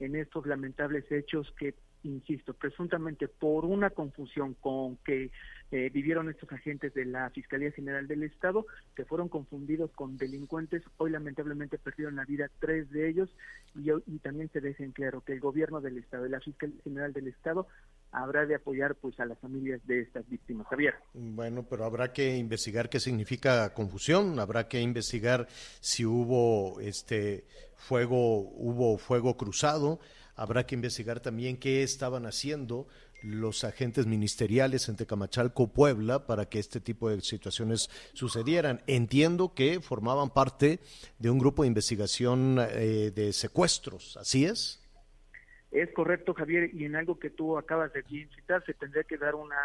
en 0.00 0.16
estos 0.16 0.46
lamentables 0.46 1.10
hechos 1.12 1.54
que, 1.56 1.76
insisto, 2.04 2.54
presuntamente 2.54 3.28
por 3.28 3.64
una 3.64 3.90
confusión 3.90 4.54
con 4.54 4.96
que 4.98 5.30
eh, 5.70 5.90
vivieron 5.92 6.28
estos 6.28 6.52
agentes 6.52 6.92
de 6.94 7.04
la 7.04 7.30
Fiscalía 7.30 7.70
General 7.72 8.06
del 8.06 8.24
Estado, 8.24 8.66
que 8.94 9.04
fueron 9.04 9.28
confundidos 9.28 9.90
con 9.92 10.16
delincuentes, 10.16 10.82
hoy 10.98 11.10
lamentablemente 11.10 11.78
perdieron 11.78 12.16
la 12.16 12.24
vida 12.24 12.50
tres 12.58 12.90
de 12.90 13.08
ellos 13.08 13.30
y, 13.74 13.90
y 14.06 14.18
también 14.18 14.50
se 14.52 14.60
deja 14.60 14.84
en 14.84 14.92
claro 14.92 15.22
que 15.22 15.32
el 15.32 15.40
gobierno 15.40 15.80
del 15.80 15.98
Estado 15.98 16.26
y 16.26 16.30
la 16.30 16.40
Fiscalía 16.40 16.80
General 16.84 17.12
del 17.12 17.28
Estado 17.28 17.66
habrá 18.12 18.44
de 18.44 18.54
apoyar 18.54 18.94
pues 18.96 19.18
a 19.18 19.24
las 19.24 19.38
familias 19.38 19.80
de 19.86 20.02
estas 20.02 20.28
víctimas. 20.28 20.66
Javier. 20.68 20.94
Bueno, 21.14 21.66
pero 21.68 21.84
habrá 21.84 22.12
que 22.12 22.36
investigar 22.36 22.90
qué 22.90 23.00
significa 23.00 23.72
confusión, 23.72 24.38
habrá 24.38 24.68
que 24.68 24.80
investigar 24.80 25.48
si 25.80 26.04
hubo 26.04 26.78
este 26.80 27.46
fuego, 27.76 28.40
hubo 28.40 28.98
fuego 28.98 29.36
cruzado, 29.36 29.98
habrá 30.36 30.66
que 30.66 30.74
investigar 30.74 31.20
también 31.20 31.56
qué 31.56 31.82
estaban 31.82 32.26
haciendo 32.26 32.86
los 33.22 33.64
agentes 33.64 34.06
ministeriales 34.06 34.88
en 34.88 34.96
Tecamachalco, 34.96 35.72
Puebla, 35.72 36.26
para 36.26 36.46
que 36.46 36.58
este 36.58 36.80
tipo 36.80 37.08
de 37.08 37.20
situaciones 37.20 37.88
sucedieran. 38.12 38.82
Entiendo 38.86 39.54
que 39.54 39.80
formaban 39.80 40.30
parte 40.30 40.80
de 41.18 41.30
un 41.30 41.38
grupo 41.38 41.62
de 41.62 41.68
investigación 41.68 42.58
eh, 42.58 43.12
de 43.14 43.32
secuestros, 43.32 44.16
¿así 44.16 44.44
es? 44.44 44.80
Es 45.70 45.90
correcto, 45.94 46.34
Javier, 46.34 46.70
y 46.74 46.84
en 46.84 46.96
algo 46.96 47.18
que 47.18 47.30
tú 47.30 47.56
acabas 47.56 47.92
de 47.94 48.02
citar, 48.02 48.62
se 48.66 48.74
tendría 48.74 49.04
que 49.04 49.16
dar 49.16 49.34
una 49.34 49.56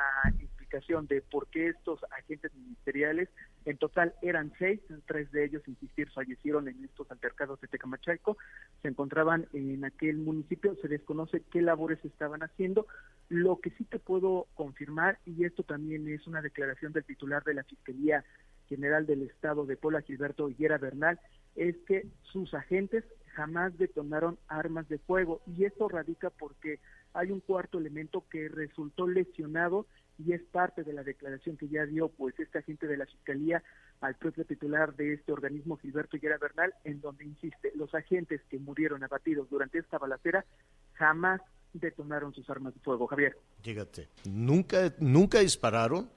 explicación 0.68 1.08
de 1.08 1.22
por 1.22 1.48
qué 1.48 1.70
estos 1.70 2.00
agentes 2.12 2.54
ministeriales, 2.54 3.30
en 3.66 3.78
total 3.78 4.14
eran 4.22 4.52
seis, 4.60 4.82
tres 5.06 5.32
de 5.32 5.46
ellos, 5.46 5.68
insistir, 5.68 6.10
fallecieron 6.12 6.68
en 6.68 6.84
estos 6.84 7.10
altercados 7.10 7.60
de 7.62 7.68
Tecamachalco, 7.68 8.38
se 8.82 8.90
encontraban 8.90 9.48
en 9.54 9.84
aquel 9.86 10.18
municipio, 10.18 10.76
se 10.82 10.88
desconoce 10.88 11.42
qué 11.52 11.62
labores 11.62 12.04
estaban 12.04 12.44
haciendo. 12.44 12.86
Lo 13.30 13.60
que 13.60 13.72
sí 13.72 13.84
te 13.86 14.00
puedo 14.00 14.48
confirmar, 14.56 15.20
y 15.26 15.46
esto 15.46 15.64
también 15.64 16.08
es 16.08 16.28
una 16.28 16.42
declaración 16.42 16.94
del 16.94 17.06
titular 17.06 17.44
de 17.44 17.54
la 17.54 17.64
Fiscalía 17.64 18.24
General 18.68 19.06
del 19.06 19.24
Estado 19.24 19.66
de 19.66 19.78
Puebla, 19.78 20.02
Gilberto 20.02 20.50
Higuera 20.50 20.78
Bernal, 20.78 21.20
es 21.56 21.76
que 21.88 22.08
sus 22.24 22.54
agentes 22.54 23.04
jamás 23.34 23.78
detonaron 23.78 24.38
armas 24.48 24.88
de 24.90 25.00
fuego 25.00 25.42
y 25.46 25.66
esto 25.66 25.88
radica 25.88 26.30
porque 26.30 26.80
hay 27.14 27.32
un 27.32 27.40
cuarto 27.40 27.80
elemento 27.80 28.24
que 28.30 28.48
resultó 28.48 29.08
lesionado 29.08 29.88
y 30.20 30.34
es 30.34 30.42
parte 30.44 30.84
de 30.84 30.94
la 30.94 31.04
declaración 31.04 31.58
que 31.58 31.68
ya 31.68 31.86
dio 31.86 32.10
pues 32.10 32.40
este 32.40 32.60
agente 32.60 32.88
de 32.88 32.98
la 32.98 33.06
fiscalía 33.06 33.64
al 34.02 34.16
propio 34.16 34.46
titular 34.46 34.96
de 34.96 35.14
este 35.14 35.32
organismo 35.32 35.78
Gilberto 35.78 36.18
Higuera 36.18 36.38
Bernal 36.38 36.74
en 36.84 37.02
donde 37.02 37.26
insiste 37.26 37.72
los 37.76 37.94
agentes 37.94 38.42
que 38.50 38.60
murieron 38.60 39.04
abatidos 39.04 39.50
durante 39.50 39.80
esta 39.80 39.98
balacera 39.98 40.46
jamás 40.94 41.42
detonaron 41.74 42.34
sus 42.34 42.50
armas 42.50 42.74
de 42.74 42.80
fuego. 42.80 43.08
Javier. 43.08 43.38
Fíjate, 43.62 44.10
nunca 44.26 44.94
nunca 45.00 45.40
dispararon 45.40 46.10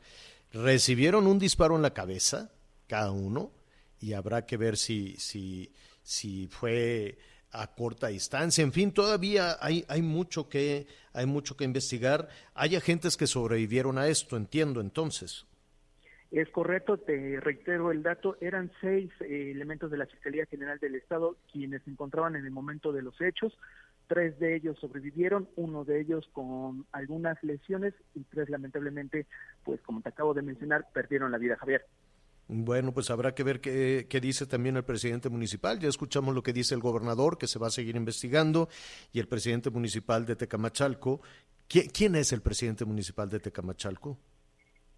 recibieron 0.53 1.27
un 1.27 1.39
disparo 1.39 1.77
en 1.77 1.83
la 1.83 1.95
cabeza 1.95 2.53
cada 2.87 3.13
uno 3.13 3.53
y 3.99 4.15
habrá 4.15 4.47
que 4.47 4.57
ver 4.57 4.77
si 4.77 5.17
si 5.17 5.73
si 6.03 6.49
fue 6.49 7.19
a 7.53 7.75
corta 7.75 8.09
distancia, 8.09 8.63
en 8.63 8.73
fin, 8.73 8.93
todavía 8.93 9.57
hay, 9.61 9.85
hay 9.89 10.03
mucho 10.03 10.49
que 10.49 10.87
hay 11.13 11.27
mucho 11.27 11.57
que 11.57 11.65
investigar. 11.65 12.29
Hay 12.55 12.77
agentes 12.77 13.17
que 13.17 13.27
sobrevivieron 13.27 13.99
a 13.99 14.09
esto, 14.09 14.37
entiendo 14.37 14.81
entonces. 14.81 15.47
Es 16.31 16.49
correcto, 16.51 16.97
te 16.97 17.41
reitero 17.41 17.91
el 17.91 18.05
dato, 18.05 18.37
eran 18.41 18.71
seis 18.81 19.11
eh, 19.21 19.51
elementos 19.51 19.91
de 19.91 19.99
la 19.99 20.07
Fiscalía 20.07 20.47
General 20.47 20.79
del 20.79 20.95
Estado 20.95 21.37
quienes 21.53 21.83
se 21.83 21.91
encontraban 21.91 22.37
en 22.37 22.45
el 22.45 22.53
momento 22.53 22.93
de 22.93 23.03
los 23.03 23.21
hechos, 23.21 23.59
tres 24.07 24.39
de 24.39 24.55
ellos 24.55 24.79
sobrevivieron, 24.79 25.49
uno 25.57 25.85
de 25.85 26.01
ellos 26.01 26.29
con 26.33 26.87
algunas 26.93 27.43
lesiones 27.43 27.95
y 28.15 28.23
tres 28.23 28.49
lamentablemente, 28.49 29.27
pues 29.65 29.81
como 29.83 30.03
te 30.03 30.11
acabo 30.11 30.33
de 30.33 30.43
mencionar, 30.43 30.87
perdieron 30.93 31.33
la 31.33 31.39
vida, 31.39 31.57
Javier. 31.57 31.85
Bueno, 32.53 32.93
pues 32.93 33.11
habrá 33.11 33.33
que 33.33 33.45
ver 33.45 33.61
qué, 33.61 34.21
dice 34.21 34.45
también 34.45 34.77
el 34.77 34.83
presidente 34.83 35.29
municipal. 35.29 35.79
Ya 35.79 35.89
escuchamos 35.89 36.35
lo 36.35 36.43
que 36.43 36.53
dice 36.53 36.75
el 36.75 36.81
gobernador, 36.81 37.39
que 37.39 37.47
se 37.47 37.61
va 37.61 37.69
a 37.69 37.71
seguir 37.71 37.95
investigando, 37.95 38.69
y 39.13 39.21
el 39.21 39.29
presidente 39.29 39.71
municipal 39.71 40.27
de 40.27 40.35
Tecamachalco. 40.35 41.21
¿Quién 41.69 42.17
es 42.17 42.33
el 42.33 42.43
presidente 42.43 42.85
municipal 42.85 43.31
de 43.31 43.39
Tecamachalco? 43.39 44.19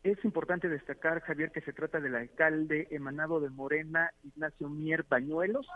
Es 0.03 0.25
importante 0.25 0.71
destacar, 0.71 1.21
Javier, 1.21 1.53
que 1.53 1.61
se 1.61 1.75
trata 1.75 2.01
del 2.01 2.15
alcalde 2.15 2.89
emanado 2.91 3.39
de 3.39 3.51
Morena, 3.51 4.11
Ignacio 4.25 4.71
Mier 4.71 5.05
Bañuelos, 5.07 5.67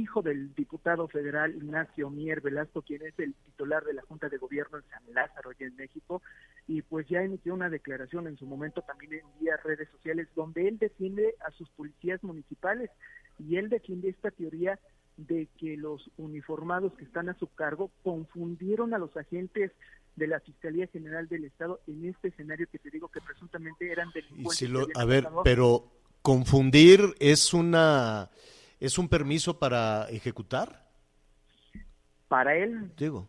hijo 0.00 0.22
del 0.22 0.54
diputado 0.54 1.08
federal 1.08 1.54
Ignacio 1.54 2.10
Mier 2.10 2.40
Velasco, 2.40 2.82
quien 2.82 3.02
es 3.02 3.18
el 3.18 3.34
titular 3.34 3.84
de 3.84 3.94
la 3.94 4.02
Junta 4.02 4.28
de 4.28 4.38
Gobierno 4.38 4.78
en 4.78 4.84
San 4.90 5.02
Lázaro, 5.14 5.50
y 5.58 5.64
en 5.64 5.76
México, 5.76 6.22
y 6.66 6.82
pues 6.82 7.06
ya 7.08 7.22
emitió 7.22 7.54
una 7.54 7.70
declaración 7.70 8.26
en 8.26 8.36
su 8.36 8.46
momento 8.46 8.82
también 8.82 9.14
en 9.14 9.26
vía 9.40 9.56
redes 9.64 9.88
sociales, 9.90 10.28
donde 10.34 10.68
él 10.68 10.78
defiende 10.78 11.34
a 11.46 11.50
sus 11.52 11.68
policías 11.70 12.22
municipales 12.22 12.90
y 13.38 13.56
él 13.56 13.68
defiende 13.68 14.08
esta 14.08 14.30
teoría 14.30 14.78
de 15.16 15.48
que 15.58 15.76
los 15.76 16.10
uniformados 16.16 16.94
que 16.94 17.04
están 17.04 17.28
a 17.28 17.38
su 17.38 17.46
cargo 17.48 17.90
confundieron 18.02 18.94
a 18.94 18.98
los 18.98 19.16
agentes 19.16 19.72
de 20.16 20.26
la 20.26 20.40
Fiscalía 20.40 20.86
General 20.88 21.28
del 21.28 21.44
Estado 21.44 21.80
en 21.86 22.06
este 22.06 22.28
escenario 22.28 22.66
que 22.70 22.78
te 22.78 22.90
digo 22.90 23.08
que 23.08 23.20
presuntamente 23.20 23.90
eran 23.90 24.10
delincuentes. 24.12 24.96
a 24.96 25.04
ver, 25.04 25.28
pero 25.44 25.90
confundir 26.22 27.00
es 27.18 27.52
una 27.54 28.30
¿Es 28.82 28.98
un 28.98 29.08
permiso 29.08 29.60
para 29.60 30.08
ejecutar? 30.10 30.90
Para 32.26 32.56
él, 32.56 32.90
Digo, 32.96 33.28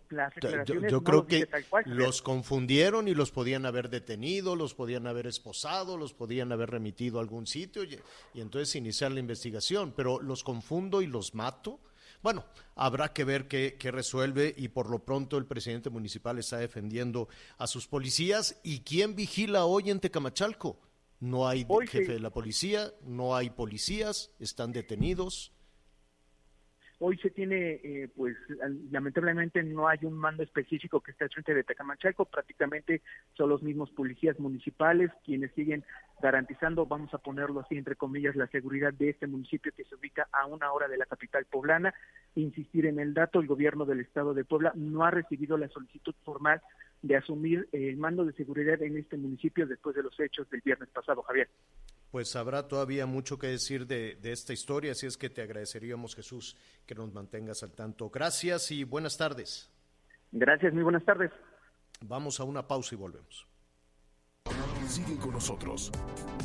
yo, 0.90 1.04
creo 1.04 1.28
que 1.28 1.48
los 1.86 2.24
confundieron 2.24 3.08
y 3.08 3.14
los 3.14 3.30
podían 3.30 3.68
haber 3.68 3.90
detenido, 3.92 4.56
los 4.56 4.74
podían 4.74 5.06
haber 5.06 5.28
esposado, 5.28 5.96
los 5.96 6.16
podían 6.16 6.52
haber 6.52 6.72
remitido 6.72 7.20
a 7.20 7.22
algún 7.22 7.46
sitio 7.46 7.84
y, 7.84 8.00
y 8.34 8.42
entonces 8.42 8.76
iniciar 8.78 9.12
la 9.12 9.20
investigación, 9.20 9.94
pero 9.96 10.20
los 10.20 10.44
confundo 10.44 11.04
y 11.04 11.06
los 11.06 11.36
mato. 11.36 11.80
Bueno, 12.24 12.46
habrá 12.74 13.14
que 13.14 13.24
ver 13.24 13.48
qué, 13.48 13.76
qué, 13.78 13.92
resuelve 13.92 14.56
y 14.58 14.70
por 14.70 14.90
lo 14.90 15.06
pronto 15.06 15.38
el 15.38 15.46
presidente 15.46 15.92
municipal 15.92 16.40
está 16.40 16.58
defendiendo 16.58 17.28
a 17.60 17.68
sus 17.68 17.86
policías. 17.86 18.60
¿Y 18.64 18.80
quién 18.80 19.16
vigila 19.16 19.66
hoy 19.66 19.92
en 19.92 20.00
Tecamachalco? 20.00 20.80
No 21.24 21.48
hay 21.48 21.66
jefe 21.88 22.14
de 22.14 22.20
la 22.20 22.32
policía, 22.32 22.92
no 23.06 23.34
hay 23.34 23.50
policías, 23.50 24.36
están 24.40 24.74
detenidos. 24.74 25.54
Hoy 27.00 27.18
se 27.18 27.30
tiene, 27.30 27.80
eh, 27.84 28.10
pues 28.14 28.36
lamentablemente 28.92 29.64
no 29.64 29.88
hay 29.88 30.00
un 30.04 30.14
mando 30.14 30.44
específico 30.44 31.00
que 31.00 31.12
esté 31.12 31.24
al 31.24 31.30
frente 31.30 31.54
de 31.54 31.64
Tecamachalco, 31.64 32.26
prácticamente 32.26 33.02
son 33.38 33.50
los 33.50 33.64
mismos 33.64 33.90
policías 33.92 34.38
municipales 34.38 35.12
quienes 35.24 35.54
siguen 35.54 35.86
garantizando, 36.22 36.86
vamos 36.86 37.14
a 37.14 37.18
ponerlo 37.18 37.62
así 37.62 37.78
entre 37.78 37.96
comillas, 37.96 38.36
la 38.36 38.48
seguridad 38.48 38.94
de 38.94 39.10
este 39.10 39.28
municipio 39.28 39.72
que 39.76 39.86
se 39.86 39.96
ubica 39.96 40.28
a 40.32 40.46
una 40.46 40.72
hora 40.74 40.90
de 40.90 40.98
la 40.98 41.06
capital 41.06 41.46
poblana. 41.46 41.94
Insistir 42.36 42.86
en 42.86 43.00
el 43.00 43.14
dato, 43.14 43.40
el 43.40 43.48
gobierno 43.48 43.86
del 43.86 44.02
estado 44.02 44.34
de 44.34 44.46
Puebla 44.46 44.74
no 44.76 45.04
ha 45.04 45.12
recibido 45.12 45.58
la 45.58 45.70
solicitud 45.70 46.16
formal 46.24 46.62
de 47.04 47.18
asumir 47.18 47.70
el 47.74 47.98
mando 47.98 48.26
de 48.26 48.34
seguridad 48.34 48.82
en 48.82 48.98
este 48.98 49.18
municipio 49.18 49.68
después 49.68 49.96
de 49.96 50.04
los 50.04 50.18
hechos 50.20 50.50
del 50.50 50.62
viernes 50.62 50.90
pasado, 50.90 51.22
Javier. 51.22 51.50
Pues 52.10 52.36
habrá 52.36 52.68
todavía 52.68 53.06
mucho 53.06 53.38
que 53.38 53.48
decir 53.48 53.86
de, 53.86 54.18
esta 54.24 54.54
historia, 54.54 54.94
así 54.94 55.06
es 55.06 55.18
que 55.18 55.30
te 55.30 55.42
agradeceríamos, 55.42 56.16
Jesús, 56.16 56.58
que 56.86 56.96
nos 56.96 57.14
mantengas 57.14 57.62
al 57.62 57.74
tanto. 57.74 58.10
Gracias 58.10 58.72
y 58.72 58.84
buenas 58.86 59.18
tardes. 59.18 59.70
Gracias, 60.32 60.74
muy 60.74 60.84
buenas 60.84 61.04
tardes. 61.04 61.32
Vamos 62.02 62.40
a 62.40 62.46
una 62.46 62.68
pausa 62.68 62.96
y 62.96 62.98
volvemos. 62.98 63.48
Sigue 64.88 65.18
con 65.18 65.32
nosotros. 65.32 65.92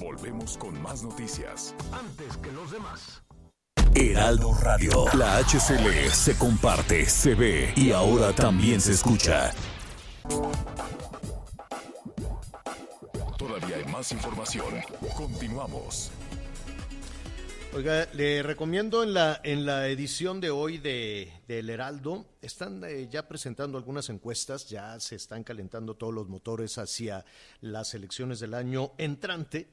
Volvemos 0.00 0.58
con 0.58 0.80
más 0.82 1.04
noticias. 1.04 1.74
Antes 1.92 2.36
que 2.38 2.50
los 2.52 2.72
demás. 2.72 3.22
Heraldo 3.94 4.54
Radio. 4.62 5.04
La 5.16 5.38
HCL 5.38 6.10
se 6.10 6.36
comparte, 6.38 7.04
se 7.06 7.34
ve 7.34 7.72
y 7.76 7.90
ahora 7.90 8.32
también 8.32 8.80
se 8.80 8.92
escucha. 8.92 9.52
Todavía 13.38 13.76
hay 13.76 13.84
más 13.92 14.12
información. 14.12 14.66
Continuamos. 15.16 16.10
Oiga, 17.74 18.08
le 18.14 18.42
recomiendo 18.42 19.02
en 19.02 19.12
la, 19.12 19.40
en 19.44 19.66
la 19.66 19.88
edición 19.88 20.40
de 20.40 20.50
hoy 20.50 20.78
de, 20.78 21.30
El 21.48 21.68
Heraldo, 21.68 22.26
están 22.40 22.82
eh, 22.82 23.08
ya 23.10 23.28
presentando 23.28 23.76
algunas 23.76 24.08
encuestas, 24.08 24.68
ya 24.68 24.98
se 24.98 25.16
están 25.16 25.44
calentando 25.44 25.94
todos 25.94 26.14
los 26.14 26.28
motores 26.28 26.78
hacia 26.78 27.26
las 27.60 27.92
elecciones 27.92 28.40
del 28.40 28.54
año 28.54 28.92
entrante 28.96 29.68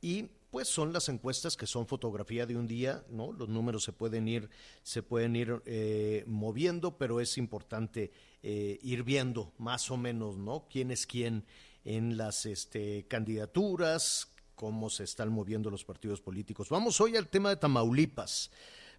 y 0.00 0.28
pues 0.50 0.68
son 0.68 0.92
las 0.92 1.08
encuestas 1.08 1.56
que 1.56 1.66
son 1.66 1.86
fotografía 1.86 2.46
de 2.46 2.56
un 2.56 2.66
día, 2.66 3.02
¿no? 3.10 3.32
Los 3.32 3.48
números 3.48 3.82
se 3.82 3.92
pueden 3.92 4.28
ir, 4.28 4.48
se 4.82 5.02
pueden 5.02 5.34
ir 5.34 5.62
eh, 5.66 6.24
moviendo, 6.26 6.96
pero 6.96 7.20
es 7.20 7.38
importante 7.38 8.12
eh, 8.42 8.78
ir 8.82 9.02
viendo 9.02 9.52
más 9.58 9.90
o 9.90 9.96
menos, 9.96 10.36
¿no? 10.36 10.66
Quién 10.70 10.90
es 10.90 11.06
quién 11.06 11.44
en 11.84 12.16
las 12.16 12.46
este, 12.46 13.06
candidaturas, 13.08 14.32
cómo 14.54 14.90
se 14.90 15.04
están 15.04 15.30
moviendo 15.30 15.70
los 15.70 15.84
partidos 15.84 16.20
políticos. 16.20 16.68
Vamos 16.68 17.00
hoy 17.00 17.16
al 17.16 17.28
tema 17.28 17.48
de 17.50 17.56
Tamaulipas 17.56 18.50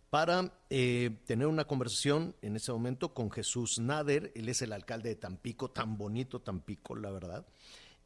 para 0.09 0.51
eh, 0.69 1.11
tener 1.25 1.47
una 1.47 1.65
conversación 1.65 2.35
en 2.41 2.55
ese 2.55 2.71
momento 2.71 3.13
con 3.13 3.29
Jesús 3.29 3.79
Nader. 3.79 4.31
Él 4.35 4.49
es 4.49 4.61
el 4.61 4.73
alcalde 4.73 5.09
de 5.09 5.15
Tampico, 5.15 5.69
tan 5.69 5.97
bonito 5.97 6.41
Tampico, 6.41 6.95
la 6.95 7.11
verdad. 7.11 7.45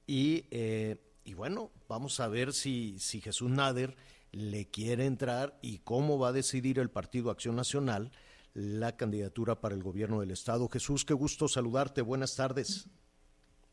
Y, 0.06 0.46
eh, 0.52 0.98
y 1.24 1.34
bueno, 1.34 1.72
vamos 1.88 2.20
a 2.20 2.28
ver 2.28 2.54
si, 2.54 3.00
si 3.00 3.22
Jesús 3.22 3.50
Nader 3.50 3.96
le 4.32 4.66
quiere 4.66 5.06
entrar 5.06 5.58
y 5.62 5.78
cómo 5.80 6.20
va 6.20 6.30
a 6.30 6.34
decidir 6.34 6.80
el 6.80 6.90
Partido 6.90 7.30
Acción 7.30 7.56
Nacional 7.56 8.12
la 8.54 8.96
candidatura 8.96 9.60
para 9.60 9.76
el 9.76 9.84
gobierno 9.84 10.20
del 10.20 10.32
Estado. 10.32 10.68
Jesús, 10.70 11.06
qué 11.06 11.14
gusto 11.14 11.48
saludarte. 11.48 12.02
Buenas 12.02 12.36
tardes. 12.36 12.90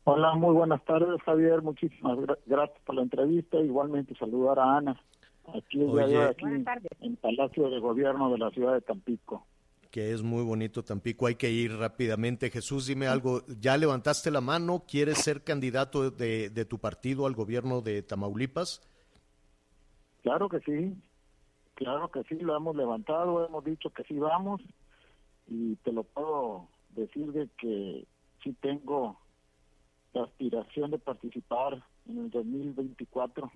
Hola, 0.03 0.33
muy 0.33 0.53
buenas 0.53 0.83
tardes, 0.85 1.21
Javier. 1.23 1.61
Muchísimas 1.61 2.17
gracias 2.45 2.79
por 2.85 2.95
la 2.95 3.03
entrevista. 3.03 3.59
Igualmente 3.59 4.15
saludar 4.15 4.57
a 4.57 4.77
Ana, 4.77 4.99
aquí, 5.55 5.79
aquí 5.83 6.45
en 7.01 7.15
Palacio 7.17 7.69
de 7.69 7.79
Gobierno 7.79 8.31
de 8.31 8.39
la 8.39 8.49
ciudad 8.49 8.73
de 8.73 8.81
Tampico. 8.81 9.45
Que 9.91 10.13
es 10.13 10.23
muy 10.23 10.43
bonito 10.43 10.83
Tampico, 10.83 11.27
hay 11.27 11.35
que 11.35 11.51
ir 11.51 11.75
rápidamente. 11.75 12.49
Jesús, 12.49 12.87
dime 12.87 13.07
algo, 13.07 13.41
¿ya 13.59 13.77
levantaste 13.77 14.31
la 14.31 14.41
mano? 14.41 14.85
¿Quieres 14.87 15.19
ser 15.19 15.43
candidato 15.43 16.09
de, 16.09 16.49
de 16.49 16.65
tu 16.65 16.79
partido 16.79 17.27
al 17.27 17.35
gobierno 17.35 17.81
de 17.81 18.01
Tamaulipas? 18.01 18.81
Claro 20.23 20.47
que 20.49 20.59
sí, 20.61 20.95
claro 21.81 22.11
que 22.11 22.23
sí, 22.23 22.35
lo 22.35 22.55
hemos 22.55 22.75
levantado, 22.75 23.43
hemos 23.43 23.65
dicho 23.65 23.89
que 23.89 24.03
sí 24.03 24.13
vamos 24.19 24.61
y 25.47 25.75
te 25.77 25.91
lo 25.91 26.03
puedo 26.03 26.67
decir 26.89 27.31
de 27.31 27.49
que 27.57 28.05
sí 28.43 28.55
tengo 28.61 29.19
la 30.13 30.23
aspiración 30.23 30.91
de 30.91 30.99
participar 30.99 31.83
en 32.07 32.19
el 32.19 32.29
2024, 32.29 33.51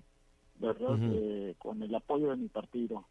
¿verdad? 0.58 0.98
Eh, 1.00 1.54
con 1.58 1.80
el 1.82 1.94
apoyo 1.94 2.30
de 2.30 2.36
mi 2.36 2.48
partido. 2.48 3.04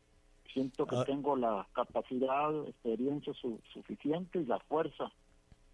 Siento 0.52 0.86
que 0.86 0.98
ah. 0.98 1.06
tengo 1.06 1.38
la 1.38 1.66
capacidad, 1.74 2.54
experiencia 2.68 3.34
suficiente 3.72 4.40
y 4.40 4.46
la 4.46 4.60
fuerza 4.60 5.12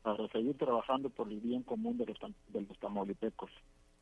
para 0.03 0.27
seguir 0.29 0.55
trabajando 0.57 1.09
por 1.09 1.27
el 1.29 1.39
bien 1.39 1.63
común 1.63 1.97
de 1.97 2.05
los, 2.05 2.17
de 2.49 2.61
los 2.61 2.77
tamaulipecos. 2.77 3.49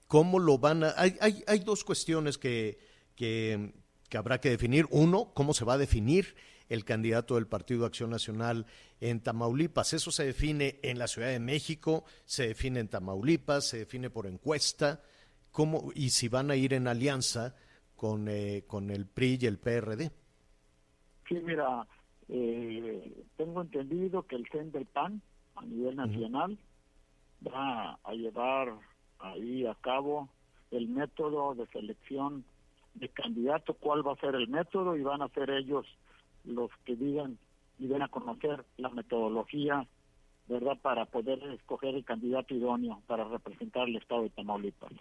¿Cómo 0.07 0.39
lo 0.39 0.57
van 0.57 0.83
a...? 0.83 0.93
Hay, 0.97 1.15
hay, 1.21 1.43
hay 1.47 1.59
dos 1.59 1.85
cuestiones 1.85 2.37
que, 2.37 2.77
que, 3.15 3.73
que 4.09 4.17
habrá 4.17 4.39
que 4.39 4.49
definir. 4.49 4.85
Uno, 4.89 5.31
¿cómo 5.33 5.53
se 5.53 5.65
va 5.65 5.73
a 5.73 5.77
definir 5.77 6.35
el 6.69 6.85
candidato 6.85 7.35
del 7.35 7.47
Partido 7.47 7.85
Acción 7.85 8.11
Nacional 8.11 8.65
en 9.01 9.21
Tamaulipas. 9.21 9.93
Eso 9.93 10.11
se 10.11 10.23
define 10.23 10.79
en 10.83 10.99
la 10.99 11.07
Ciudad 11.07 11.29
de 11.29 11.39
México, 11.39 12.05
se 12.25 12.49
define 12.49 12.79
en 12.79 12.87
Tamaulipas, 12.87 13.67
se 13.67 13.79
define 13.79 14.09
por 14.09 14.27
encuesta, 14.27 15.01
cómo, 15.51 15.91
y 15.95 16.11
si 16.11 16.29
van 16.29 16.51
a 16.51 16.55
ir 16.55 16.73
en 16.73 16.87
alianza 16.87 17.55
con, 17.95 18.27
eh, 18.29 18.63
con 18.67 18.91
el 18.91 19.07
PRI 19.07 19.39
y 19.41 19.45
el 19.47 19.57
PRD. 19.57 20.11
Sí, 21.27 21.35
mira, 21.43 21.85
eh, 22.29 23.23
tengo 23.35 23.61
entendido 23.61 24.23
que 24.23 24.35
el 24.35 24.47
CEN 24.51 24.71
del 24.71 24.85
PAN 24.85 25.21
a 25.55 25.65
nivel 25.65 25.95
nacional 25.95 26.57
va 27.45 27.99
a 28.03 28.13
llevar 28.13 28.73
ahí 29.19 29.65
a 29.65 29.75
cabo 29.75 30.29
el 30.71 30.87
método 30.87 31.55
de 31.55 31.65
selección 31.67 32.45
de 32.99 33.09
candidato, 33.09 33.73
cuál 33.73 34.05
va 34.05 34.13
a 34.13 34.17
ser 34.17 34.35
el 34.35 34.47
método 34.47 34.95
y 34.95 35.01
van 35.01 35.21
a 35.21 35.29
ser 35.29 35.49
ellos 35.49 35.85
los 36.43 36.69
que 36.85 36.95
digan 36.95 37.37
y 37.77 37.87
den 37.87 38.01
a 38.01 38.09
conocer 38.09 38.65
la 38.77 38.89
metodología, 38.89 39.87
¿verdad?, 40.47 40.77
para 40.81 41.05
poder 41.05 41.41
escoger 41.53 41.95
el 41.95 42.03
candidato 42.03 42.53
idóneo 42.53 43.01
para 43.07 43.23
representar 43.23 43.87
el 43.87 43.95
Estado 43.95 44.23
de 44.23 44.29
Tamaulipas. 44.31 44.91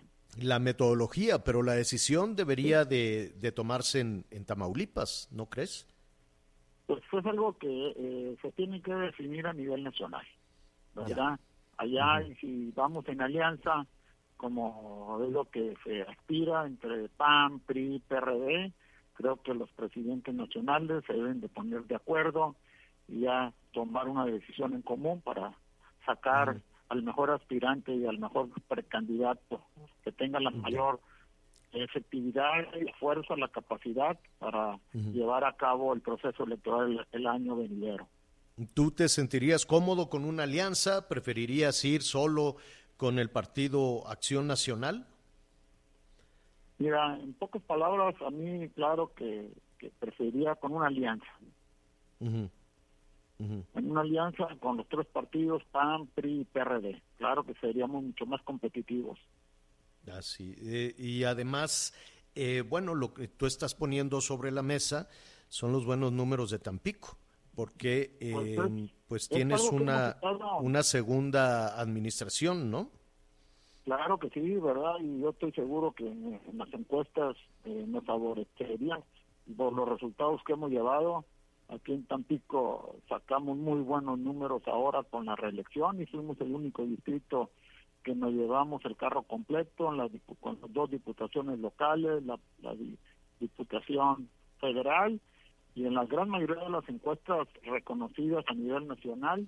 La 0.40 0.58
metodología, 0.58 1.42
pero 1.42 1.62
la 1.62 1.72
decisión 1.72 2.36
debería 2.36 2.84
de, 2.84 3.52
tomarse 3.54 4.00
en, 4.00 4.44
Tamaulipas, 4.46 5.28
¿no 5.32 5.46
crees? 5.46 5.88
Pues 6.86 7.02
es 7.12 7.26
algo 7.26 7.58
que 7.58 7.94
eh, 7.96 8.36
se 8.40 8.52
tiene 8.52 8.80
que 8.80 8.94
definir 8.94 9.46
a 9.46 9.52
nivel 9.52 9.82
nacional, 9.82 10.26
¿verdad? 10.94 11.38
Allá, 11.76 12.22
y 12.22 12.34
si 12.36 12.72
vamos 12.74 13.06
en 13.08 13.20
alianza, 13.20 13.86
como 14.38 15.20
es 15.22 15.30
lo 15.30 15.44
que 15.44 15.74
se 15.84 16.02
aspira 16.02 16.64
entre 16.64 17.08
PAN, 17.10 17.60
PRI, 17.60 18.02
PRD, 18.08 18.72
creo 19.14 19.42
que 19.42 19.52
los 19.52 19.68
presidentes 19.72 20.34
nacionales 20.34 21.04
se 21.06 21.12
deben 21.12 21.40
de 21.40 21.48
poner 21.48 21.84
de 21.84 21.96
acuerdo 21.96 22.54
y 23.08 23.20
ya 23.22 23.52
tomar 23.72 24.08
una 24.08 24.24
decisión 24.24 24.72
en 24.74 24.82
común 24.82 25.20
para 25.20 25.52
sacar 26.06 26.60
al 26.88 27.02
mejor 27.02 27.30
aspirante 27.32 27.94
y 27.94 28.06
al 28.06 28.18
mejor 28.18 28.48
precandidato 28.68 29.60
que 30.04 30.12
tenga 30.12 30.40
la 30.40 30.50
mayor 30.50 31.00
efectividad 31.72 32.74
y 32.80 32.84
la 32.84 32.92
fuerza, 32.94 33.36
la 33.36 33.48
capacidad 33.48 34.18
para 34.38 34.78
llevar 34.92 35.44
a 35.44 35.56
cabo 35.56 35.92
el 35.92 36.00
proceso 36.00 36.44
electoral 36.44 37.06
el, 37.12 37.26
año 37.26 37.56
venidero. 37.56 38.08
¿Tú 38.74 38.90
te 38.90 39.08
sentirías 39.08 39.66
cómodo 39.66 40.08
con 40.08 40.24
una 40.24 40.44
alianza? 40.44 41.08
¿Preferirías 41.08 41.84
ir 41.84 42.02
solo 42.02 42.56
con 42.98 43.18
el 43.18 43.30
partido 43.30 44.06
Acción 44.08 44.46
Nacional? 44.46 45.06
Mira, 46.78 47.18
en 47.18 47.32
pocas 47.32 47.62
palabras, 47.62 48.14
a 48.20 48.30
mí 48.30 48.68
claro 48.70 49.14
que, 49.14 49.48
que 49.78 49.90
preferiría 49.98 50.56
con 50.56 50.72
una 50.72 50.88
alianza. 50.88 51.26
En 52.20 52.50
una 53.72 54.00
alianza 54.00 54.48
con 54.60 54.76
los 54.76 54.88
tres 54.88 55.06
partidos, 55.06 55.62
PAN, 55.70 56.08
PRI 56.08 56.40
y 56.40 56.44
PRD. 56.44 57.00
Claro 57.16 57.44
que 57.44 57.54
seríamos 57.54 58.02
mucho 58.02 58.26
más 58.26 58.42
competitivos. 58.42 59.18
Así. 60.12 60.54
Eh, 60.58 60.94
y 60.98 61.22
además, 61.22 61.94
eh, 62.34 62.62
bueno, 62.68 62.94
lo 62.94 63.14
que 63.14 63.28
tú 63.28 63.46
estás 63.46 63.76
poniendo 63.76 64.20
sobre 64.20 64.50
la 64.50 64.62
mesa 64.62 65.08
son 65.48 65.70
los 65.70 65.86
buenos 65.86 66.12
números 66.12 66.50
de 66.50 66.58
Tampico, 66.58 67.16
porque 67.58 68.12
pues, 68.20 68.46
eh, 68.56 68.90
pues 69.08 69.28
tienes 69.28 69.68
una, 69.72 70.16
una 70.60 70.84
segunda 70.84 71.80
administración, 71.80 72.70
¿no? 72.70 72.88
Claro 73.82 74.16
que 74.20 74.30
sí, 74.30 74.54
¿verdad? 74.58 74.94
Y 75.00 75.20
yo 75.20 75.30
estoy 75.30 75.50
seguro 75.50 75.90
que 75.90 76.06
en, 76.06 76.38
las 76.52 76.72
encuestas 76.72 77.34
eh, 77.64 77.84
nos 77.88 78.04
favorecerían 78.04 79.00
por 79.56 79.72
los 79.72 79.88
resultados 79.88 80.40
que 80.46 80.52
hemos 80.52 80.70
llevado. 80.70 81.24
Aquí 81.68 81.94
en 81.94 82.04
Tampico 82.04 82.94
sacamos 83.08 83.56
muy 83.56 83.80
buenos 83.80 84.20
números 84.20 84.62
ahora 84.68 85.02
con 85.02 85.26
la 85.26 85.34
reelección 85.34 86.00
y 86.00 86.06
fuimos 86.06 86.40
el 86.40 86.54
único 86.54 86.84
distrito 86.84 87.50
que 88.04 88.14
nos 88.14 88.34
llevamos 88.34 88.84
el 88.84 88.94
carro 88.94 89.24
completo 89.24 89.90
en 89.90 89.96
la, 89.96 90.08
con 90.38 90.60
las 90.62 90.72
dos 90.72 90.92
diputaciones 90.92 91.58
locales, 91.58 92.22
la, 92.22 92.38
la 92.62 92.76
diputación 93.40 94.28
federal 94.60 95.20
y 95.78 95.86
en 95.86 95.94
la 95.94 96.04
gran 96.06 96.28
mayoría 96.28 96.64
de 96.64 96.70
las 96.70 96.88
encuestas 96.88 97.46
reconocidas 97.62 98.44
a 98.48 98.54
nivel 98.54 98.88
nacional, 98.88 99.46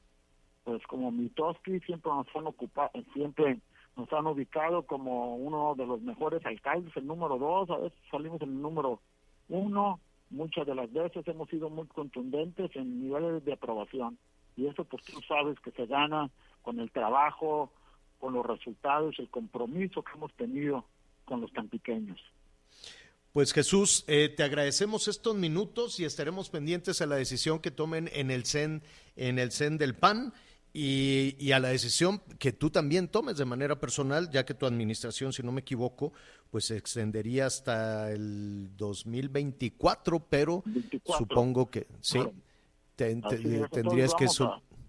pues 0.62 0.80
como 0.86 1.10
Mitoski 1.10 1.80
siempre 1.80 2.12
nos 2.12 2.28
han 2.36 2.46
ocupado, 2.46 2.90
siempre 3.12 3.58
nos 3.96 4.12
han 4.12 4.28
ubicado 4.28 4.84
como 4.84 5.34
uno 5.34 5.74
de 5.74 5.86
los 5.86 6.00
mejores 6.02 6.46
alcaldes, 6.46 6.96
el 6.96 7.08
número 7.08 7.36
dos, 7.36 7.68
a 7.70 7.78
veces 7.78 7.98
salimos 8.12 8.40
en 8.42 8.50
el 8.50 8.62
número 8.62 9.00
uno, 9.48 9.98
muchas 10.30 10.68
de 10.68 10.76
las 10.76 10.92
veces 10.92 11.26
hemos 11.26 11.48
sido 11.48 11.68
muy 11.68 11.88
contundentes 11.88 12.70
en 12.76 13.02
niveles 13.02 13.44
de 13.44 13.54
aprobación 13.54 14.16
y 14.56 14.66
eso 14.66 14.84
pues 14.84 15.02
tú 15.02 15.20
sabes 15.26 15.58
que 15.58 15.72
se 15.72 15.86
gana 15.86 16.30
con 16.62 16.78
el 16.78 16.92
trabajo, 16.92 17.72
con 18.20 18.34
los 18.34 18.46
resultados, 18.46 19.18
el 19.18 19.28
compromiso 19.30 20.04
que 20.04 20.12
hemos 20.12 20.32
tenido 20.34 20.84
con 21.24 21.40
los 21.40 21.52
tan 21.52 21.68
pequeños. 21.68 22.20
Pues 23.32 23.52
Jesús, 23.52 24.04
eh, 24.08 24.28
te 24.28 24.42
agradecemos 24.42 25.06
estos 25.06 25.36
minutos 25.36 26.00
y 26.00 26.04
estaremos 26.04 26.50
pendientes 26.50 27.00
a 27.00 27.06
la 27.06 27.14
decisión 27.14 27.60
que 27.60 27.70
tomen 27.70 28.10
en 28.12 28.32
el 28.32 28.44
CEN, 28.44 28.82
en 29.14 29.38
el 29.38 29.52
CEN 29.52 29.78
del 29.78 29.94
PAN 29.94 30.32
y, 30.72 31.52
a 31.52 31.60
la 31.60 31.68
decisión 31.68 32.20
que 32.40 32.52
tú 32.52 32.70
también 32.70 33.06
tomes 33.06 33.36
de 33.36 33.44
manera 33.44 33.78
personal, 33.78 34.30
ya 34.30 34.44
que 34.44 34.54
tu 34.54 34.66
administración, 34.66 35.32
si 35.32 35.44
no 35.44 35.52
me 35.52 35.60
equivoco, 35.60 36.12
pues 36.50 36.64
se 36.64 36.76
extendería 36.76 37.46
hasta 37.46 38.10
el 38.10 38.76
2024, 38.76 40.18
pero 40.28 40.64
supongo 41.16 41.70
que 41.70 41.86
sí, 42.00 42.18
tendrías 42.96 44.14
que... 44.14 44.26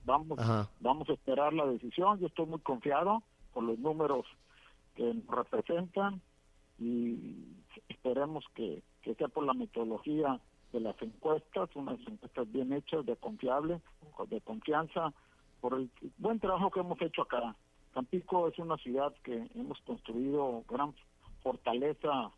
vamos, 0.04 0.40
vamos 0.80 1.10
a 1.10 1.14
esperar 1.14 1.54
la 1.54 1.68
decisión, 1.68 2.20
yo 2.20 2.26
estoy 2.26 2.48
muy 2.48 2.60
confiado 2.62 3.22
por 3.54 3.64
los 3.64 3.78
números 3.78 4.26
que 4.96 5.14
nos 5.14 5.28
representan 5.28 6.22
y 6.82 7.46
esperemos 7.90 8.44
que, 8.56 8.82
que 9.04 9.14
sea 9.14 9.28
por 9.28 9.46
la 9.46 9.54
metodología 9.54 10.40
de 10.74 10.80
las 10.80 11.00
encuestas, 11.02 11.70
unas 11.76 12.00
encuestas 12.08 12.52
bien 12.52 12.74
hechas, 12.74 13.06
de 13.06 13.16
confiable, 13.16 13.80
de 14.28 14.42
confianza, 14.42 15.14
por 15.60 15.76
el 15.76 15.92
buen 16.18 16.40
trabajo 16.40 16.72
que 16.72 16.80
hemos 16.80 17.00
hecho 17.02 17.22
acá. 17.22 17.56
Tampico 17.94 18.48
es 18.48 18.58
una 18.58 18.78
ciudad 18.78 19.14
que 19.24 19.48
hemos 19.54 19.80
construido 19.82 20.64
gran 20.68 20.96
fortaleza, 21.44 22.32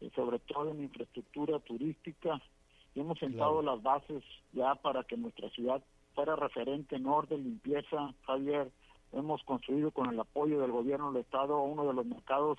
eh, 0.00 0.10
sobre 0.14 0.38
todo 0.38 0.70
en 0.70 0.84
infraestructura 0.84 1.58
turística, 1.58 2.40
y 2.94 3.00
hemos 3.00 3.18
sentado 3.18 3.60
las 3.60 3.82
bases 3.82 4.24
ya 4.52 4.74
para 4.76 5.04
que 5.04 5.18
nuestra 5.18 5.50
ciudad 5.50 5.82
fuera 6.14 6.34
referente 6.34 6.96
en 6.96 7.06
orden, 7.06 7.44
limpieza, 7.44 8.14
Javier. 8.22 8.70
Hemos 9.12 9.42
construido 9.42 9.90
con 9.90 10.08
el 10.08 10.18
apoyo 10.18 10.60
del 10.60 10.72
gobierno 10.72 11.12
del 11.12 11.22
Estado 11.22 11.60
uno 11.60 11.86
de 11.86 11.92
los 11.92 12.06
mercados 12.06 12.58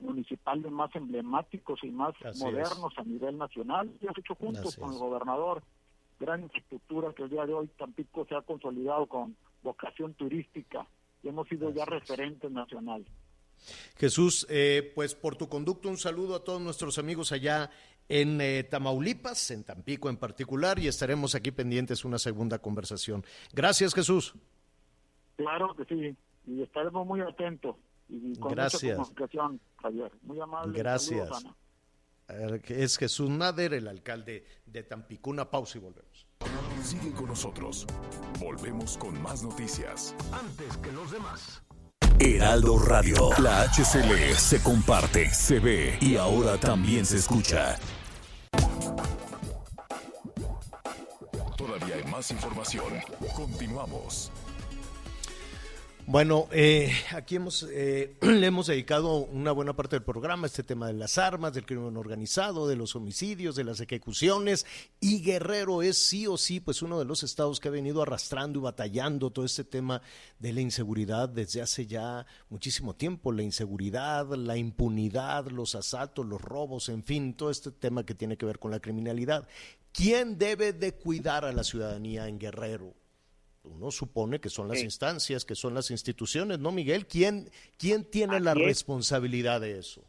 municipales 0.00 0.70
más 0.70 0.94
emblemáticos 0.94 1.80
y 1.82 1.90
más 1.90 2.14
modernos 2.38 2.92
a 2.96 3.04
nivel 3.04 3.38
nacional. 3.38 3.90
Y 4.00 4.04
hemos 4.04 4.18
hecho 4.18 4.34
juntos 4.34 4.76
con 4.76 4.92
el 4.92 4.98
gobernador 4.98 5.62
gran 6.20 6.42
infraestructura 6.42 7.12
que 7.12 7.24
el 7.24 7.30
día 7.30 7.46
de 7.46 7.54
hoy 7.54 7.68
Tampico 7.78 8.24
se 8.26 8.34
ha 8.34 8.42
consolidado 8.42 9.06
con 9.06 9.36
vocación 9.62 10.14
turística 10.14 10.86
y 11.22 11.28
hemos 11.28 11.48
sido 11.48 11.70
ya 11.70 11.84
referentes 11.84 12.50
nacionales. 12.50 13.08
Jesús, 13.96 14.46
eh, 14.50 14.92
pues 14.94 15.14
por 15.14 15.36
tu 15.36 15.48
conducto 15.48 15.88
un 15.88 15.96
saludo 15.96 16.34
a 16.34 16.44
todos 16.44 16.60
nuestros 16.60 16.98
amigos 16.98 17.32
allá 17.32 17.70
en 18.08 18.40
eh, 18.40 18.64
Tamaulipas, 18.64 19.50
en 19.50 19.64
Tampico 19.64 20.10
en 20.10 20.16
particular, 20.16 20.78
y 20.78 20.88
estaremos 20.88 21.34
aquí 21.34 21.50
pendientes 21.50 22.04
una 22.04 22.18
segunda 22.18 22.58
conversación. 22.58 23.24
Gracias, 23.52 23.94
Jesús. 23.94 24.34
Claro 25.36 25.74
que 25.74 25.84
sí, 25.84 26.16
y 26.46 26.62
estaremos 26.62 27.06
muy 27.06 27.20
atentos 27.20 27.76
Y 28.08 28.38
con 28.38 28.52
Gracias. 28.52 28.98
mucha 28.98 29.10
comunicación, 29.14 29.60
Javier. 29.82 30.12
Muy 30.22 30.40
amable. 30.40 30.78
Gracias. 30.78 31.28
Saludos. 31.28 31.56
Eh, 32.28 32.60
Es 32.68 32.96
Jesús 32.96 33.28
Nader, 33.30 33.74
el 33.74 33.86
alcalde 33.88 34.46
de 34.66 34.82
Tampico. 34.82 35.30
Una 35.30 35.50
pausa 35.50 35.78
y 35.78 35.80
volvemos. 35.82 36.26
Sigue 36.82 37.12
con 37.12 37.26
nosotros. 37.26 37.86
Volvemos 38.38 38.96
con 38.98 39.20
más 39.22 39.42
noticias. 39.42 40.14
Antes 40.32 40.76
que 40.78 40.92
los 40.92 41.10
demás. 41.10 41.62
Heraldo 42.20 42.78
Radio. 42.78 43.30
La 43.42 43.62
HCL 43.62 44.34
se 44.36 44.62
comparte, 44.62 45.30
se 45.34 45.58
ve 45.58 45.98
y 46.00 46.16
ahora 46.16 46.58
también 46.58 47.04
se 47.04 47.16
escucha. 47.16 47.76
Todavía 51.56 51.96
hay 51.96 52.04
más 52.04 52.30
información. 52.30 52.84
Continuamos. 53.34 54.30
Bueno, 56.06 56.48
eh, 56.52 56.92
aquí 57.12 57.36
hemos, 57.36 57.66
eh, 57.70 58.18
le 58.20 58.46
hemos 58.46 58.66
dedicado 58.66 59.16
una 59.16 59.52
buena 59.52 59.74
parte 59.74 59.96
del 59.96 60.02
programa 60.02 60.44
a 60.44 60.48
este 60.48 60.62
tema 60.62 60.86
de 60.86 60.92
las 60.92 61.16
armas, 61.16 61.54
del 61.54 61.64
crimen 61.64 61.96
organizado, 61.96 62.68
de 62.68 62.76
los 62.76 62.94
homicidios, 62.94 63.56
de 63.56 63.64
las 63.64 63.80
ejecuciones. 63.80 64.66
Y 65.00 65.22
Guerrero 65.22 65.80
es 65.80 65.96
sí 65.96 66.26
o 66.26 66.36
sí, 66.36 66.60
pues 66.60 66.82
uno 66.82 66.98
de 66.98 67.06
los 67.06 67.22
estados 67.22 67.58
que 67.58 67.68
ha 67.68 67.70
venido 67.70 68.02
arrastrando 68.02 68.58
y 68.58 68.62
batallando 68.62 69.30
todo 69.30 69.46
este 69.46 69.64
tema 69.64 70.02
de 70.38 70.52
la 70.52 70.60
inseguridad 70.60 71.30
desde 71.30 71.62
hace 71.62 71.86
ya 71.86 72.26
muchísimo 72.50 72.94
tiempo. 72.94 73.32
La 73.32 73.42
inseguridad, 73.42 74.26
la 74.34 74.58
impunidad, 74.58 75.46
los 75.46 75.74
asaltos, 75.74 76.26
los 76.26 76.42
robos, 76.42 76.90
en 76.90 77.02
fin, 77.02 77.32
todo 77.32 77.50
este 77.50 77.70
tema 77.70 78.04
que 78.04 78.14
tiene 78.14 78.36
que 78.36 78.44
ver 78.44 78.58
con 78.58 78.70
la 78.70 78.80
criminalidad. 78.80 79.48
¿Quién 79.90 80.36
debe 80.36 80.74
de 80.74 80.92
cuidar 80.92 81.46
a 81.46 81.52
la 81.52 81.64
ciudadanía 81.64 82.28
en 82.28 82.38
Guerrero? 82.38 82.92
Uno 83.64 83.90
supone 83.90 84.38
que 84.40 84.48
son 84.50 84.68
las 84.68 84.78
Sí. 84.78 84.84
instancias, 84.84 85.44
que 85.44 85.54
son 85.54 85.74
las 85.74 85.90
instituciones, 85.90 86.58
¿no, 86.58 86.70
Miguel? 86.72 87.06
¿Quién, 87.06 87.48
quién 87.78 88.04
tiene 88.04 88.38
la 88.40 88.52
es. 88.52 88.58
responsabilidad 88.58 89.60
de 89.60 89.78
eso? 89.78 90.02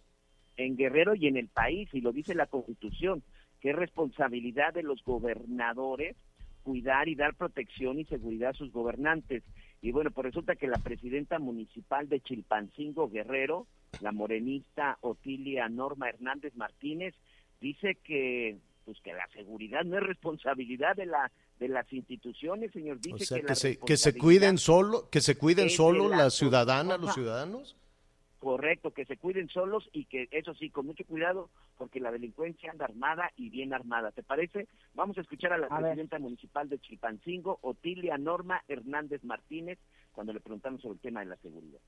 en 0.58 0.78
Guerrero 0.78 1.16
y 1.16 1.28
en 1.28 1.36
el 1.36 1.50
país, 1.50 1.90
y 1.94 2.00
lo 2.00 2.14
dice 2.14 2.34
la 2.34 2.46
Constitución, 2.48 3.22
que 3.60 3.72
es 3.72 3.76
responsabilidad 3.76 4.74
de 4.74 4.84
los 4.84 5.04
gobernadores 5.04 6.16
cuidar 6.64 7.10
y 7.10 7.16
dar 7.16 7.36
protección 7.36 8.00
y 8.00 8.06
seguridad 8.06 8.52
a 8.52 8.54
sus 8.54 8.72
gobernantes. 8.72 9.44
Y 9.82 9.92
bueno, 9.92 10.12
pues 10.12 10.26
resulta 10.26 10.56
que 10.56 10.68
la 10.68 10.78
presidenta 10.80 11.40
municipal 11.40 12.08
de 12.10 12.22
Chilpancingo 12.22 13.10
Guerrero, 13.10 13.68
la 14.02 14.12
morenista 14.14 14.98
Otilia 15.02 15.68
Norma 15.70 16.08
Hernández 16.10 16.56
Martínez, 16.56 17.14
dice 17.60 17.96
que 18.04 18.58
pues 18.86 19.00
que 19.02 19.14
la 19.14 19.28
seguridad 19.34 19.84
no 19.84 19.98
es 19.98 20.04
responsabilidad 20.04 20.96
de 20.96 21.08
la 21.08 21.32
de 21.60 21.68
las 21.68 21.92
instituciones, 21.92 22.72
señor. 22.72 23.00
Dice 23.00 23.16
O 23.16 23.18
sea, 23.20 23.38
que, 23.38 23.44
que 23.44 23.50
la 23.50 23.56
se, 23.56 23.80
que 23.80 23.98
se 23.98 24.18
cuiden 24.18 24.58
solo, 24.58 25.10
que 25.10 25.22
se 25.22 25.38
cuiden 25.38 25.70
solo 25.70 26.10
la 26.10 26.18
las 26.18 26.36
ciudadanas, 26.36 27.00
los 27.00 27.14
ciudadanos. 27.14 27.76
Correcto, 28.40 28.92
que 28.92 29.06
se 29.06 29.18
cuiden 29.18 29.50
solos 29.50 29.90
y 29.92 30.06
que 30.06 30.28
eso 30.30 30.54
sí, 30.54 30.70
con 30.70 30.86
mucho 30.86 31.04
cuidado, 31.06 31.50
porque 31.80 32.00
la 32.00 32.12
delincuencia 32.12 32.70
anda 32.70 32.86
armada 32.86 33.32
y 33.36 33.50
bien 33.50 33.74
armada. 33.74 34.12
¿Te 34.12 34.22
parece? 34.22 34.68
Vamos 34.94 35.18
a 35.18 35.22
escuchar 35.22 35.52
a 35.54 35.58
la 35.58 35.66
A 35.68 35.80
ver. 35.80 35.86
presidenta 35.94 36.20
municipal 36.20 36.70
de 36.70 36.78
Chilpancingo, 36.78 37.58
Otilia 37.62 38.20
Norma 38.20 38.62
Hernández 38.68 39.24
Martínez, 39.24 39.80
cuando 40.12 40.32
le 40.32 40.42
preguntamos 40.42 40.82
sobre 40.82 40.96
el 40.96 41.00
tema 41.00 41.22
de 41.22 41.26
la 41.26 41.38
seguridad. 41.38 41.80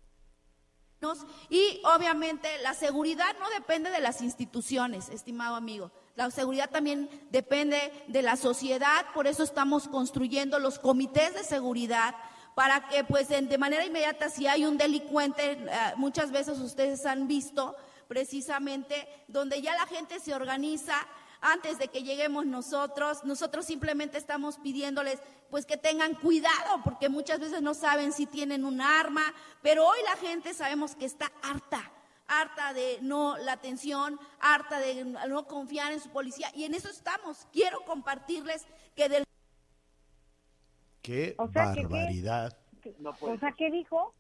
Y 1.49 1.81
obviamente 1.95 2.49
la 2.63 2.73
seguridad 2.73 3.35
no 3.39 3.49
depende 3.51 3.91
de 3.91 3.99
las 3.99 4.21
instituciones, 4.21 5.09
estimado 5.09 5.55
amigo. 5.55 5.91
La 6.15 6.31
seguridad 6.31 6.69
también 6.69 7.09
depende 7.29 7.91
de 8.07 8.21
la 8.23 8.35
sociedad, 8.35 9.05
por 9.13 9.27
eso 9.27 9.43
estamos 9.43 9.87
construyendo 9.87 10.57
los 10.57 10.79
comités 10.79 11.35
de 11.35 11.43
seguridad 11.43 12.15
para 12.55 12.87
que 12.87 13.03
pues 13.03 13.29
de 13.29 13.57
manera 13.59 13.85
inmediata 13.85 14.29
si 14.29 14.47
hay 14.47 14.65
un 14.65 14.79
delincuente, 14.79 15.51
eh, 15.51 15.67
muchas 15.95 16.31
veces 16.31 16.57
ustedes 16.57 17.05
han 17.05 17.27
visto 17.27 17.75
precisamente 18.07 19.07
donde 19.27 19.61
ya 19.61 19.75
la 19.75 19.85
gente 19.85 20.19
se 20.19 20.33
organiza 20.33 20.95
antes 21.41 21.77
de 21.79 21.87
que 21.87 22.03
lleguemos 22.03 22.45
nosotros, 22.45 23.23
nosotros 23.23 23.65
simplemente 23.65 24.17
estamos 24.17 24.57
pidiéndoles 24.57 25.19
pues 25.49 25.65
que 25.65 25.77
tengan 25.77 26.15
cuidado 26.15 26.81
porque 26.83 27.09
muchas 27.09 27.39
veces 27.39 27.61
no 27.61 27.73
saben 27.73 28.11
si 28.11 28.25
tienen 28.25 28.65
un 28.65 28.81
arma, 28.81 29.33
pero 29.61 29.85
hoy 29.87 29.97
la 30.03 30.17
gente 30.17 30.53
sabemos 30.53 30.95
que 30.95 31.05
está 31.05 31.31
harta, 31.41 31.91
harta 32.27 32.73
de 32.73 32.99
no 33.01 33.37
la 33.37 33.53
atención, 33.53 34.19
harta 34.39 34.79
de 34.79 35.05
no 35.05 35.47
confiar 35.47 35.93
en 35.93 35.99
su 36.01 36.09
policía 36.09 36.49
y 36.53 36.65
en 36.65 36.73
eso 36.73 36.89
estamos. 36.89 37.47
Quiero 37.53 37.85
compartirles 37.85 38.65
que 38.95 39.07
del 39.09 39.23
Qué 41.01 41.35
O 41.37 41.47
sea, 41.49 41.69
que- 41.73 41.81
que- 41.81 41.87
barbaridad. 41.87 42.57
O 43.21 43.37
sea, 43.37 43.51
¿qué 43.57 43.69
dijo? 43.71 44.13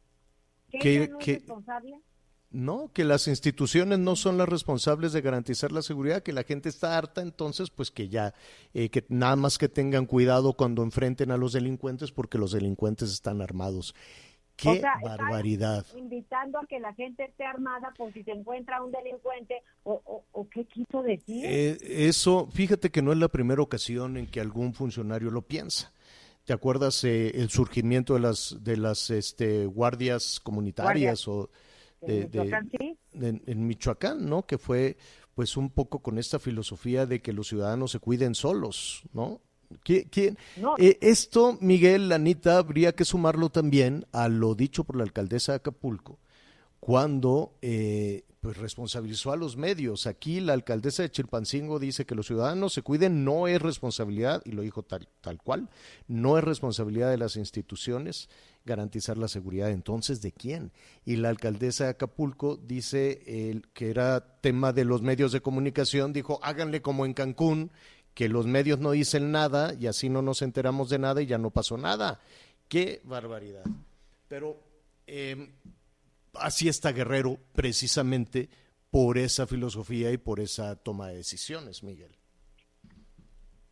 ¿Que 0.69 0.79
Que- 0.79 0.95
ella 1.03 1.11
no 1.11 1.17
que- 1.19 1.31
es 1.33 1.39
responsable? 1.39 2.01
No, 2.49 2.91
que 2.93 3.03
las 3.03 3.27
instituciones 3.27 3.99
no 3.99 4.15
son 4.15 4.37
las 4.37 4.47
responsables 4.47 5.11
de 5.11 5.21
garantizar 5.21 5.73
la 5.73 5.81
seguridad, 5.81 6.23
que 6.23 6.31
la 6.31 6.43
gente 6.43 6.69
está 6.69 6.97
harta, 6.97 7.21
entonces 7.21 7.69
pues 7.69 7.91
que 7.91 8.07
ya, 8.07 8.33
eh, 8.73 8.89
que 8.89 9.05
nada 9.09 9.35
más 9.35 9.57
que 9.57 9.67
tengan 9.67 10.05
cuidado 10.05 10.53
cuando 10.53 10.81
enfrenten 10.83 11.31
a 11.31 11.37
los 11.37 11.51
delincuentes 11.51 12.11
porque 12.13 12.37
los 12.37 12.53
delincuentes 12.53 13.11
están 13.11 13.41
armados. 13.41 13.93
Qué 14.55 14.69
O 14.69 14.75
sea, 14.75 14.93
está 14.95 15.17
barbaridad. 15.17 15.85
Invitando 15.95 16.57
a 16.57 16.65
que 16.65 16.79
la 16.79 16.93
gente 16.93 17.25
esté 17.25 17.43
armada 17.43 17.93
por 17.95 18.11
si 18.13 18.23
se 18.23 18.31
encuentra 18.31 18.81
un 18.81 18.91
delincuente 18.91 19.61
o, 19.83 20.01
o, 20.05 20.23
o 20.31 20.49
qué 20.49 20.65
quiso 20.65 21.03
decir. 21.03 21.45
Eh, 21.45 21.77
eso, 21.81 22.47
fíjate 22.51 22.89
que 22.89 23.01
no 23.01 23.11
es 23.11 23.19
la 23.19 23.27
primera 23.27 23.61
ocasión 23.61 24.17
en 24.17 24.25
que 24.25 24.39
algún 24.39 24.73
funcionario 24.73 25.29
lo 25.31 25.43
piensa. 25.43 25.93
¿Te 26.45 26.53
acuerdas 26.53 27.03
eh, 27.03 27.31
el 27.35 27.49
surgimiento 27.49 28.13
de 28.13 28.21
las 28.21 28.57
de 28.61 28.77
las 28.77 29.09
este, 29.09 29.65
guardias 29.65 30.39
comunitarias 30.39 31.27
o 31.27 31.49
de, 32.01 32.21
En 32.21 32.29
Michoacán, 32.31 32.69
de- 32.69 32.77
sí. 32.77 32.97
en, 33.13 33.43
en 33.45 33.67
Michoacán, 33.67 34.29
¿no? 34.29 34.45
Que 34.45 34.57
fue 34.57 34.97
pues 35.35 35.55
un 35.57 35.69
poco 35.69 35.99
con 35.99 36.17
esta 36.17 36.39
filosofía 36.39 37.05
de 37.05 37.21
que 37.21 37.33
los 37.33 37.47
ciudadanos 37.47 37.91
se 37.91 37.99
cuiden 37.99 38.33
solos, 38.35 39.03
¿no? 39.13 39.39
¿Qui- 39.85 40.07
quién- 40.09 40.37
No. 40.55 40.75
Eh, 40.77 40.97
esto, 41.01 41.57
Miguel, 41.61 42.11
Anita, 42.11 42.57
habría 42.57 42.93
que 42.95 43.05
sumarlo 43.05 43.49
también 43.49 44.05
a 44.13 44.29
lo 44.29 44.55
dicho 44.55 44.83
por 44.83 44.95
la 44.95 45.03
alcaldesa 45.03 45.51
de 45.51 45.57
Acapulco, 45.57 46.19
cuando 46.79 47.53
eh, 47.61 48.23
pues 48.41 48.57
responsabilizó 48.57 49.31
a 49.31 49.35
los 49.35 49.57
medios. 49.57 50.07
Aquí 50.07 50.39
la 50.39 50.53
alcaldesa 50.53 51.03
de 51.03 51.11
Chilpancingo 51.11 51.79
dice 51.79 52.05
que 52.05 52.15
los 52.15 52.27
ciudadanos 52.27 52.71
se 52.73 52.81
cuiden, 52.81 53.25
no 53.25 53.47
es 53.47 53.61
responsabilidad, 53.61 54.41
y 54.45 54.51
lo 54.51 54.61
dijo 54.61 54.83
tal, 54.83 55.07
tal 55.21 55.37
cual, 55.41 55.69
no 56.07 56.37
es 56.37 56.43
responsabilidad 56.43 57.09
de 57.09 57.17
las 57.17 57.35
instituciones 57.35 58.29
garantizar 58.67 59.17
la 59.17 59.27
seguridad. 59.27 59.71
Entonces, 59.71 60.21
¿de 60.21 60.31
quién? 60.31 60.71
Y 61.05 61.15
la 61.15 61.29
alcaldesa 61.29 61.85
de 61.85 61.89
Acapulco 61.91 62.57
dice 62.57 63.23
eh, 63.25 63.61
que 63.73 63.89
era 63.89 64.39
tema 64.41 64.73
de 64.73 64.85
los 64.85 65.01
medios 65.01 65.31
de 65.31 65.41
comunicación, 65.41 66.13
dijo, 66.13 66.39
háganle 66.43 66.83
como 66.83 67.07
en 67.07 67.15
Cancún, 67.15 67.71
que 68.13 68.29
los 68.29 68.45
medios 68.45 68.79
no 68.79 68.91
dicen 68.91 69.31
nada 69.31 69.73
y 69.73 69.87
así 69.87 70.09
no 70.09 70.21
nos 70.21 70.43
enteramos 70.43 70.89
de 70.89 70.99
nada 70.99 71.21
y 71.21 71.25
ya 71.25 71.39
no 71.39 71.49
pasó 71.49 71.77
nada. 71.77 72.19
Qué 72.67 73.01
barbaridad. 73.03 73.63
Pero 74.27 74.59
eh, 75.07 75.49
así 76.33 76.67
está 76.67 76.91
Guerrero 76.91 77.39
precisamente 77.53 78.49
por 78.91 79.17
esa 79.17 79.47
filosofía 79.47 80.11
y 80.11 80.17
por 80.17 80.39
esa 80.39 80.75
toma 80.75 81.09
de 81.09 81.17
decisiones, 81.17 81.83
Miguel. 81.83 82.11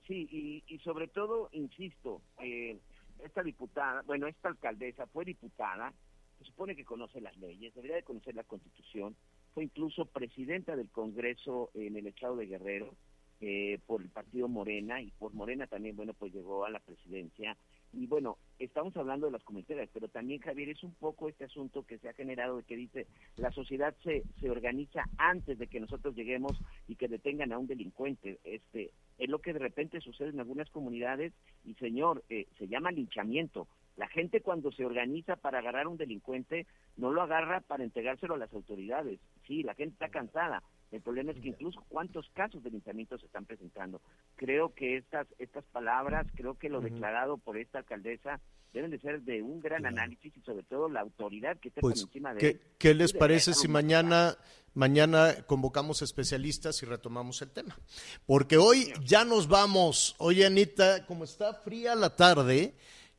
Sí, 0.07 0.27
y, 0.31 0.63
y 0.67 0.79
sobre 0.79 1.07
todo, 1.07 1.49
insisto, 1.51 2.21
eh, 2.39 2.77
esta 3.25 3.43
diputada, 3.43 4.01
bueno, 4.03 4.27
esta 4.27 4.49
alcaldesa 4.49 5.07
fue 5.07 5.25
diputada, 5.25 5.93
se 6.37 6.45
supone 6.45 6.75
que 6.75 6.85
conoce 6.85 7.21
las 7.21 7.35
leyes, 7.37 7.73
debería 7.73 7.97
de 7.97 8.03
conocer 8.03 8.35
la 8.35 8.43
constitución, 8.43 9.15
fue 9.53 9.63
incluso 9.63 10.05
presidenta 10.05 10.75
del 10.75 10.89
Congreso 10.89 11.71
en 11.73 11.95
el 11.95 12.07
estado 12.07 12.35
de 12.35 12.47
Guerrero 12.47 12.93
eh, 13.41 13.79
por 13.85 14.01
el 14.01 14.09
partido 14.09 14.47
Morena 14.47 15.01
y 15.01 15.11
por 15.11 15.33
Morena 15.33 15.67
también, 15.67 15.95
bueno, 15.95 16.13
pues 16.13 16.33
llegó 16.33 16.65
a 16.65 16.69
la 16.69 16.79
presidencia. 16.79 17.57
Y 17.95 18.07
bueno, 18.07 18.37
estamos 18.59 18.95
hablando 18.97 19.27
de 19.27 19.31
las 19.31 19.43
comunidades, 19.43 19.89
pero 19.93 20.09
también, 20.09 20.41
Javier, 20.41 20.69
es 20.69 20.83
un 20.83 20.93
poco 20.95 21.29
este 21.29 21.45
asunto 21.45 21.83
que 21.83 21.97
se 21.97 22.09
ha 22.09 22.13
generado 22.13 22.57
de 22.57 22.63
que 22.63 22.75
dice 22.75 23.07
la 23.37 23.51
sociedad 23.51 23.95
se, 24.03 24.23
se 24.41 24.49
organiza 24.49 25.05
antes 25.17 25.57
de 25.57 25.67
que 25.67 25.79
nosotros 25.79 26.13
lleguemos 26.13 26.59
y 26.89 26.97
que 26.97 27.07
detengan 27.07 27.53
a 27.53 27.57
un 27.57 27.67
delincuente. 27.67 28.39
Este, 28.43 28.91
es 29.17 29.29
lo 29.29 29.39
que 29.39 29.53
de 29.53 29.59
repente 29.59 30.01
sucede 30.01 30.29
en 30.29 30.41
algunas 30.41 30.69
comunidades 30.71 31.31
y, 31.63 31.75
señor, 31.75 32.23
eh, 32.29 32.47
se 32.57 32.67
llama 32.67 32.91
linchamiento. 32.91 33.67
La 33.97 34.07
gente 34.09 34.41
cuando 34.41 34.71
se 34.71 34.85
organiza 34.85 35.35
para 35.37 35.59
agarrar 35.59 35.85
a 35.85 35.89
un 35.89 35.97
delincuente 35.97 36.67
no 36.97 37.11
lo 37.11 37.21
agarra 37.21 37.61
para 37.61 37.83
entregárselo 37.83 38.33
a 38.35 38.37
las 38.37 38.53
autoridades. 38.53 39.19
Sí, 39.47 39.63
la 39.63 39.73
gente 39.73 39.93
está 39.93 40.09
cansada. 40.09 40.63
El 40.91 41.01
problema 41.01 41.31
es 41.31 41.39
que 41.39 41.49
incluso 41.49 41.83
cuántos 41.89 42.29
casos 42.33 42.61
de 42.63 42.69
linchamiento 42.71 43.17
se 43.17 43.25
están 43.25 43.45
presentando. 43.45 44.01
Creo 44.35 44.73
que 44.73 44.97
estas 44.97 45.27
estas 45.39 45.63
palabras, 45.65 46.27
creo 46.35 46.55
que 46.57 46.69
lo 46.69 46.81
declarado 46.81 47.37
por 47.37 47.57
esta 47.57 47.79
alcaldesa 47.79 48.39
deben 48.73 48.91
de 48.91 48.99
ser 48.99 49.21
de 49.21 49.41
un 49.41 49.61
gran 49.61 49.85
análisis 49.85 50.35
y 50.35 50.41
sobre 50.41 50.63
todo 50.63 50.89
la 50.89 50.99
autoridad 50.99 51.57
que 51.59 51.69
esté 51.69 51.79
Pues, 51.81 52.01
por 52.01 52.09
encima 52.09 52.33
de 52.33 52.39
¿qué, 52.39 52.47
él. 52.49 52.61
qué 52.77 52.93
les 52.93 53.13
parece 53.13 53.53
si 53.53 53.69
mañana, 53.69 54.37
mañana 54.73 55.45
convocamos 55.47 56.01
especialistas 56.01 56.83
y 56.83 56.85
retomamos 56.85 57.41
el 57.41 57.51
tema? 57.51 57.77
Porque 58.25 58.57
hoy 58.57 58.91
ya 59.05 59.23
nos 59.23 59.47
vamos. 59.47 60.15
Oye, 60.19 60.45
Anita, 60.45 61.05
como 61.05 61.23
está 61.23 61.53
fría 61.53 61.95
la 61.95 62.15
tarde, 62.17 62.75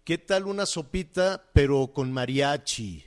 ¿qué 0.07 0.19
tal 0.19 0.47
una 0.47 0.65
sopita 0.67 1.43
pero 1.53 1.89
con 1.93 2.13
mariachi? 2.13 3.05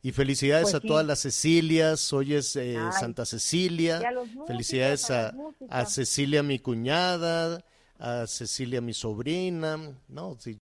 Y 0.00 0.12
felicidades 0.12 0.66
Pues 0.66 0.74
a 0.76 0.80
sí. 0.80 0.86
todas 0.86 1.04
las 1.04 1.22
Cecilias. 1.22 2.12
Hoy 2.12 2.34
es 2.34 2.54
eh, 2.54 2.76
Ay, 2.78 2.92
Santa 2.92 3.26
Cecilia. 3.26 3.98
y 4.00 4.04
a 4.04 4.12
los 4.12 4.26
músicos, 4.28 4.46
felicidades 4.46 5.10
a 5.10 5.34
a 5.68 5.84
Cecilia, 5.86 6.42
mi 6.44 6.60
cuñada. 6.60 7.64
A 7.98 8.26
Cecilia, 8.28 8.80
mi 8.80 8.92
sobrina. 8.94 9.76
No, 10.06 10.36
sí, 10.38 10.56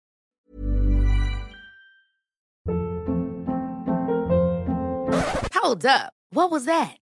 Hold 5.53 5.86
up. 5.86 6.13
What 6.31 6.51
was 6.51 6.65
that? 6.65 6.97